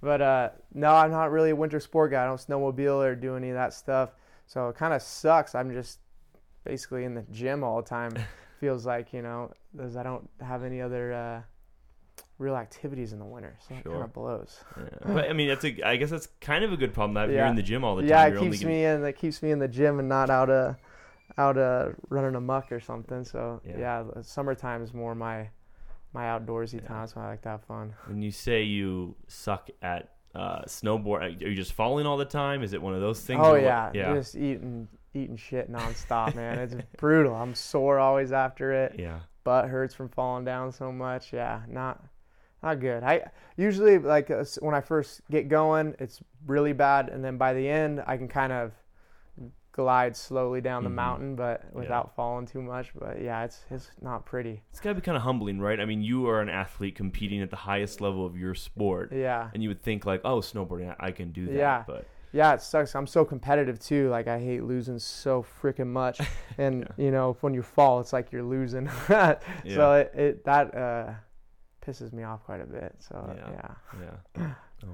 But 0.02 0.22
uh, 0.22 0.48
no, 0.72 0.94
I'm 0.94 1.10
not 1.10 1.30
really 1.30 1.50
a 1.50 1.56
winter 1.56 1.80
sport 1.80 2.12
guy. 2.12 2.22
I 2.22 2.26
don't 2.26 2.40
snowmobile 2.40 3.04
or 3.04 3.14
do 3.14 3.36
any 3.36 3.50
of 3.50 3.54
that 3.54 3.74
stuff. 3.74 4.10
So 4.46 4.68
it 4.68 4.76
kind 4.76 4.94
of 4.94 5.02
sucks. 5.02 5.54
I'm 5.54 5.72
just 5.72 5.98
basically 6.64 7.04
in 7.04 7.14
the 7.14 7.24
gym 7.30 7.62
all 7.62 7.82
the 7.82 7.88
time. 7.88 8.12
Feels 8.60 8.84
like 8.84 9.12
you 9.12 9.22
know, 9.22 9.52
because 9.74 9.96
I 9.96 10.02
don't 10.02 10.28
have 10.40 10.64
any 10.64 10.82
other 10.82 11.12
uh, 11.12 11.40
real 12.38 12.56
activities 12.56 13.14
in 13.14 13.18
the 13.18 13.24
winter, 13.24 13.56
so 13.60 13.68
sure. 13.68 13.78
it 13.78 13.84
kind 13.84 14.04
of 14.04 14.12
blows. 14.12 14.60
Yeah. 14.76 15.14
but 15.14 15.30
I 15.30 15.32
mean, 15.32 15.48
that's 15.48 15.64
a. 15.64 15.82
I 15.82 15.96
guess 15.96 16.10
that's 16.10 16.28
kind 16.42 16.62
of 16.62 16.72
a 16.72 16.76
good 16.76 16.92
problem 16.92 17.14
that 17.14 17.30
yeah. 17.30 17.36
you're 17.36 17.46
in 17.46 17.56
the 17.56 17.62
gym 17.62 17.84
all 17.84 17.96
the 17.96 18.02
time. 18.02 18.10
Yeah, 18.10 18.26
it 18.26 18.32
you're 18.34 18.42
keeps 18.42 18.62
me 18.62 18.84
in. 18.84 19.02
It 19.02 19.16
keeps 19.16 19.42
me 19.42 19.50
in 19.50 19.58
the 19.58 19.68
gym 19.68 19.98
and 19.98 20.10
not 20.10 20.28
out 20.28 20.50
uh 20.50 20.74
out 21.38 21.58
uh, 21.58 21.90
running 22.08 22.34
amok 22.34 22.72
or 22.72 22.80
something. 22.80 23.24
So 23.24 23.60
yeah, 23.66 23.78
yeah 23.78 24.22
summertime 24.22 24.82
is 24.82 24.92
more 24.94 25.14
my 25.14 25.48
my 26.12 26.24
outdoorsy 26.24 26.82
yeah. 26.82 26.88
time. 26.88 27.06
So 27.06 27.20
I 27.20 27.28
like 27.28 27.42
to 27.42 27.50
have 27.50 27.64
fun. 27.64 27.94
When 28.06 28.22
you 28.22 28.30
say 28.30 28.62
you 28.62 29.14
suck 29.28 29.70
at 29.82 30.14
uh, 30.34 30.62
snowboard, 30.62 31.22
are 31.22 31.48
you 31.48 31.54
just 31.54 31.72
falling 31.72 32.06
all 32.06 32.16
the 32.16 32.24
time? 32.24 32.62
Is 32.62 32.72
it 32.72 32.82
one 32.82 32.94
of 32.94 33.00
those 33.00 33.20
things? 33.20 33.40
Oh 33.42 33.54
yeah, 33.54 33.90
yeah, 33.94 34.14
just 34.14 34.36
eating 34.36 34.88
eating 35.14 35.36
shit 35.36 35.70
nonstop, 35.70 36.34
man. 36.34 36.58
It's 36.58 36.74
brutal. 36.98 37.34
I'm 37.34 37.54
sore 37.54 37.98
always 37.98 38.32
after 38.32 38.72
it. 38.72 38.96
Yeah, 38.98 39.20
butt 39.44 39.68
hurts 39.68 39.94
from 39.94 40.08
falling 40.08 40.44
down 40.44 40.72
so 40.72 40.92
much. 40.92 41.32
Yeah, 41.32 41.62
not 41.68 42.02
not 42.62 42.80
good. 42.80 43.02
I 43.02 43.30
usually 43.56 43.98
like 43.98 44.30
uh, 44.30 44.44
when 44.60 44.74
I 44.74 44.80
first 44.80 45.22
get 45.30 45.48
going, 45.48 45.94
it's 45.98 46.20
really 46.46 46.72
bad, 46.72 47.08
and 47.08 47.24
then 47.24 47.36
by 47.36 47.54
the 47.54 47.68
end, 47.68 48.02
I 48.06 48.16
can 48.16 48.28
kind 48.28 48.52
of 48.52 48.72
glide 49.72 50.16
slowly 50.16 50.60
down 50.60 50.82
the 50.84 50.90
Mhm. 50.90 50.94
mountain, 50.94 51.36
but 51.36 51.62
Yeah. 51.72 51.78
without 51.80 52.14
falling 52.14 52.46
too 52.46 52.60
much. 52.60 52.92
But 52.94 53.20
yeah, 53.22 53.44
it's 53.44 53.64
it's 53.70 53.90
not 54.02 54.24
pretty. 54.26 54.62
It's 54.70 54.80
got 54.80 54.90
to 54.90 54.94
be 54.96 55.00
kind 55.00 55.16
of 55.16 55.22
humbling, 55.22 55.60
right? 55.60 55.78
I 55.80 55.84
mean, 55.84 56.02
you 56.02 56.28
are 56.28 56.40
an 56.40 56.48
athlete 56.48 56.94
competing 56.96 57.40
at 57.40 57.50
the 57.50 57.56
highest 57.56 58.00
level 58.00 58.26
of 58.26 58.36
your 58.36 58.54
sport, 58.54 59.12
Yeah, 59.12 59.50
and 59.54 59.62
you 59.62 59.68
would 59.68 59.82
think 59.82 60.04
like, 60.04 60.20
oh, 60.24 60.40
snowboarding, 60.40 60.94
I 60.98 61.06
I 61.08 61.10
can 61.12 61.30
do 61.32 61.46
that. 61.46 61.54
Yeah. 61.54 61.84
But 61.86 62.06
yeah, 62.32 62.54
it 62.54 62.62
sucks. 62.62 62.94
I'm 62.94 63.06
so 63.06 63.24
competitive 63.24 63.78
too. 63.80 64.08
Like 64.08 64.26
I 64.28 64.38
hate 64.38 64.62
losing 64.64 64.98
so 64.98 65.42
freaking 65.42 65.88
much, 65.88 66.20
and 66.58 66.88
you 66.96 67.10
know 67.10 67.36
when 67.40 67.54
you 67.54 67.62
fall, 67.62 68.00
it's 68.00 68.12
like 68.12 68.32
you're 68.32 68.42
losing. 68.42 68.88
So 69.08 69.40
Yeah. 69.64 69.94
it, 69.96 70.14
it 70.14 70.44
that 70.44 70.74
uh, 70.74 71.12
pisses 71.84 72.12
me 72.12 72.22
off 72.24 72.44
quite 72.44 72.60
a 72.60 72.66
bit. 72.66 72.94
So 72.98 73.34
Yeah. 73.36 73.74
yeah. 74.36 74.54
Oh 74.84 74.88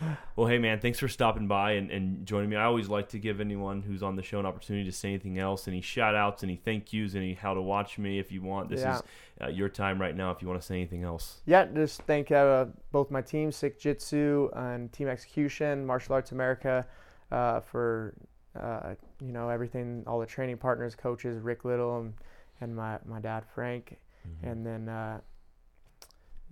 well. 0.00 0.16
Well, 0.36 0.46
hey 0.46 0.58
man, 0.58 0.80
thanks 0.80 0.98
for 0.98 1.08
stopping 1.08 1.46
by 1.48 1.72
and, 1.72 1.90
and 1.90 2.26
joining 2.26 2.48
me. 2.50 2.56
I 2.56 2.64
always 2.64 2.88
like 2.88 3.08
to 3.10 3.18
give 3.18 3.40
anyone 3.40 3.82
who's 3.82 4.02
on 4.02 4.16
the 4.16 4.22
show 4.22 4.38
an 4.40 4.46
opportunity 4.46 4.84
to 4.84 4.92
say 4.92 5.08
anything 5.10 5.38
else, 5.38 5.66
any 5.68 5.80
shout 5.80 6.14
outs, 6.14 6.42
any 6.42 6.56
thank 6.56 6.92
yous, 6.92 7.14
any 7.14 7.34
how 7.34 7.54
to 7.54 7.60
watch 7.62 7.98
me 7.98 8.18
if 8.18 8.30
you 8.32 8.42
want. 8.42 8.68
This 8.68 8.80
Yeah. 8.80 8.96
is 8.96 9.02
uh, 9.42 9.48
your 9.48 9.68
time 9.68 10.00
right 10.00 10.16
now 10.16 10.30
if 10.30 10.40
you 10.42 10.48
want 10.48 10.60
to 10.60 10.66
say 10.66 10.76
anything 10.76 11.02
else. 11.02 11.40
Yeah, 11.46 11.64
just 11.66 12.02
thank 12.02 12.30
uh, 12.30 12.66
both 12.92 13.10
my 13.10 13.20
teams, 13.22 13.56
Sikjitsu 13.56 14.56
and 14.56 14.92
Team 14.92 15.08
Execution, 15.08 15.84
Martial 15.84 16.14
Arts 16.14 16.32
America, 16.32 16.86
uh, 17.30 17.60
for 17.60 18.14
uh, 18.58 18.94
you 19.20 19.32
know 19.32 19.48
everything, 19.48 20.04
all 20.06 20.20
the 20.20 20.26
training 20.26 20.58
partners, 20.58 20.94
coaches, 20.94 21.38
Rick 21.40 21.64
Little 21.64 21.98
and, 22.00 22.14
and 22.60 22.76
my, 22.76 22.98
my 23.06 23.18
dad 23.20 23.44
Frank, 23.54 23.96
Mhm. 24.28 24.50
and 24.52 24.66
then 24.66 24.88
uh, 24.88 25.20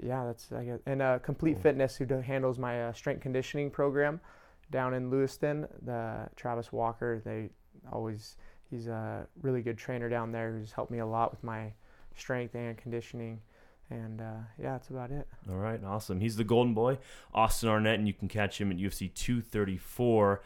yeah, 0.02 0.24
that's 0.26 0.50
I 0.52 0.64
guess, 0.64 0.80
and 0.86 1.02
uh, 1.02 1.18
Complete 1.18 1.54
Cool. 1.54 1.62
Fitness 1.62 1.96
who 1.96 2.06
do- 2.06 2.20
handles 2.20 2.58
my 2.58 2.84
uh, 2.88 2.92
strength 2.92 3.22
conditioning 3.22 3.70
program 3.70 4.20
down 4.70 4.94
in 4.94 5.10
Lewiston. 5.10 5.66
The 5.82 6.28
Travis 6.36 6.72
Walker, 6.72 7.20
they 7.24 7.50
always 7.92 8.36
he's 8.70 8.86
a 8.86 9.26
really 9.42 9.62
good 9.62 9.78
trainer 9.78 10.08
down 10.08 10.32
there 10.32 10.52
who's 10.52 10.72
helped 10.72 10.90
me 10.90 10.98
a 10.98 11.06
lot 11.06 11.30
with 11.30 11.42
my 11.42 11.72
strength 12.16 12.54
and 12.54 12.76
conditioning. 12.76 13.40
And 13.90 14.20
uh, 14.20 14.42
yeah, 14.56 14.72
that's 14.72 14.88
about 14.90 15.10
it. 15.10 15.26
All 15.48 15.56
right, 15.56 15.82
awesome. 15.84 16.20
He's 16.20 16.36
the 16.36 16.44
Golden 16.44 16.74
Boy, 16.74 16.98
Austin 17.34 17.68
Arnett, 17.68 17.98
and 17.98 18.06
you 18.06 18.14
can 18.14 18.28
catch 18.28 18.60
him 18.60 18.70
at 18.70 18.78
UFC 18.78 19.12
234, 19.12 20.42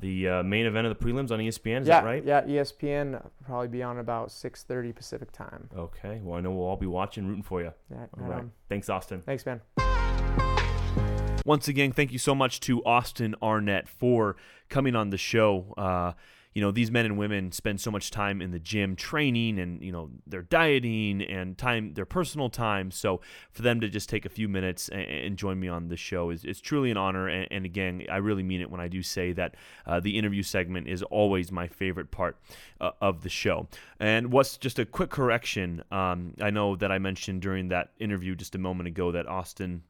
the 0.00 0.28
uh, 0.28 0.42
main 0.42 0.66
event 0.66 0.86
of 0.86 0.98
the 0.98 1.04
prelims 1.04 1.30
on 1.30 1.38
ESPN. 1.38 1.82
Is 1.82 1.88
yeah, 1.88 2.00
that 2.00 2.04
right? 2.04 2.24
Yeah, 2.24 2.42
ESPN 2.42 3.24
probably 3.44 3.68
be 3.68 3.82
on 3.82 3.98
about 3.98 4.28
6:30 4.28 4.94
Pacific 4.94 5.32
time. 5.32 5.68
Okay. 5.76 6.20
Well, 6.22 6.38
I 6.38 6.40
know 6.40 6.50
we'll 6.50 6.66
all 6.66 6.76
be 6.76 6.86
watching, 6.86 7.26
rooting 7.26 7.42
for 7.42 7.60
you. 7.60 7.72
Yeah, 7.90 7.96
All 7.98 8.08
right 8.16 8.30
right. 8.30 8.38
on. 8.40 8.52
Thanks, 8.68 8.88
Austin. 8.88 9.22
Thanks, 9.22 9.44
man. 9.46 9.60
Once 11.46 11.68
again, 11.68 11.92
thank 11.92 12.10
you 12.10 12.18
so 12.18 12.34
much 12.34 12.58
to 12.60 12.82
Austin 12.84 13.34
Arnett 13.42 13.88
for 13.88 14.36
coming 14.70 14.96
on 14.96 15.10
the 15.10 15.18
show. 15.18 15.74
Uh, 15.76 16.12
you 16.54 16.62
know, 16.62 16.70
these 16.70 16.90
men 16.90 17.04
and 17.04 17.18
women 17.18 17.50
spend 17.50 17.80
so 17.80 17.90
much 17.90 18.10
time 18.10 18.40
in 18.40 18.52
the 18.52 18.60
gym 18.60 18.94
training 18.94 19.58
and, 19.58 19.82
you 19.82 19.90
know, 19.90 20.10
their 20.26 20.42
dieting 20.42 21.20
and 21.22 21.58
time, 21.58 21.94
their 21.94 22.06
personal 22.06 22.48
time. 22.48 22.92
So 22.92 23.20
for 23.50 23.62
them 23.62 23.80
to 23.80 23.88
just 23.88 24.08
take 24.08 24.24
a 24.24 24.28
few 24.28 24.48
minutes 24.48 24.88
and, 24.88 25.02
and 25.02 25.36
join 25.36 25.58
me 25.58 25.66
on 25.66 25.88
the 25.88 25.96
show 25.96 26.30
is, 26.30 26.44
is 26.44 26.60
truly 26.60 26.92
an 26.92 26.96
honor. 26.96 27.26
And, 27.28 27.48
and 27.50 27.64
again, 27.64 28.06
I 28.10 28.18
really 28.18 28.44
mean 28.44 28.60
it 28.60 28.70
when 28.70 28.80
I 28.80 28.86
do 28.86 29.02
say 29.02 29.32
that 29.32 29.56
uh, 29.84 29.98
the 29.98 30.16
interview 30.16 30.44
segment 30.44 30.86
is 30.86 31.02
always 31.02 31.50
my 31.50 31.66
favorite 31.66 32.12
part 32.12 32.38
uh, 32.80 32.92
of 33.00 33.22
the 33.22 33.28
show. 33.28 33.66
And 33.98 34.30
what's 34.30 34.56
just 34.56 34.78
a 34.78 34.86
quick 34.86 35.10
correction 35.10 35.82
um, 35.90 36.34
I 36.40 36.50
know 36.50 36.76
that 36.76 36.92
I 36.92 36.98
mentioned 36.98 37.42
during 37.42 37.68
that 37.68 37.90
interview 37.98 38.34
just 38.34 38.54
a 38.54 38.58
moment 38.58 38.86
ago 38.86 39.12
that 39.12 39.26
Austin 39.26 39.82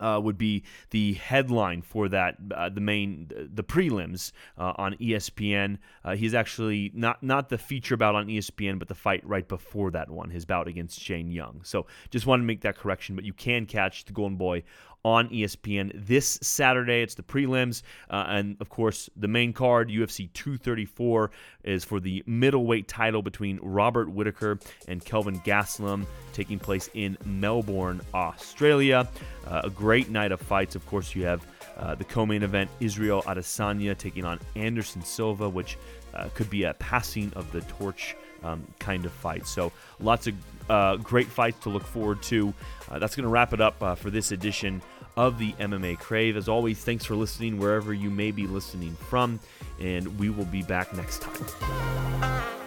uh, 0.00 0.20
would 0.22 0.38
be 0.38 0.62
the 0.90 1.14
headline 1.14 1.82
for 1.82 2.08
that, 2.08 2.36
uh, 2.54 2.68
the 2.68 2.80
main, 2.80 3.30
the 3.52 3.64
prelims 3.64 4.32
uh, 4.58 4.72
on 4.76 4.94
ESPN. 4.94 5.78
Uh, 6.04 6.16
he's 6.16 6.34
actually 6.34 6.90
not 6.94 7.22
not 7.22 7.48
the 7.48 7.58
feature 7.58 7.96
bout 7.96 8.14
on 8.14 8.26
ESPN, 8.26 8.78
but 8.78 8.88
the 8.88 8.94
fight 8.94 9.26
right 9.26 9.46
before 9.48 9.90
that 9.90 10.10
one, 10.10 10.30
his 10.30 10.44
bout 10.44 10.68
against 10.68 11.00
Shane 11.00 11.30
Young. 11.30 11.60
So 11.64 11.86
just 12.10 12.26
wanted 12.26 12.42
to 12.42 12.46
make 12.46 12.62
that 12.62 12.76
correction. 12.76 13.16
But 13.16 13.24
you 13.24 13.32
can 13.32 13.66
catch 13.66 14.04
the 14.04 14.12
Golden 14.12 14.36
Boy 14.36 14.62
on 15.06 15.28
ESPN 15.28 15.92
this 15.94 16.36
Saturday. 16.42 17.00
It's 17.00 17.14
the 17.14 17.22
prelims, 17.22 17.82
uh, 18.10 18.24
and 18.26 18.56
of 18.60 18.68
course 18.68 19.08
the 19.14 19.28
main 19.28 19.52
card, 19.52 19.88
UFC 19.88 20.32
234, 20.32 21.30
is 21.62 21.84
for 21.84 22.00
the 22.00 22.24
middleweight 22.26 22.88
title 22.88 23.22
between 23.22 23.60
Robert 23.62 24.10
Whittaker 24.10 24.58
and 24.88 25.04
Kelvin 25.04 25.38
Gastelum, 25.42 26.06
taking 26.32 26.58
place 26.58 26.90
in 26.94 27.16
Melbourne, 27.24 28.00
Australia. 28.14 29.08
Uh, 29.46 29.60
a 29.62 29.70
great 29.70 30.10
night 30.10 30.32
of 30.32 30.40
fights. 30.40 30.74
Of 30.74 30.84
course, 30.86 31.14
you 31.14 31.24
have 31.24 31.46
uh, 31.76 31.94
the 31.94 32.04
co-main 32.04 32.42
event: 32.42 32.68
Israel 32.80 33.22
Adesanya 33.26 33.96
taking 33.96 34.24
on 34.24 34.40
Anderson 34.56 35.02
Silva, 35.02 35.48
which 35.48 35.78
uh, 36.14 36.28
could 36.34 36.50
be 36.50 36.64
a 36.64 36.74
passing 36.74 37.32
of 37.36 37.50
the 37.52 37.60
torch 37.62 38.16
um, 38.42 38.66
kind 38.80 39.04
of 39.04 39.12
fight. 39.12 39.46
So 39.46 39.70
lots 40.00 40.26
of 40.26 40.34
uh, 40.68 40.96
great 40.96 41.28
fights 41.28 41.60
to 41.60 41.68
look 41.68 41.84
forward 41.84 42.22
to. 42.24 42.52
Uh, 42.90 42.98
that's 42.98 43.14
going 43.14 43.24
to 43.24 43.28
wrap 43.28 43.52
it 43.52 43.60
up 43.60 43.80
uh, 43.82 43.94
for 43.94 44.10
this 44.10 44.32
edition 44.32 44.82
of 45.16 45.38
the 45.38 45.52
MMA 45.54 45.98
Crave. 45.98 46.36
As 46.36 46.48
always, 46.48 46.78
thanks 46.78 47.04
for 47.04 47.14
listening 47.14 47.58
wherever 47.58 47.92
you 47.92 48.10
may 48.10 48.30
be 48.30 48.46
listening 48.46 48.96
from, 49.08 49.40
and 49.80 50.18
we 50.18 50.30
will 50.30 50.44
be 50.44 50.62
back 50.62 50.94
next 50.94 51.22
time. 51.22 52.65